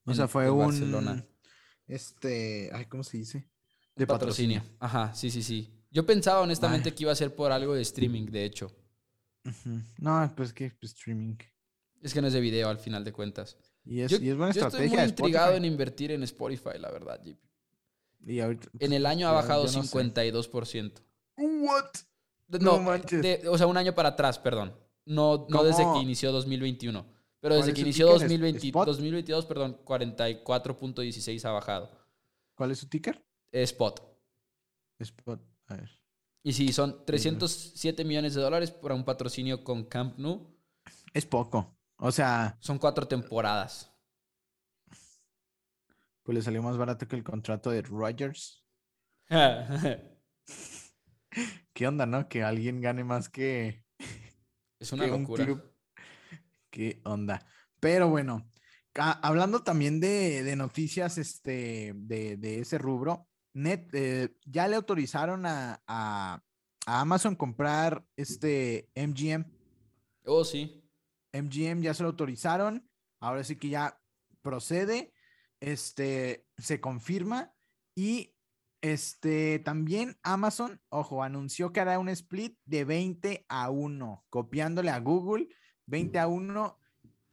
O 0.04 0.12
sea, 0.12 0.28
fue 0.28 0.50
un. 0.50 0.58
Barcelona. 0.58 1.26
Este. 1.86 2.70
Ay, 2.74 2.84
¿cómo 2.86 3.04
se 3.04 3.16
dice? 3.16 3.48
De 3.96 4.06
patrocinio. 4.06 4.62
Ajá, 4.78 5.14
sí, 5.14 5.30
sí, 5.30 5.42
sí. 5.42 5.83
Yo 5.94 6.04
pensaba 6.04 6.40
honestamente 6.40 6.92
que 6.92 7.04
iba 7.04 7.12
a 7.12 7.14
ser 7.14 7.36
por 7.36 7.52
algo 7.52 7.72
de 7.74 7.82
streaming, 7.82 8.26
de 8.26 8.44
hecho. 8.44 8.70
No, 9.98 10.32
pues 10.36 10.52
que 10.52 10.72
pues, 10.80 10.92
streaming. 10.92 11.36
Es 12.02 12.12
que 12.12 12.20
no 12.20 12.26
es 12.26 12.32
de 12.32 12.40
video 12.40 12.68
al 12.68 12.78
final 12.78 13.04
de 13.04 13.12
cuentas. 13.12 13.56
Y 13.84 14.00
es, 14.00 14.10
y 14.20 14.28
es 14.28 14.36
buena 14.36 14.50
estrategia. 14.50 14.78
Yo 14.78 14.84
estoy 14.86 14.98
muy 14.98 15.08
intrigado 15.08 15.54
en 15.54 15.64
invertir 15.64 16.10
en 16.10 16.24
Spotify, 16.24 16.78
la 16.80 16.90
verdad. 16.90 17.20
Y 18.26 18.40
ahorita, 18.40 18.68
en 18.80 18.92
el 18.92 19.06
año 19.06 19.28
ha 19.28 19.32
bajado 19.32 19.68
52%. 19.68 20.92
¿What? 21.36 21.90
No, 22.60 22.82
o 23.50 23.58
sea, 23.58 23.68
un 23.68 23.76
año 23.76 23.94
para 23.94 24.10
atrás, 24.10 24.40
perdón. 24.40 24.74
No, 25.06 25.46
no 25.48 25.62
desde 25.62 25.84
que 25.92 26.00
inició 26.00 26.32
2021. 26.32 27.06
Pero 27.38 27.54
desde 27.54 27.72
que 27.72 27.82
inició 27.82 28.08
2020, 28.08 28.72
2022, 28.72 29.46
perdón, 29.46 29.78
44.16 29.84 31.44
ha 31.44 31.52
bajado. 31.52 31.90
¿Cuál 32.56 32.72
es 32.72 32.78
su 32.78 32.88
ticker? 32.88 33.24
Spot. 33.52 34.00
Spot, 34.98 35.40
a 35.66 35.76
ver. 35.76 35.90
Y 36.42 36.52
sí, 36.52 36.72
son 36.72 37.04
307 37.06 38.04
millones 38.04 38.34
de 38.34 38.42
dólares 38.42 38.70
para 38.70 38.94
un 38.94 39.04
patrocinio 39.04 39.64
con 39.64 39.84
Camp 39.84 40.18
Nou. 40.18 40.54
Es 41.12 41.24
poco. 41.24 41.78
O 41.96 42.12
sea. 42.12 42.56
Son 42.60 42.78
cuatro 42.78 43.08
temporadas. 43.08 43.90
Pues 46.22 46.36
le 46.36 46.42
salió 46.42 46.62
más 46.62 46.76
barato 46.76 47.06
que 47.06 47.16
el 47.16 47.24
contrato 47.24 47.70
de 47.70 47.82
Rogers. 47.82 48.64
¿Qué 51.72 51.88
onda, 51.88 52.06
no? 52.06 52.28
Que 52.28 52.42
alguien 52.42 52.80
gane 52.80 53.04
más 53.04 53.28
que. 53.28 53.84
Es 54.78 54.92
una 54.92 55.06
locura. 55.06 55.46
¿Qué 56.70 57.00
onda? 57.04 57.46
Pero 57.80 58.08
bueno, 58.08 58.50
hablando 58.94 59.62
también 59.62 60.00
de, 60.00 60.54
noticias 60.56 61.18
este, 61.18 61.92
de, 61.94 62.60
ese 62.60 62.78
rubro, 62.78 63.28
Net, 63.54 63.88
eh, 63.94 64.36
ya 64.44 64.68
le 64.68 64.76
autorizaron 64.76 65.46
a, 65.46 65.82
a, 65.86 66.42
a, 66.86 67.00
Amazon 67.00 67.36
comprar 67.36 68.06
este 68.16 68.90
MGM. 68.94 69.44
Oh, 70.26 70.44
sí. 70.44 70.84
MGM 71.32 71.82
ya 71.82 71.94
se 71.94 72.02
lo 72.02 72.10
autorizaron. 72.10 72.88
Ahora 73.20 73.44
sí 73.44 73.56
que 73.56 73.68
ya 73.68 74.00
procede. 74.42 75.14
Este 75.60 76.46
se 76.58 76.80
confirma. 76.80 77.54
Y 77.94 78.34
este 78.84 79.60
también 79.60 80.18
Amazon, 80.22 80.78
ojo, 80.90 81.22
anunció 81.22 81.72
que 81.72 81.80
hará 81.80 81.98
un 81.98 82.10
split 82.10 82.58
de 82.66 82.84
20 82.84 83.46
a 83.48 83.70
1, 83.70 84.26
copiándole 84.28 84.90
a 84.90 85.00
Google. 85.00 85.48
20 85.86 86.18
a 86.18 86.26
1, 86.26 86.78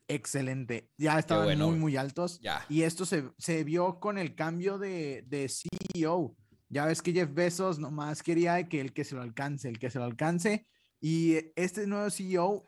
excelente. 0.08 0.90
Ya 0.98 1.20
estaban 1.20 1.60
muy, 1.60 1.76
muy 1.76 1.98
altos. 1.98 2.40
Ya. 2.40 2.66
Y 2.70 2.84
esto 2.84 3.06
se, 3.06 3.64
vio 3.66 4.00
con 4.00 4.18
el 4.18 4.34
cambio 4.34 4.78
de, 4.78 5.24
de 5.28 5.50
CEO. 5.94 6.36
Ya 6.70 6.86
ves 6.86 7.02
que 7.02 7.12
Jeff 7.12 7.34
Bezos 7.34 7.80
nomás 7.80 8.24
quería 8.24 8.68
que 8.70 8.80
el 8.80 8.94
que 8.94 9.04
se 9.04 9.16
lo 9.16 9.22
alcance, 9.22 9.68
el 9.68 9.80
que 9.80 9.90
se 9.90 10.00
lo 10.00 10.06
alcance. 10.06 10.68
Y 11.00 11.38
este 11.56 11.88
nuevo 11.88 12.10
CEO 12.10 12.66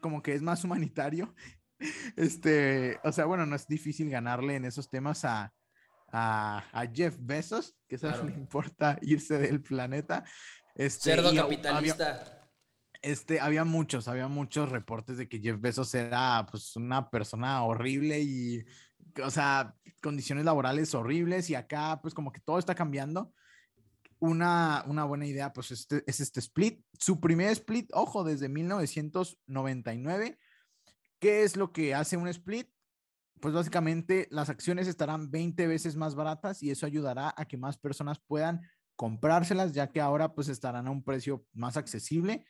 como 0.00 0.22
que 0.22 0.34
es 0.34 0.42
más 0.42 0.64
humanitario. 0.64 1.34
Este, 2.16 2.98
o 3.04 3.12
sea, 3.12 3.26
bueno, 3.26 3.46
no 3.46 3.54
es 3.54 3.68
difícil 3.68 4.10
ganarle 4.10 4.56
en 4.56 4.64
esos 4.64 4.90
temas 4.90 5.24
a, 5.24 5.54
a, 6.10 6.90
Jeff 6.92 7.16
Bezos, 7.20 7.76
que 7.86 7.94
eso 7.94 8.10
no 8.10 8.24
le 8.24 8.34
importa 8.34 8.98
irse 9.00 9.38
del 9.38 9.62
planeta. 9.62 10.24
Este, 10.74 11.14
Cerdo 11.14 11.32
capitalista. 11.32 12.14
Había, 12.16 12.50
este, 13.00 13.38
había 13.38 13.64
muchos, 13.64 14.08
había 14.08 14.26
muchos 14.26 14.70
reportes 14.70 15.18
de 15.18 15.28
que 15.28 15.38
Jeff 15.38 15.60
Bezos 15.60 15.94
era 15.94 16.44
pues 16.50 16.74
una 16.74 17.10
persona 17.10 17.62
horrible 17.62 18.18
y, 18.20 18.64
o 19.22 19.30
sea, 19.30 19.74
condiciones 20.02 20.44
laborales 20.44 20.94
horribles 20.94 21.50
y 21.50 21.54
acá 21.54 22.00
pues 22.00 22.14
como 22.14 22.32
que 22.32 22.40
todo 22.40 22.58
está 22.58 22.74
cambiando 22.74 23.32
una, 24.20 24.84
una 24.86 25.04
buena 25.04 25.26
idea, 25.26 25.52
pues 25.52 25.70
este, 25.70 26.02
es 26.06 26.20
este 26.20 26.40
split. 26.40 26.84
Su 26.98 27.20
primer 27.20 27.50
split, 27.50 27.90
ojo, 27.92 28.24
desde 28.24 28.48
1999. 28.48 30.38
¿Qué 31.20 31.42
es 31.42 31.56
lo 31.56 31.72
que 31.72 31.94
hace 31.94 32.16
un 32.16 32.28
split? 32.28 32.68
Pues 33.40 33.54
básicamente 33.54 34.26
las 34.30 34.48
acciones 34.48 34.88
estarán 34.88 35.30
20 35.30 35.66
veces 35.68 35.94
más 35.94 36.14
baratas 36.14 36.62
y 36.62 36.70
eso 36.70 36.86
ayudará 36.86 37.32
a 37.36 37.44
que 37.46 37.56
más 37.56 37.78
personas 37.78 38.18
puedan 38.18 38.62
comprárselas, 38.96 39.72
ya 39.72 39.92
que 39.92 40.00
ahora 40.00 40.34
pues 40.34 40.48
estarán 40.48 40.88
a 40.88 40.90
un 40.90 41.04
precio 41.04 41.46
más 41.52 41.76
accesible 41.76 42.44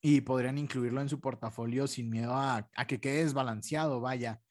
y 0.00 0.22
podrían 0.22 0.58
incluirlo 0.58 1.00
en 1.00 1.08
su 1.08 1.20
portafolio 1.20 1.86
sin 1.86 2.10
miedo 2.10 2.34
a, 2.34 2.68
a 2.74 2.86
que 2.86 3.00
quede 3.00 3.24
desbalanceado, 3.24 4.00
vaya. 4.00 4.42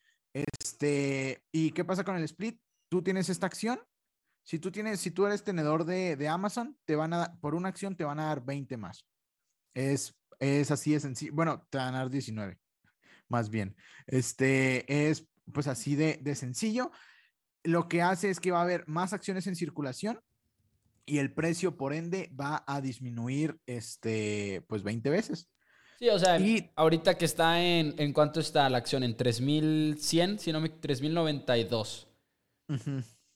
Este, 0.83 1.43
¿y 1.53 1.71
qué 1.71 1.85
pasa 1.85 2.03
con 2.03 2.17
el 2.17 2.23
split? 2.23 2.59
Tú 2.89 3.01
tienes 3.01 3.29
esta 3.29 3.45
acción 3.45 3.79
si 4.43 4.59
tú 4.59 4.69
tienes, 4.69 4.99
si 4.99 5.11
tú 5.11 5.25
eres 5.25 5.45
tenedor 5.45 5.85
de, 5.85 6.27
Amazon, 6.27 6.77
te 6.83 6.97
van 6.97 7.13
a, 7.13 7.39
por 7.39 7.55
una 7.55 7.69
acción 7.69 7.95
te 7.95 8.03
van 8.03 8.19
a 8.19 8.25
dar 8.25 8.43
20 8.43 8.75
más. 8.75 9.05
Es, 9.73 10.13
es 10.39 10.69
así 10.69 10.91
de 10.91 10.99
sencillo. 10.99 11.33
Bueno, 11.33 11.65
te 11.69 11.77
van 11.77 11.95
a 11.95 11.99
dar 11.99 12.09
19, 12.09 12.59
más 13.29 13.49
bien. 13.49 13.77
Este 14.05 15.07
es 15.07 15.25
pues 15.53 15.67
así 15.67 15.95
de, 15.95 16.19
de 16.21 16.35
sencillo. 16.35 16.91
Lo 17.63 17.87
que 17.87 18.01
hace 18.01 18.29
es 18.29 18.41
que 18.41 18.51
va 18.51 18.59
a 18.59 18.63
haber 18.63 18.85
más 18.85 19.13
acciones 19.13 19.47
en 19.47 19.55
circulación 19.55 20.19
y 21.05 21.19
el 21.19 21.33
precio, 21.33 21.77
por 21.77 21.93
ende, 21.93 22.29
va 22.37 22.65
a 22.67 22.81
disminuir 22.81 23.57
este, 23.65 24.65
pues 24.67 24.83
20 24.83 25.09
veces. 25.09 25.49
Sí, 26.03 26.09
o 26.09 26.19
sea, 26.19 26.37
y, 26.37 26.69
ahorita 26.75 27.17
que 27.17 27.23
está 27.23 27.61
en, 27.61 27.95
¿en 27.97 28.11
cuánto 28.11 28.41
está 28.41 28.69
la 28.69 28.79
acción? 28.79 29.03
En 29.03 29.15
3100, 29.15 30.37
si 30.37 30.51
no 30.51 30.59
me, 30.59 30.67
3092. 30.67 32.07
Uh 32.67 32.75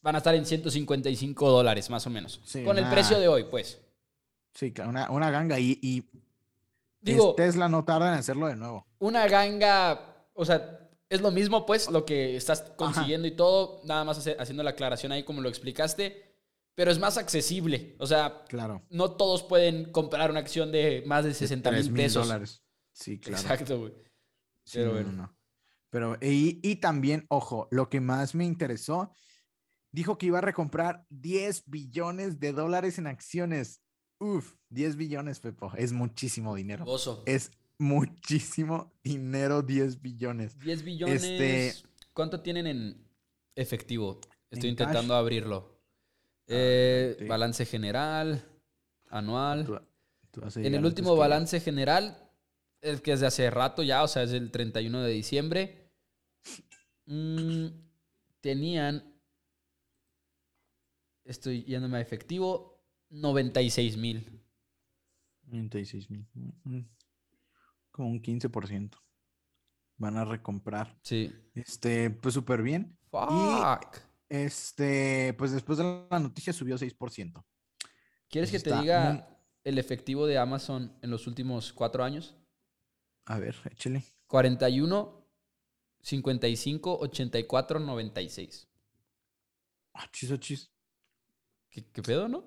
van 0.02 0.16
a 0.16 0.18
estar 0.20 0.36
en 0.36 0.46
155 0.46 1.50
dólares, 1.50 1.90
más 1.90 2.06
o 2.08 2.10
menos. 2.10 2.42
con 2.66 2.78
el 2.78 2.90
precio 2.90 3.20
de 3.20 3.28
hoy, 3.28 3.46
pues. 3.46 3.82
Sí, 4.54 4.74
una, 4.86 5.10
una 5.10 5.32
ganga. 5.32 5.60
Y, 5.60 5.80
y 5.82 6.04
Digo, 7.02 7.36
Tesla 7.36 7.70
no 7.70 7.86
tarda 7.86 8.10
en 8.10 8.20
hacerlo 8.20 8.48
de 8.48 8.56
nuevo. 8.56 8.86
Una 9.00 9.28
ganga, 9.28 10.28
o 10.34 10.46
sea, 10.46 10.90
es 11.10 11.22
lo 11.22 11.32
mismo, 11.32 11.66
pues, 11.66 11.90
lo 11.90 12.06
que 12.06 12.36
estás 12.36 12.62
consiguiendo 12.76 13.28
y 13.28 13.32
todo, 13.32 13.82
nada 13.86 14.04
más 14.04 14.26
haciendo 14.40 14.64
la 14.64 14.72
aclaración 14.72 15.14
ahí 15.14 15.24
como 15.24 15.42
lo 15.42 15.48
explicaste, 15.50 16.27
pero 16.78 16.92
es 16.92 17.00
más 17.00 17.18
accesible. 17.18 17.96
O 17.98 18.06
sea, 18.06 18.44
claro. 18.48 18.86
no 18.92 19.14
todos 19.14 19.42
pueden 19.42 19.92
comprar 19.92 20.30
una 20.30 20.42
acción 20.42 20.72
de 20.72 21.04
más 21.08 21.26
de 21.26 21.34
60 21.34 21.72
mil 21.72 21.92
pesos. 21.92 22.28
dólares. 22.28 22.64
Sí, 22.94 23.20
claro. 23.20 23.42
Exacto, 23.42 23.80
güey. 23.80 23.94
pero 24.72 24.92
bueno. 24.92 25.36
Pero, 25.90 26.18
y, 26.22 26.60
y 26.62 26.76
también, 26.76 27.26
ojo, 27.30 27.68
lo 27.72 27.90
que 27.90 28.00
más 28.00 28.36
me 28.36 28.46
interesó 28.46 29.12
dijo 29.92 30.20
que 30.20 30.28
iba 30.28 30.38
a 30.38 30.42
recomprar 30.42 31.04
10 31.10 31.64
billones 31.66 32.40
de 32.40 32.54
dólares 32.54 33.00
en 33.00 33.08
acciones. 33.08 33.82
Uf, 34.20 34.54
10 34.70 34.98
billones, 34.98 35.40
Pepo. 35.40 35.72
Es 35.78 35.94
muchísimo 35.94 36.54
dinero. 36.54 36.86
Es 37.26 37.50
muchísimo 37.80 38.94
dinero, 39.04 39.64
10 39.64 40.00
billones. 40.00 40.60
10 40.60 40.84
billones. 40.84 41.24
Este, 41.24 41.90
¿Cuánto 42.14 42.42
tienen 42.42 42.68
en 42.68 43.08
efectivo? 43.56 44.22
Estoy 44.52 44.70
intentando 44.70 45.16
abrirlo. 45.16 45.77
Eh, 46.48 47.26
balance 47.28 47.66
general, 47.66 48.44
anual. 49.10 49.86
en 50.56 50.76
el 50.76 50.86
último 50.86 51.16
balance 51.16 51.60
general, 51.60 52.18
es 52.82 53.02
que 53.02 53.12
es 53.12 53.20
de 53.20 53.28
hace 53.28 53.50
rato 53.50 53.84
ya, 53.84 54.04
o 54.04 54.08
sea, 54.08 54.24
es 54.24 54.32
el 54.32 54.52
31 54.52 55.02
de 55.02 55.12
diciembre. 55.12 55.92
Mm, 57.06 57.68
tenían 58.42 59.18
Estoy 61.28 61.64
yéndome 61.66 61.98
a 61.98 62.02
efectivo. 62.02 62.82
96 63.10 63.98
mil. 63.98 64.42
96 65.44 66.10
mil. 66.10 66.26
Mm, 66.64 66.80
como 67.92 68.10
un 68.10 68.22
15%. 68.22 68.98
Van 69.98 70.16
a 70.16 70.24
recomprar. 70.24 70.98
Sí. 71.04 71.34
Este, 71.54 72.10
pues 72.12 72.34
súper 72.34 72.62
bien. 72.62 72.98
Fuck. 73.12 74.07
Este, 74.30 75.34
pues 75.38 75.52
después 75.52 75.78
de 75.78 76.06
la 76.10 76.20
noticia 76.20 76.54
subió 76.54 76.78
6%. 76.78 77.44
¿Quieres 78.30 78.52
que 78.52 78.60
te 78.60 78.76
diga 78.76 79.30
el 79.64 79.78
efectivo 79.78 80.28
de 80.28 80.38
Amazon 80.38 80.98
en 81.02 81.10
los 81.12 81.28
últimos 81.28 81.72
cuatro 81.72 82.04
años? 82.04 82.36
A 83.26 83.40
ver, 83.40 83.56
échale. 83.72 84.04
41, 84.28 85.26
55, 86.02 87.00
84, 87.00 87.80
96. 87.80 88.68
Ah, 89.94 90.08
chis, 90.12 90.32
oh, 90.32 90.38
chis. 90.38 90.72
¿Qué, 91.70 91.86
¿Qué, 91.92 92.02
pedo, 92.02 92.28
no? 92.28 92.46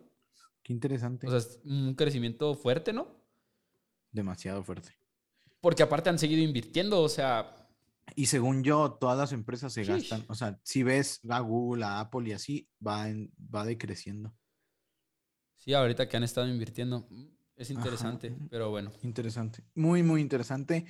Qué 0.62 0.72
interesante. 0.72 1.26
O 1.26 1.30
sea, 1.30 1.38
es 1.38 1.60
un 1.64 1.94
crecimiento 1.94 2.54
fuerte, 2.54 2.92
¿no? 2.92 3.08
Demasiado 4.12 4.62
fuerte. 4.62 4.94
Porque 5.60 5.82
aparte 5.82 6.10
han 6.10 6.18
seguido 6.18 6.42
invirtiendo, 6.42 7.00
o 7.00 7.08
sea. 7.08 7.59
Y 8.16 8.26
según 8.26 8.62
yo, 8.64 8.92
todas 8.92 9.16
las 9.16 9.32
empresas 9.32 9.72
se 9.72 9.84
gastan. 9.84 10.24
O 10.28 10.34
sea, 10.34 10.58
si 10.62 10.82
ves 10.82 11.20
a 11.28 11.40
Google, 11.40 11.84
a 11.84 12.00
Apple 12.00 12.28
y 12.28 12.32
así, 12.32 12.68
va, 12.84 13.08
en, 13.08 13.32
va 13.54 13.64
decreciendo. 13.64 14.34
Sí, 15.56 15.74
ahorita 15.74 16.08
que 16.08 16.16
han 16.16 16.24
estado 16.24 16.48
invirtiendo. 16.48 17.08
Es 17.56 17.70
interesante, 17.70 18.34
pero 18.50 18.70
bueno. 18.70 18.90
Interesante. 19.02 19.62
Muy, 19.74 20.02
muy 20.02 20.22
interesante. 20.22 20.86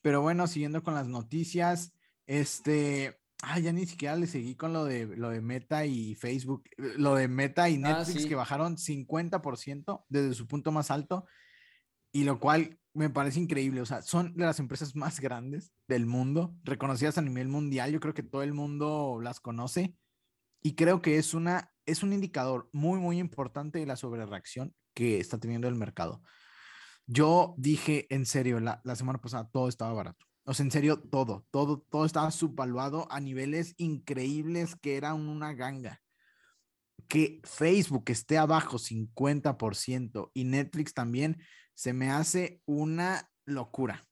Pero 0.00 0.22
bueno, 0.22 0.46
siguiendo 0.46 0.82
con 0.82 0.94
las 0.94 1.08
noticias, 1.08 1.92
este. 2.26 3.18
Ah, 3.44 3.58
ya 3.58 3.72
ni 3.72 3.86
siquiera 3.86 4.14
le 4.14 4.28
seguí 4.28 4.54
con 4.54 4.72
lo 4.72 4.84
de, 4.84 5.04
lo 5.16 5.30
de 5.30 5.40
Meta 5.40 5.84
y 5.84 6.14
Facebook, 6.14 6.62
lo 6.76 7.16
de 7.16 7.26
Meta 7.26 7.68
y 7.68 7.76
Netflix 7.76 8.18
ah, 8.18 8.20
sí. 8.20 8.28
que 8.28 8.36
bajaron 8.36 8.76
50% 8.76 10.04
desde 10.08 10.34
su 10.34 10.46
punto 10.46 10.70
más 10.70 10.92
alto, 10.92 11.26
y 12.12 12.22
lo 12.22 12.38
cual 12.38 12.78
me 12.94 13.10
parece 13.10 13.40
increíble. 13.40 13.80
O 13.80 13.86
sea, 13.86 14.02
son 14.02 14.34
de 14.34 14.44
las 14.44 14.58
empresas 14.58 14.94
más 14.94 15.20
grandes 15.20 15.72
del 15.88 16.06
mundo, 16.06 16.54
reconocidas 16.64 17.18
a 17.18 17.22
nivel 17.22 17.48
mundial. 17.48 17.90
Yo 17.90 18.00
creo 18.00 18.14
que 18.14 18.22
todo 18.22 18.42
el 18.42 18.52
mundo 18.52 19.20
las 19.22 19.40
conoce 19.40 19.96
y 20.62 20.74
creo 20.74 21.02
que 21.02 21.16
es, 21.16 21.34
una, 21.34 21.72
es 21.86 22.02
un 22.02 22.12
indicador 22.12 22.68
muy, 22.72 23.00
muy 23.00 23.18
importante 23.18 23.78
de 23.78 23.86
la 23.86 23.96
sobrereacción 23.96 24.74
que 24.94 25.20
está 25.20 25.38
teniendo 25.38 25.68
el 25.68 25.74
mercado. 25.74 26.22
Yo 27.06 27.54
dije, 27.58 28.06
en 28.14 28.26
serio, 28.26 28.60
la, 28.60 28.80
la 28.84 28.94
semana 28.94 29.20
pasada 29.20 29.48
todo 29.50 29.68
estaba 29.68 29.92
barato. 29.92 30.24
O 30.44 30.54
sea, 30.54 30.64
en 30.64 30.70
serio, 30.70 31.00
todo, 31.00 31.46
todo, 31.50 31.84
todo 31.90 32.04
estaba 32.04 32.30
subvaluado 32.30 33.10
a 33.10 33.20
niveles 33.20 33.74
increíbles 33.76 34.76
que 34.76 34.96
era 34.96 35.14
una 35.14 35.54
ganga. 35.54 36.00
Que 37.08 37.40
Facebook 37.44 38.04
esté 38.08 38.38
abajo 38.38 38.78
50% 38.78 40.30
y 40.34 40.44
Netflix 40.44 40.94
también, 40.94 41.42
se 41.82 41.92
me 41.92 42.12
hace 42.12 42.62
una 42.64 43.28
locura. 43.44 44.06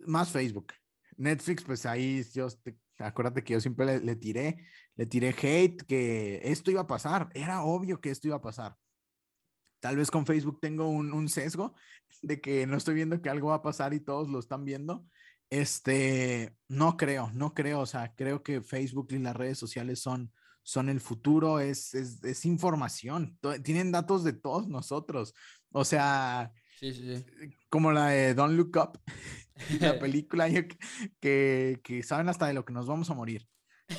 Más 0.00 0.30
Facebook. 0.30 0.72
Netflix, 1.16 1.62
pues 1.62 1.86
ahí 1.86 2.24
yo, 2.34 2.48
acuérdate 2.98 3.44
que 3.44 3.52
yo 3.52 3.60
siempre 3.60 3.86
le, 3.86 4.00
le, 4.00 4.16
tiré, 4.16 4.66
le 4.96 5.06
tiré 5.06 5.28
hate 5.28 5.80
que 5.86 6.40
esto 6.42 6.72
iba 6.72 6.80
a 6.80 6.86
pasar. 6.88 7.30
Era 7.34 7.62
obvio 7.62 8.00
que 8.00 8.10
esto 8.10 8.26
iba 8.26 8.38
a 8.38 8.42
pasar. 8.42 8.76
Tal 9.78 9.96
vez 9.96 10.10
con 10.10 10.26
Facebook 10.26 10.58
tengo 10.60 10.88
un, 10.88 11.12
un 11.12 11.28
sesgo 11.28 11.76
de 12.20 12.40
que 12.40 12.66
no 12.66 12.76
estoy 12.76 12.96
viendo 12.96 13.22
que 13.22 13.30
algo 13.30 13.50
va 13.50 13.56
a 13.56 13.62
pasar 13.62 13.94
y 13.94 14.00
todos 14.00 14.28
lo 14.28 14.40
están 14.40 14.64
viendo. 14.64 15.06
Este, 15.50 16.56
no 16.66 16.96
creo, 16.96 17.30
no 17.32 17.54
creo. 17.54 17.78
O 17.78 17.86
sea, 17.86 18.12
creo 18.16 18.42
que 18.42 18.60
Facebook 18.60 19.06
y 19.10 19.18
las 19.18 19.36
redes 19.36 19.58
sociales 19.58 20.00
son, 20.00 20.32
son 20.64 20.88
el 20.88 21.00
futuro, 21.00 21.60
es, 21.60 21.94
es, 21.94 22.24
es 22.24 22.44
información. 22.44 23.38
Tienen 23.62 23.92
datos 23.92 24.24
de 24.24 24.32
todos 24.32 24.66
nosotros. 24.66 25.32
O 25.72 25.84
sea, 25.84 26.52
sí, 26.78 26.92
sí, 26.92 27.16
sí. 27.16 27.24
como 27.68 27.92
la 27.92 28.08
de 28.08 28.34
Don't 28.34 28.56
Look 28.56 28.76
Up, 28.76 29.00
la 29.80 29.98
película 29.98 30.48
que, 31.20 31.80
que, 31.82 32.02
saben 32.02 32.28
hasta 32.28 32.46
de 32.46 32.54
lo 32.54 32.64
que 32.64 32.72
nos 32.72 32.86
vamos 32.86 33.10
a 33.10 33.14
morir. 33.14 33.48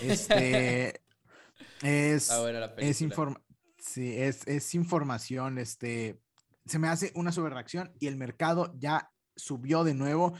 Este 0.01 1.01
es, 1.81 2.31
es, 2.77 3.01
informa 3.01 3.41
sí, 3.77 4.15
es, 4.17 4.47
es 4.47 4.73
información. 4.75 5.57
Este 5.57 6.19
se 6.65 6.79
me 6.79 6.87
hace 6.87 7.11
una 7.15 7.31
sobrereacción 7.31 7.91
y 7.99 8.07
el 8.07 8.15
mercado 8.15 8.73
ya 8.77 9.11
subió 9.35 9.83
de 9.83 9.93
nuevo. 9.93 10.33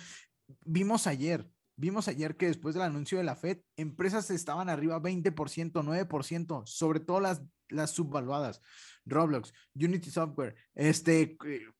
Vimos 0.65 1.07
ayer, 1.07 1.49
vimos 1.75 2.07
ayer 2.07 2.37
que 2.37 2.47
después 2.47 2.75
del 2.75 2.83
anuncio 2.83 3.17
de 3.17 3.23
la 3.23 3.35
Fed, 3.35 3.59
empresas 3.75 4.29
estaban 4.29 4.69
arriba 4.69 5.01
20%, 5.01 5.33
9%, 5.71 6.63
sobre 6.65 6.99
todo 6.99 7.19
las, 7.19 7.41
las 7.69 7.91
subvaluadas. 7.91 8.61
Roblox, 9.05 9.53
Unity 9.75 10.09
Software, 10.09 10.55
este, 10.75 11.37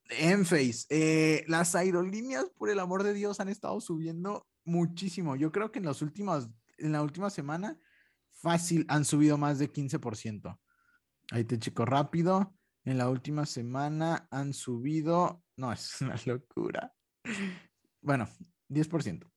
Enphase, 0.09 0.85
eh, 0.89 1.43
las 1.47 1.75
aerolíneas, 1.75 2.45
por 2.57 2.69
el 2.69 2.79
amor 2.79 3.03
de 3.03 3.13
Dios, 3.13 3.39
han 3.39 3.49
estado 3.49 3.79
subiendo 3.81 4.47
muchísimo. 4.65 5.35
Yo 5.35 5.51
creo 5.51 5.71
que 5.71 5.79
en 5.79 5.85
las 5.85 6.01
últimas, 6.01 6.49
en 6.77 6.91
la 6.91 7.01
última 7.01 7.29
semana, 7.29 7.79
fácil 8.31 8.85
han 8.89 9.05
subido 9.05 9.37
más 9.37 9.59
de 9.59 9.71
15%. 9.71 10.59
Ahí 11.31 11.43
te 11.45 11.59
checo 11.59 11.85
rápido. 11.85 12.55
En 12.83 12.97
la 12.97 13.09
última 13.09 13.45
semana 13.45 14.27
han 14.31 14.53
subido, 14.53 15.43
no, 15.57 15.71
es 15.73 16.01
una 16.01 16.15
locura. 16.25 16.93
Bueno, 18.01 18.27
10%. 18.69 19.29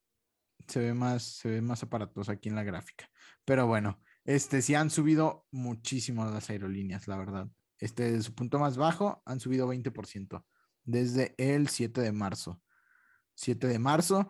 Se 0.66 0.80
ve 0.80 0.94
más, 0.94 1.22
se 1.22 1.50
ve 1.50 1.60
más 1.60 1.82
aparatos 1.82 2.28
aquí 2.28 2.48
en 2.48 2.54
la 2.54 2.64
gráfica. 2.64 3.08
Pero 3.44 3.66
bueno, 3.66 4.00
este 4.24 4.62
sí 4.62 4.74
han 4.74 4.88
subido 4.88 5.46
muchísimo 5.50 6.24
las 6.24 6.48
aerolíneas, 6.48 7.06
la 7.06 7.18
verdad. 7.18 7.48
Este, 7.84 8.12
de 8.12 8.22
su 8.22 8.34
punto 8.34 8.58
más 8.58 8.78
bajo, 8.78 9.22
han 9.26 9.40
subido 9.40 9.68
20% 9.68 10.42
desde 10.84 11.34
el 11.36 11.68
7 11.68 12.00
de 12.00 12.12
marzo. 12.12 12.62
7 13.34 13.66
de 13.66 13.78
marzo. 13.78 14.26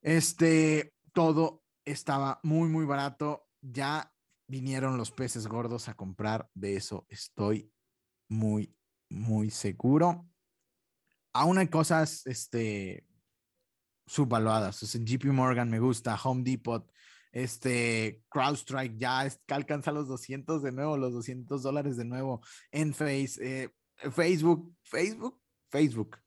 Este, 0.00 0.94
todo 1.12 1.62
estaba 1.84 2.40
muy, 2.42 2.70
muy 2.70 2.86
barato. 2.86 3.46
Ya 3.60 4.10
vinieron 4.46 4.96
los 4.96 5.10
peces 5.10 5.46
gordos 5.48 5.90
a 5.90 5.94
comprar. 5.96 6.48
De 6.54 6.76
eso 6.76 7.04
estoy 7.10 7.70
muy, 8.26 8.74
muy 9.10 9.50
seguro. 9.50 10.26
Aún 11.34 11.58
hay 11.58 11.68
cosas, 11.68 12.26
este, 12.26 13.06
subvaluadas. 14.06 14.82
O 14.82 14.86
sea, 14.86 14.98
JP 15.04 15.26
Morgan 15.26 15.68
me 15.68 15.78
gusta, 15.78 16.18
Home 16.24 16.42
Depot, 16.42 16.90
este, 17.32 18.22
CrowdStrike 18.28 18.96
ya 18.98 19.28
alcanza 19.48 19.92
los 19.92 20.08
200 20.08 20.62
de 20.62 20.72
nuevo, 20.72 20.96
los 20.96 21.12
200 21.12 21.62
dólares 21.62 21.96
de 21.96 22.04
nuevo. 22.04 22.40
En 22.70 22.94
Face, 22.94 23.38
eh, 23.40 23.70
Facebook, 24.10 24.74
Facebook, 24.82 25.40
Facebook, 25.70 26.18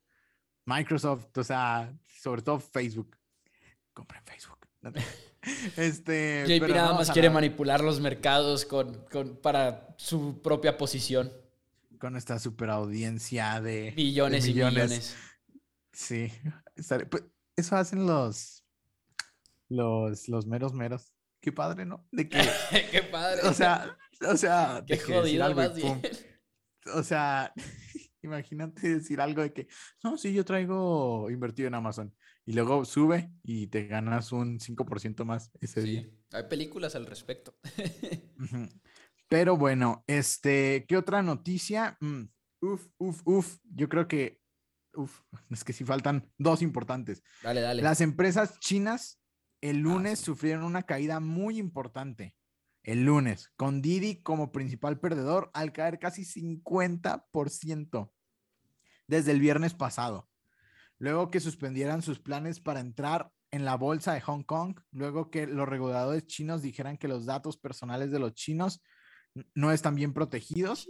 Microsoft, 0.66 1.38
o 1.38 1.44
sea, 1.44 1.94
sobre 2.22 2.42
todo 2.42 2.60
Facebook. 2.60 3.18
Compren 3.94 4.24
Facebook. 4.26 4.60
Este, 5.76 6.46
JP 6.48 6.70
nada 6.70 6.94
más 6.94 7.10
quiere 7.10 7.28
manipular 7.32 7.82
los 7.82 8.00
mercados 8.00 8.64
con, 8.64 9.06
con, 9.12 9.38
para 9.38 9.96
su 9.98 10.40
propia 10.44 10.78
posición 10.78 11.34
con 12.00 12.16
esta 12.16 12.38
super 12.38 12.70
audiencia 12.70 13.60
de 13.60 13.94
millones, 13.96 14.46
y 14.46 14.54
millones. 14.54 15.16
Sí, 15.94 16.32
pues, 17.10 17.24
eso 17.56 17.76
hacen 17.76 18.06
los, 18.06 18.61
los, 19.72 20.28
los 20.28 20.46
meros 20.46 20.74
meros. 20.74 21.14
Qué 21.42 21.52
padre, 21.52 21.86
¿no? 21.86 22.08
De 22.12 22.30
que, 22.30 22.38
Qué 22.92 23.04
padre. 23.04 23.42
O 23.48 23.54
sea, 23.54 23.98
o 24.28 24.38
sea, 24.38 24.84
Qué 24.86 24.98
jodido 24.98 25.56
más 25.56 25.76
bien. 25.76 26.02
O 26.94 27.04
sea, 27.04 27.54
imagínate 28.22 28.96
decir 28.96 29.22
algo 29.22 29.42
de 29.42 29.54
que, 29.54 29.68
no, 30.04 30.18
sí, 30.18 30.34
yo 30.34 30.46
traigo 30.46 31.30
invertido 31.32 31.68
en 31.68 31.76
Amazon. 31.76 32.14
Y 32.46 32.54
luego 32.54 32.86
sube 32.86 33.32
y 33.44 33.68
te 33.68 33.88
ganas 33.88 34.32
un 34.32 34.60
5% 34.60 35.24
más 35.26 35.52
ese 35.62 35.82
sí, 35.82 35.90
día. 35.90 36.10
Hay 36.34 36.44
películas 36.50 36.96
al 36.96 37.06
respecto. 37.06 37.56
Pero 39.30 39.58
bueno, 39.58 40.04
este, 40.08 40.86
¿qué 40.88 40.98
otra 40.98 41.24
noticia? 41.24 41.98
Mm, 42.02 42.24
uf, 42.62 42.88
uf, 42.98 43.22
uf. 43.26 43.58
Yo 43.74 43.88
creo 43.88 44.08
que, 44.08 44.42
uf, 44.96 45.22
es 45.50 45.64
que 45.64 45.72
sí 45.72 45.86
faltan 45.86 46.30
dos 46.38 46.62
importantes. 46.62 47.24
Dale, 47.42 47.62
dale. 47.62 47.82
Las 47.82 48.02
empresas 48.02 48.60
chinas 48.60 49.21
el 49.62 49.78
ah, 49.78 49.80
lunes 49.80 50.14
ah, 50.14 50.16
sí. 50.18 50.26
sufrieron 50.26 50.64
una 50.64 50.84
caída 50.84 51.20
muy 51.20 51.58
importante. 51.58 52.36
El 52.84 53.04
lunes, 53.06 53.52
con 53.56 53.82
Didi 53.82 54.22
como 54.24 54.52
principal 54.52 55.00
perdedor 55.00 55.52
al 55.54 55.72
caer 55.72 56.00
casi 56.00 56.24
50% 56.24 58.12
desde 59.08 59.32
el 59.32 59.40
viernes 59.40 59.76
pasado. 59.76 60.28
Luego 60.98 61.30
que 61.30 61.40
suspendieran 61.40 62.02
sus 62.02 62.20
planes 62.20 62.60
para 62.60 62.80
entrar 62.80 63.32
en 63.52 63.66
la 63.66 63.76
bolsa 63.76 64.14
de 64.14 64.22
Hong 64.22 64.44
Kong, 64.44 64.80
luego 64.92 65.30
que 65.30 65.46
los 65.46 65.68
reguladores 65.68 66.26
chinos 66.26 66.62
dijeran 66.62 66.98
que 66.98 67.08
los 67.08 67.26
datos 67.26 67.58
personales 67.58 68.12
de 68.12 68.20
los 68.20 68.34
chinos 68.34 68.82
no 69.54 69.72
están 69.72 69.96
bien 69.96 70.14
protegidos. 70.14 70.88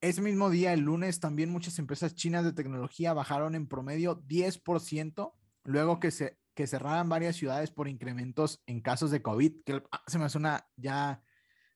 Ese 0.00 0.22
mismo 0.22 0.50
día, 0.50 0.72
el 0.72 0.80
lunes, 0.80 1.20
también 1.20 1.50
muchas 1.50 1.78
empresas 1.78 2.14
chinas 2.14 2.44
de 2.44 2.52
tecnología 2.52 3.12
bajaron 3.12 3.54
en 3.54 3.68
promedio 3.68 4.22
10%, 4.22 5.32
luego 5.64 6.00
que 6.00 6.10
se 6.10 6.38
que 6.56 6.66
cerraran 6.66 7.08
varias 7.10 7.36
ciudades 7.36 7.70
por 7.70 7.86
incrementos 7.86 8.62
en 8.66 8.80
casos 8.80 9.10
de 9.10 9.20
COVID, 9.20 9.62
que 9.64 9.82
ah, 9.92 10.02
se 10.06 10.18
me 10.18 10.24
hace 10.24 10.38
una 10.38 10.66
ya 10.74 11.22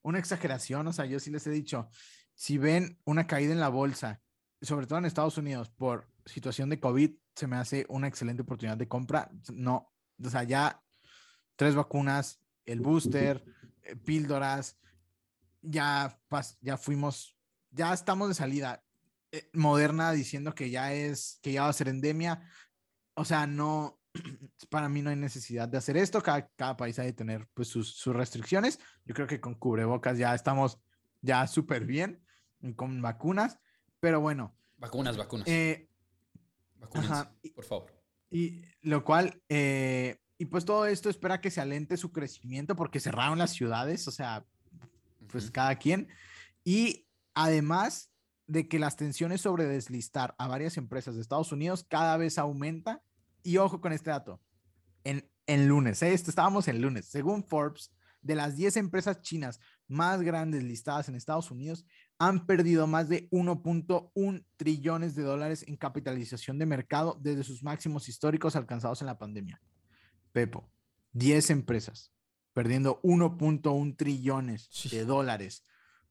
una 0.03 0.19
exageración, 0.19 0.87
o 0.89 0.93
sea, 0.95 1.05
yo 1.05 1.21
sí 1.21 1.31
les 1.31 1.47
he 1.47 1.51
dicho, 1.51 1.91
si 2.35 2.57
ven 2.57 2.99
una 3.05 3.27
caída 3.27 3.53
en 3.53 3.61
la 3.61 3.69
bolsa, 3.69 4.23
sobre 4.63 4.87
todo 4.87 4.99
en 4.99 5.05
Estados 5.05 5.37
Unidos, 5.37 5.69
por 5.69 6.11
situación 6.25 6.71
de 6.71 6.81
COVID, 6.81 7.11
se 7.35 7.47
me 7.47 7.57
hace 7.57 7.85
una 7.91 8.09
excelente 8.09 8.43
oportunidad 8.43 8.79
de 8.79 8.89
compra. 8.89 9.31
No, 9.53 9.93
o 10.25 10.31
sea, 10.31 10.45
ya 10.45 10.83
tres 11.57 11.75
vacunas, 11.75 12.41
el 12.65 12.81
booster, 12.81 13.45
eh, 13.83 13.97
píldoras, 13.97 14.79
ya, 15.61 16.19
ya 16.63 16.79
fuimos, 16.79 17.37
ya 17.71 17.93
estamos 17.93 18.29
de 18.29 18.35
salida. 18.35 18.83
Eh, 19.33 19.51
moderna 19.53 20.11
diciendo 20.13 20.55
que 20.55 20.71
ya 20.71 20.95
es, 20.95 21.39
que 21.43 21.53
ya 21.53 21.65
va 21.65 21.69
a 21.69 21.75
ser 21.75 21.89
endemia. 21.89 22.43
O 23.15 23.27
sea, 23.27 23.47
no, 23.47 24.00
para 24.71 24.89
mí 24.89 25.03
no 25.03 25.11
hay 25.11 25.17
necesidad 25.17 25.69
de 25.69 25.79
hacer 25.79 25.97
esto. 25.97 26.23
Cada, 26.23 26.49
cada 26.57 26.77
país 26.77 26.99
ha 26.99 27.03
de 27.03 27.13
tener 27.13 27.49
pues 27.55 27.69
sus, 27.69 27.95
sus, 27.95 28.15
restricciones. 28.15 28.79
Yo 29.05 29.15
creo 29.15 29.27
que 29.27 29.41
con 29.41 29.55
cubrebocas 29.55 30.19
ya 30.19 30.35
estamos 30.35 30.79
ya 31.21 31.47
súper 31.47 31.85
bien 31.85 32.25
con 32.77 33.01
vacunas, 33.01 33.59
pero 34.01 34.21
bueno. 34.21 34.57
Vacunas, 34.79 35.17
vacunas. 35.17 35.47
Eh, 35.49 35.89
vacunas, 36.77 37.29
por 37.55 37.65
favor. 37.65 38.03
Y 38.31 38.63
lo 38.83 39.05
cual, 39.05 39.43
eh, 39.49 40.19
y 40.39 40.47
pues 40.47 40.65
todo 40.65 40.87
esto 40.87 41.11
espera 41.11 41.41
que 41.41 41.51
se 41.51 41.61
alente 41.61 41.97
su 41.97 42.13
crecimiento 42.13 42.77
porque 42.77 43.01
cerraron 43.01 43.39
las 43.39 43.51
ciudades, 43.51 44.07
o 44.09 44.11
sea, 44.11 44.47
pues 45.29 45.51
cada 45.51 45.77
quien. 45.77 46.09
Y 46.65 47.07
además 47.35 48.11
de 48.47 48.69
que 48.69 48.79
las 48.79 48.97
tensiones 48.97 49.43
sobre 49.43 49.67
deslistar 49.67 50.35
a 50.39 50.49
varias 50.49 50.77
empresas 50.77 51.15
de 51.15 51.21
Estados 51.21 51.53
Unidos 51.53 51.85
cada 51.89 52.17
vez 52.17 52.39
aumenta. 52.39 53.03
Y 53.43 53.57
ojo 53.57 53.81
con 53.81 53.93
este 53.93 54.11
dato, 54.11 54.41
en, 55.05 55.29
en 55.47 55.69
lunes, 55.69 56.03
¿eh? 56.03 56.13
estábamos 56.13 56.69
en 56.69 56.81
lunes, 56.81 57.07
según 57.07 57.45
Forbes, 57.45 57.91
de 58.23 58.35
las 58.35 58.57
10 58.57 58.77
empresas 58.77 59.23
chinas 59.23 59.61
más 59.89 60.21
grandes 60.21 60.63
listadas 60.63 61.09
en 61.09 61.15
Estados 61.15 61.51
Unidos, 61.51 61.87
han 62.19 62.47
perdido 62.47 62.87
más 62.87 63.09
de 63.09 63.31
1.1 63.31 64.45
trillones 64.57 65.15
de 65.15 65.23
dólares 65.23 65.65
en 65.67 65.77
capitalización 65.77 66.59
de 66.59 66.67
mercado 66.67 67.19
desde 67.21 67.45
sus 67.45 67.63
máximos 67.63 68.09
históricos 68.09 68.57
alcanzados 68.57 69.01
en 69.01 69.07
la 69.07 69.19
pandemia. 69.19 69.61
Pepo, 70.33 70.71
10 71.13 71.51
empresas 71.51 72.13
perdiendo 72.53 73.01
1.1 73.03 73.97
trillones 73.97 74.69
de 74.91 75.05
dólares 75.05 75.65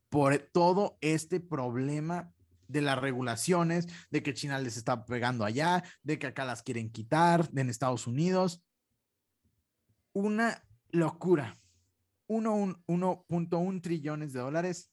por 0.09 0.37
todo 0.37 0.97
este 1.01 1.39
problema 1.39 2.33
de 2.69 2.81
las 2.81 2.97
regulaciones, 2.97 3.87
de 4.09 4.23
que 4.23 4.33
China 4.33 4.57
les 4.59 4.77
está 4.77 5.03
pegando 5.05 5.43
allá, 5.43 5.83
de 6.03 6.17
que 6.17 6.27
acá 6.27 6.45
las 6.45 6.63
quieren 6.63 6.89
quitar 6.89 7.49
en 7.53 7.69
Estados 7.69 8.07
Unidos. 8.07 8.63
Una 10.13 10.63
locura. 10.91 11.57
1.1 12.29 13.81
trillones 13.81 14.31
de 14.31 14.39
dólares 14.39 14.91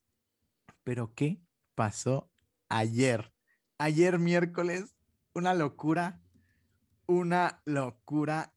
pero 0.86 1.12
¿qué 1.16 1.42
pasó 1.74 2.30
ayer? 2.68 3.34
Ayer 3.76 4.20
miércoles, 4.20 4.94
una 5.34 5.52
locura, 5.52 6.22
una 7.06 7.60
locura. 7.64 8.54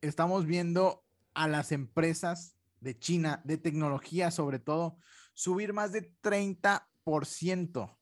Estamos 0.00 0.46
viendo 0.46 1.04
a 1.34 1.48
las 1.48 1.72
empresas 1.72 2.56
de 2.78 2.96
China, 2.96 3.42
de 3.44 3.58
tecnología 3.58 4.30
sobre 4.30 4.60
todo, 4.60 4.98
subir 5.32 5.72
más 5.72 5.90
de 5.90 6.14
30%. 6.22 7.98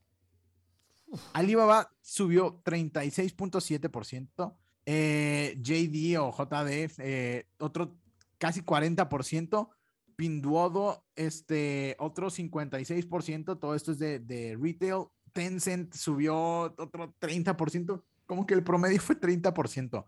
Alibaba 1.33 1.91
subió 2.01 2.63
36.7%, 2.65 4.57
eh, 4.85 5.57
JD 5.61 6.19
o 6.19 6.33
JD 6.33 6.91
eh, 6.99 7.47
otro 7.59 7.97
casi 8.39 8.63
40%, 8.63 9.71
Pinduodo, 10.17 11.05
este, 11.17 11.97
otro 11.99 12.29
56%, 12.29 13.59
todo 13.59 13.75
esto 13.75 13.93
es 13.93 13.99
de, 13.99 14.59
retail. 14.61 15.07
Tencent 15.33 15.95
subió 15.95 16.37
otro 16.77 17.15
30%, 17.19 18.03
como 18.27 18.47
que 18.47 18.55
el 18.55 18.63
promedio 18.63 19.01
fue 19.01 19.19
30%. 19.19 20.05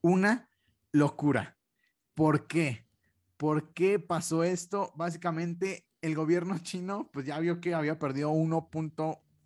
Una 0.00 0.48
locura. 0.92 1.58
¿Por 2.14 2.46
qué? 2.46 2.86
¿Por 3.36 3.74
qué 3.74 3.98
pasó 3.98 4.44
esto? 4.44 4.92
Básicamente, 4.96 5.86
el 6.00 6.14
gobierno 6.14 6.58
chino, 6.58 7.10
pues 7.12 7.26
ya 7.26 7.38
vio 7.38 7.60
que 7.60 7.74
había 7.74 7.98
perdido 7.98 8.30
1. 8.30 8.70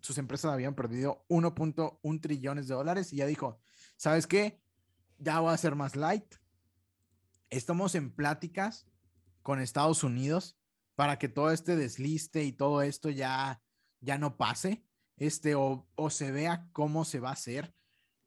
Sus 0.01 0.17
empresas 0.17 0.51
habían 0.51 0.75
perdido 0.75 1.25
1.1 1.29 2.21
trillones 2.21 2.67
de 2.67 2.75
dólares 2.75 3.13
y 3.13 3.17
ya 3.17 3.25
dijo, 3.25 3.61
¿sabes 3.97 4.27
qué? 4.27 4.61
Ya 5.17 5.39
voy 5.39 5.53
a 5.53 5.57
ser 5.57 5.75
más 5.75 5.95
light. 5.95 6.35
Estamos 7.49 7.95
en 7.95 8.11
pláticas 8.11 8.87
con 9.41 9.59
Estados 9.59 10.03
Unidos 10.03 10.57
para 10.95 11.17
que 11.17 11.29
todo 11.29 11.51
este 11.51 11.75
desliste 11.75 12.43
y 12.43 12.51
todo 12.51 12.81
esto 12.81 13.09
ya, 13.09 13.61
ya 13.99 14.17
no 14.17 14.37
pase, 14.37 14.85
este, 15.17 15.55
o, 15.55 15.87
o 15.95 16.09
se 16.09 16.31
vea 16.31 16.69
cómo 16.73 17.05
se 17.05 17.19
va 17.19 17.29
a 17.29 17.33
hacer. 17.33 17.75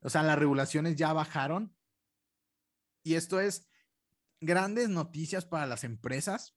O 0.01 0.11
sea, 0.11 0.22
las 0.22 0.39
regulaciones 0.39 0.97
ya 0.97 1.12
bajaron. 1.12 1.75
Y 3.03 3.14
esto 3.14 3.41
es 3.41 3.68
grandes 4.41 4.89
noticias 4.89 5.45
para 5.45 5.66
las 5.66 5.85
empresas. 5.85 6.57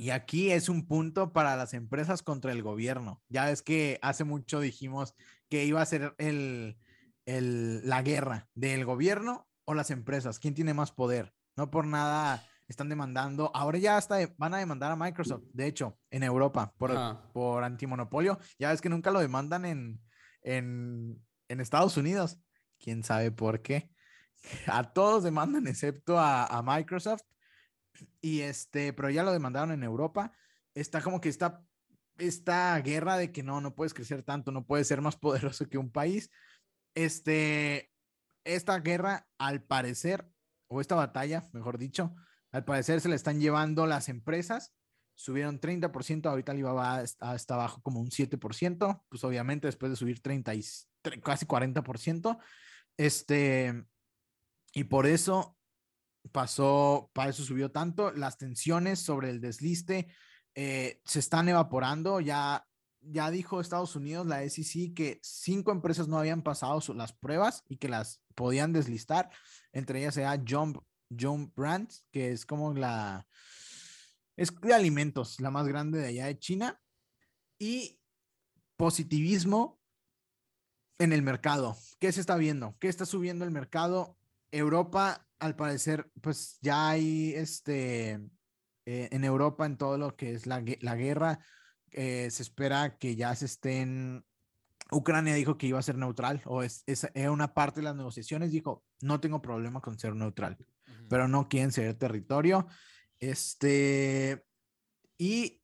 Y 0.00 0.12
aquí 0.12 0.50
es 0.50 0.70
un 0.70 0.86
punto 0.86 1.34
para 1.34 1.56
las 1.56 1.74
empresas 1.74 2.22
contra 2.22 2.52
el 2.52 2.62
gobierno. 2.62 3.22
Ya 3.28 3.50
es 3.50 3.60
que 3.60 3.98
hace 4.00 4.24
mucho 4.24 4.58
dijimos 4.60 5.14
que 5.50 5.66
iba 5.66 5.82
a 5.82 5.84
ser 5.84 6.14
el, 6.16 6.78
el, 7.26 7.86
la 7.86 8.00
guerra 8.00 8.48
del 8.54 8.86
gobierno 8.86 9.46
o 9.66 9.74
las 9.74 9.90
empresas. 9.90 10.38
¿Quién 10.38 10.54
tiene 10.54 10.72
más 10.72 10.90
poder? 10.90 11.34
No 11.54 11.70
por 11.70 11.86
nada 11.86 12.42
están 12.66 12.88
demandando, 12.88 13.50
ahora 13.54 13.76
ya 13.76 13.98
hasta 13.98 14.16
van 14.38 14.54
a 14.54 14.58
demandar 14.58 14.90
a 14.90 14.96
Microsoft, 14.96 15.42
de 15.52 15.66
hecho, 15.66 15.98
en 16.10 16.22
Europa 16.22 16.72
por, 16.78 16.92
por 17.34 17.62
antimonopolio. 17.62 18.38
Ya 18.58 18.70
ves 18.70 18.80
que 18.80 18.88
nunca 18.88 19.10
lo 19.10 19.20
demandan 19.20 19.66
en, 19.66 20.00
en, 20.40 21.22
en, 21.48 21.60
Estados 21.60 21.98
Unidos. 21.98 22.38
¿Quién 22.78 23.02
sabe 23.02 23.32
por 23.32 23.60
qué? 23.60 23.90
A 24.66 24.94
todos 24.94 25.24
demandan 25.24 25.66
excepto 25.66 26.18
a, 26.18 26.46
a, 26.46 26.62
Microsoft. 26.62 27.24
Y 28.20 28.40
este, 28.40 28.92
pero 28.92 29.10
ya 29.10 29.22
lo 29.22 29.32
demandaron 29.32 29.72
en 29.72 29.82
Europa. 29.82 30.32
Está 30.74 31.00
como 31.02 31.20
que 31.20 31.28
está 31.28 31.64
esta 32.18 32.78
guerra 32.80 33.16
de 33.16 33.32
que 33.32 33.42
no, 33.42 33.60
no 33.60 33.74
puedes 33.74 33.94
crecer 33.94 34.22
tanto, 34.22 34.52
no 34.52 34.66
puedes 34.66 34.86
ser 34.86 35.00
más 35.00 35.16
poderoso 35.16 35.68
que 35.68 35.78
un 35.78 35.90
país. 35.90 36.30
Este, 36.94 37.92
esta 38.44 38.78
guerra, 38.80 39.28
al 39.38 39.62
parecer, 39.62 40.28
o 40.68 40.80
esta 40.80 40.94
batalla, 40.94 41.48
mejor 41.52 41.78
dicho, 41.78 42.14
al 42.52 42.64
parecer 42.64 43.00
se 43.00 43.08
le 43.08 43.16
están 43.16 43.40
llevando 43.40 43.86
las 43.86 44.08
empresas. 44.08 44.74
Subieron 45.14 45.60
30%, 45.60 46.26
ahorita 46.26 46.52
Alibaba 46.52 47.02
está, 47.02 47.34
está 47.34 47.54
abajo 47.54 47.82
como 47.82 48.00
un 48.00 48.08
7%, 48.10 49.04
pues 49.08 49.24
obviamente 49.24 49.68
después 49.68 49.90
de 49.90 49.96
subir 49.96 50.20
30 50.20 50.54
y 50.54 50.64
casi 51.22 51.46
40%. 51.46 52.38
Este, 52.96 53.84
y 54.72 54.84
por 54.84 55.06
eso 55.06 55.59
pasó, 56.32 57.10
para 57.12 57.30
eso 57.30 57.42
subió 57.42 57.70
tanto. 57.70 58.12
Las 58.12 58.38
tensiones 58.38 59.00
sobre 59.00 59.30
el 59.30 59.40
desliste 59.40 60.08
eh, 60.54 61.00
se 61.04 61.18
están 61.18 61.48
evaporando. 61.48 62.20
Ya, 62.20 62.66
ya 63.00 63.30
dijo 63.30 63.60
Estados 63.60 63.96
Unidos, 63.96 64.26
la 64.26 64.48
SEC, 64.48 64.94
que 64.94 65.20
cinco 65.22 65.72
empresas 65.72 66.08
no 66.08 66.18
habían 66.18 66.42
pasado 66.42 66.80
las 66.94 67.12
pruebas 67.12 67.64
y 67.68 67.76
que 67.76 67.88
las 67.88 68.22
podían 68.34 68.72
deslistar. 68.72 69.30
Entre 69.72 70.00
ellas 70.00 70.16
era 70.16 70.42
Jump 70.46 70.78
John 71.18 71.52
Brands, 71.54 72.06
que 72.12 72.32
es 72.32 72.46
como 72.46 72.72
la, 72.74 73.26
es 74.36 74.58
de 74.60 74.74
alimentos, 74.74 75.40
la 75.40 75.50
más 75.50 75.66
grande 75.66 75.98
de 75.98 76.08
allá 76.08 76.26
de 76.26 76.38
China, 76.38 76.80
y 77.58 78.00
positivismo 78.76 79.80
en 80.98 81.12
el 81.12 81.22
mercado. 81.22 81.76
¿Qué 81.98 82.12
se 82.12 82.20
está 82.20 82.36
viendo? 82.36 82.76
¿Qué 82.78 82.88
está 82.88 83.06
subiendo 83.06 83.44
el 83.44 83.50
mercado? 83.50 84.16
Europa, 84.50 85.26
al 85.40 85.56
parecer, 85.56 86.10
pues 86.20 86.58
ya 86.60 86.90
hay 86.90 87.34
este, 87.34 88.20
eh, 88.86 89.08
en 89.10 89.24
Europa, 89.24 89.66
en 89.66 89.76
todo 89.76 89.98
lo 89.98 90.16
que 90.16 90.34
es 90.34 90.46
la, 90.46 90.60
guerra, 90.60 91.40
eh, 91.90 92.28
se 92.30 92.42
espera 92.42 92.98
que 92.98 93.16
ya 93.16 93.34
se 93.34 93.46
estén 93.46 94.24
Ucrania 94.92 95.34
dijo 95.34 95.56
que 95.56 95.68
iba 95.68 95.78
a 95.78 95.82
ser 95.82 95.96
neutral 95.96 96.42
o 96.46 96.64
es, 96.64 96.82
es, 96.86 97.06
una 97.28 97.54
parte 97.54 97.80
de 97.80 97.84
las 97.84 97.94
negociaciones, 97.94 98.50
dijo, 98.50 98.84
no 99.00 99.20
tengo 99.20 99.40
problema 99.40 99.80
con 99.80 99.98
ser 99.98 100.16
neutral 100.16 100.58
pero 101.10 101.26
no 101.26 101.48
quieren 101.48 101.72
ceder 101.72 101.96
territorio. 101.96 102.68
Este, 103.18 104.46
y 105.18 105.60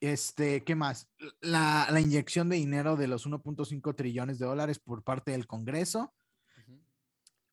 este, 0.00 0.62
¿qué 0.62 0.76
más? 0.76 1.08
La, 1.40 1.88
la 1.90 2.00
inyección 2.00 2.50
de 2.50 2.56
dinero 2.56 2.96
de 2.96 3.08
los 3.08 3.26
1.5 3.26 3.96
trillones 3.96 4.38
de 4.38 4.46
dólares 4.46 4.78
por 4.78 5.02
parte 5.02 5.32
del 5.32 5.46
Congreso. 5.46 6.14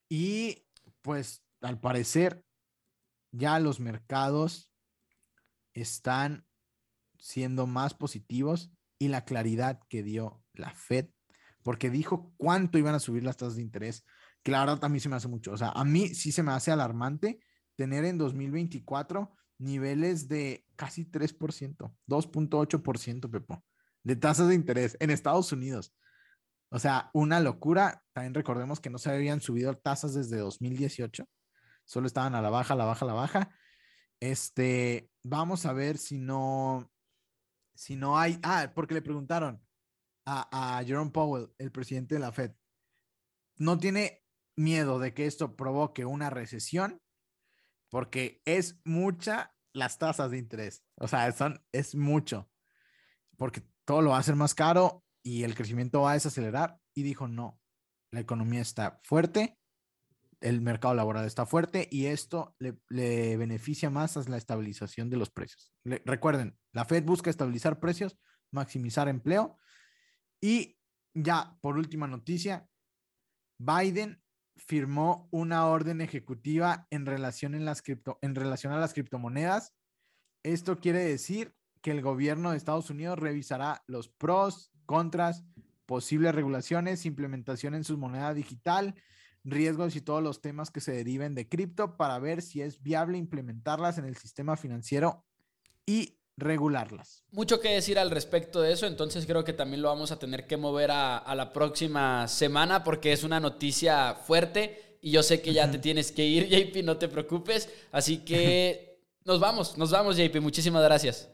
Y 0.09 0.65
pues 1.01 1.43
al 1.61 1.79
parecer 1.79 2.43
ya 3.31 3.59
los 3.59 3.79
mercados 3.79 4.71
están 5.73 6.45
siendo 7.17 7.67
más 7.67 7.93
positivos 7.93 8.71
y 8.97 9.09
la 9.09 9.25
claridad 9.25 9.79
que 9.87 10.03
dio 10.03 10.43
la 10.53 10.73
Fed, 10.73 11.09
porque 11.63 11.89
dijo 11.89 12.33
cuánto 12.37 12.77
iban 12.77 12.95
a 12.95 12.99
subir 12.99 13.23
las 13.23 13.37
tasas 13.37 13.55
de 13.55 13.61
interés 13.61 14.05
que 14.43 14.51
la 14.51 14.79
se 14.99 15.09
me 15.09 15.15
hace 15.15 15.27
mucho. 15.27 15.51
O 15.51 15.57
sea, 15.57 15.69
a 15.69 15.83
mí 15.83 16.09
sí 16.09 16.31
se 16.31 16.43
me 16.43 16.51
hace 16.51 16.71
alarmante 16.71 17.39
tener 17.75 18.05
en 18.05 18.17
2024 18.17 19.35
niveles 19.57 20.27
de 20.27 20.65
casi 20.75 21.05
3%, 21.05 21.93
2.8%, 22.07 23.29
Pepo, 23.29 23.63
de 24.03 24.15
tasas 24.15 24.47
de 24.47 24.55
interés 24.55 24.97
en 24.99 25.09
Estados 25.09 25.51
Unidos. 25.51 25.93
O 26.69 26.79
sea, 26.79 27.09
una 27.13 27.39
locura. 27.39 28.03
También 28.13 28.33
recordemos 28.33 28.79
que 28.79 28.89
no 28.89 28.97
se 28.97 29.11
habían 29.11 29.41
subido 29.41 29.75
tasas 29.75 30.13
desde 30.13 30.37
2018. 30.37 31.27
Solo 31.85 32.07
estaban 32.07 32.35
a 32.35 32.41
la 32.41 32.49
baja, 32.49 32.75
a 32.75 32.77
la 32.77 32.85
baja, 32.85 33.05
a 33.05 33.07
la 33.07 33.13
baja. 33.13 33.55
Este, 34.19 35.09
vamos 35.23 35.65
a 35.65 35.73
ver 35.73 35.97
si 35.97 36.19
no, 36.19 36.91
si 37.73 37.95
no 37.95 38.19
hay, 38.19 38.39
ah, 38.43 38.71
porque 38.75 38.93
le 38.93 39.01
preguntaron 39.01 39.65
a, 40.25 40.83
Jerome 40.85 41.09
Powell, 41.09 41.51
el 41.57 41.71
presidente 41.71 42.15
de 42.15 42.21
la 42.21 42.31
Fed, 42.31 42.51
¿no 43.57 43.79
tiene 43.79 44.23
miedo 44.55 44.99
de 44.99 45.15
que 45.15 45.25
esto 45.25 45.55
provoque 45.55 46.05
una 46.05 46.29
recesión? 46.29 47.01
Porque 47.89 48.41
es 48.45 48.79
mucha 48.85 49.55
las 49.73 49.97
tasas 49.97 50.29
de 50.29 50.37
interés. 50.37 50.83
O 50.95 51.07
sea, 51.07 51.31
son, 51.31 51.63
es 51.71 51.95
mucho. 51.95 52.51
Porque 53.37 53.63
todo 53.85 54.03
lo 54.03 54.11
va 54.11 54.17
a 54.17 54.19
hacer 54.19 54.35
más 54.35 54.53
caro 54.53 55.03
y 55.23 55.43
el 55.43 55.55
crecimiento 55.55 56.01
va 56.01 56.11
a 56.11 56.15
desacelerar. 56.15 56.79
Y 56.93 57.03
dijo, 57.03 57.27
no, 57.27 57.59
la 58.11 58.19
economía 58.19 58.61
está 58.61 58.99
fuerte, 59.03 59.59
el 60.41 60.61
mercado 60.61 60.93
laboral 60.93 61.25
está 61.25 61.45
fuerte 61.45 61.87
y 61.91 62.05
esto 62.05 62.55
le, 62.59 63.37
beneficia 63.37 63.89
más 63.89 64.15
a 64.17 64.29
la 64.29 64.37
estabilización 64.37 65.09
de 65.09 65.17
los 65.17 65.29
precios. 65.29 65.73
recuerden, 65.83 66.57
la 66.73 66.85
Fed 66.85 67.03
busca 67.03 67.29
estabilizar 67.29 67.79
precios, 67.79 68.17
maximizar 68.51 69.09
empleo 69.09 69.57
y 70.41 70.77
ya 71.13 71.57
por 71.61 71.77
última 71.77 72.07
noticia, 72.07 72.67
Biden 73.59 74.21
firmó 74.55 75.27
una 75.31 75.67
orden 75.67 76.01
ejecutiva 76.01 76.87
en 76.89 77.05
relación, 77.05 77.55
en, 77.55 77.65
las 77.65 77.81
cripto, 77.81 78.19
en 78.21 78.35
relación 78.35 78.73
a 78.73 78.79
las 78.79 78.93
criptomonedas. 78.93 79.73
Esto 80.43 80.79
quiere 80.79 80.99
decir 80.99 81.53
que 81.81 81.91
el 81.91 82.01
gobierno 82.01 82.51
de 82.51 82.57
Estados 82.57 82.89
Unidos 82.89 83.19
revisará 83.19 83.83
los 83.87 84.09
pros, 84.09 84.71
contras, 84.89 85.43
posibles 85.85 86.33
regulaciones, 86.33 87.05
implementación 87.05 87.75
en 87.75 87.83
su 87.83 87.95
moneda 87.95 88.33
digital, 88.33 88.95
riesgos 89.43 89.95
y 89.95 90.01
todos 90.01 90.23
los 90.23 90.41
temas 90.41 90.71
que 90.71 90.81
se 90.81 90.93
deriven 90.93 91.35
de 91.35 91.47
cripto 91.47 91.95
para 91.95 92.17
ver 92.17 92.41
si 92.41 92.63
es 92.63 92.81
viable 92.81 93.19
implementarlas 93.19 93.99
en 93.99 94.05
el 94.05 94.17
sistema 94.17 94.57
financiero 94.57 95.23
y 95.85 96.17
regularlas. 96.37 97.23
Mucho 97.31 97.59
que 97.59 97.69
decir 97.69 97.99
al 97.99 98.09
respecto 98.09 98.61
de 98.61 98.71
eso, 98.73 98.87
entonces 98.87 99.27
creo 99.27 99.43
que 99.43 99.53
también 99.53 99.83
lo 99.83 99.89
vamos 99.89 100.11
a 100.11 100.17
tener 100.17 100.47
que 100.47 100.57
mover 100.57 100.89
a, 100.89 101.35
la 101.35 101.53
próxima 101.53 102.27
semana 102.27 102.83
porque 102.83 103.13
es 103.13 103.23
una 103.23 103.39
noticia 103.39 104.15
fuerte 104.15 104.97
y 105.03 105.11
yo 105.11 105.21
sé 105.21 105.39
que 105.39 105.53
ya 105.53 105.69
te 105.69 105.77
tienes 105.77 106.11
que 106.11 106.25
ir, 106.25 106.47
JP, 106.73 106.83
no 106.83 106.97
te 106.97 107.09
preocupes, 107.09 107.69
así 107.91 108.17
que 108.25 109.03
nos 109.23 109.39
vamos, 109.39 109.77
nos 109.77 109.91
vamos, 109.91 110.17
JP, 110.17 110.41
muchísimas 110.41 110.81
gracias. 110.81 111.29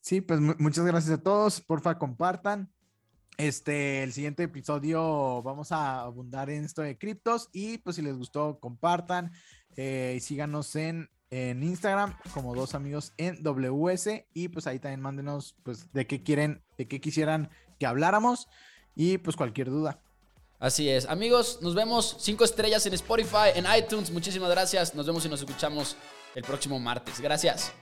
Sí, 0.00 0.22
pues 0.22 0.40
muchas 0.40 0.86
gracias 0.86 1.18
a 1.18 1.22
todos, 1.22 1.60
porfa 1.60 1.98
compartan. 1.98 2.72
Este, 3.38 4.02
el 4.02 4.12
siguiente 4.12 4.42
episodio 4.42 5.42
vamos 5.42 5.72
a 5.72 6.02
abundar 6.02 6.50
en 6.50 6.64
esto 6.64 6.82
de 6.82 6.98
criptos 6.98 7.48
y 7.52 7.78
pues 7.78 7.96
si 7.96 8.02
les 8.02 8.18
gustó 8.18 8.58
compartan 8.60 9.32
eh, 9.76 10.14
y 10.16 10.20
síganos 10.20 10.74
en 10.76 11.08
en 11.30 11.62
Instagram 11.62 12.16
como 12.32 12.54
dos 12.54 12.74
amigos 12.74 13.12
en 13.16 13.42
WS 13.42 14.26
y 14.32 14.48
pues 14.48 14.66
ahí 14.66 14.78
también 14.78 15.00
mándenos 15.00 15.54
pues 15.62 15.92
de 15.92 16.06
qué 16.06 16.22
quieren, 16.22 16.62
de 16.76 16.88
qué 16.88 17.00
quisieran 17.00 17.50
que 17.78 17.86
habláramos 17.86 18.48
y 18.94 19.18
pues 19.18 19.36
cualquier 19.36 19.70
duda. 19.70 20.00
Así 20.58 20.88
es, 20.88 21.06
amigos, 21.06 21.60
nos 21.62 21.74
vemos 21.74 22.16
cinco 22.18 22.44
estrellas 22.44 22.84
en 22.86 22.94
Spotify, 22.94 23.50
en 23.54 23.66
iTunes, 23.76 24.10
muchísimas 24.10 24.50
gracias, 24.50 24.94
nos 24.94 25.06
vemos 25.06 25.24
y 25.24 25.28
nos 25.28 25.40
escuchamos 25.40 25.96
el 26.34 26.42
próximo 26.42 26.80
martes. 26.80 27.20
Gracias. 27.20 27.72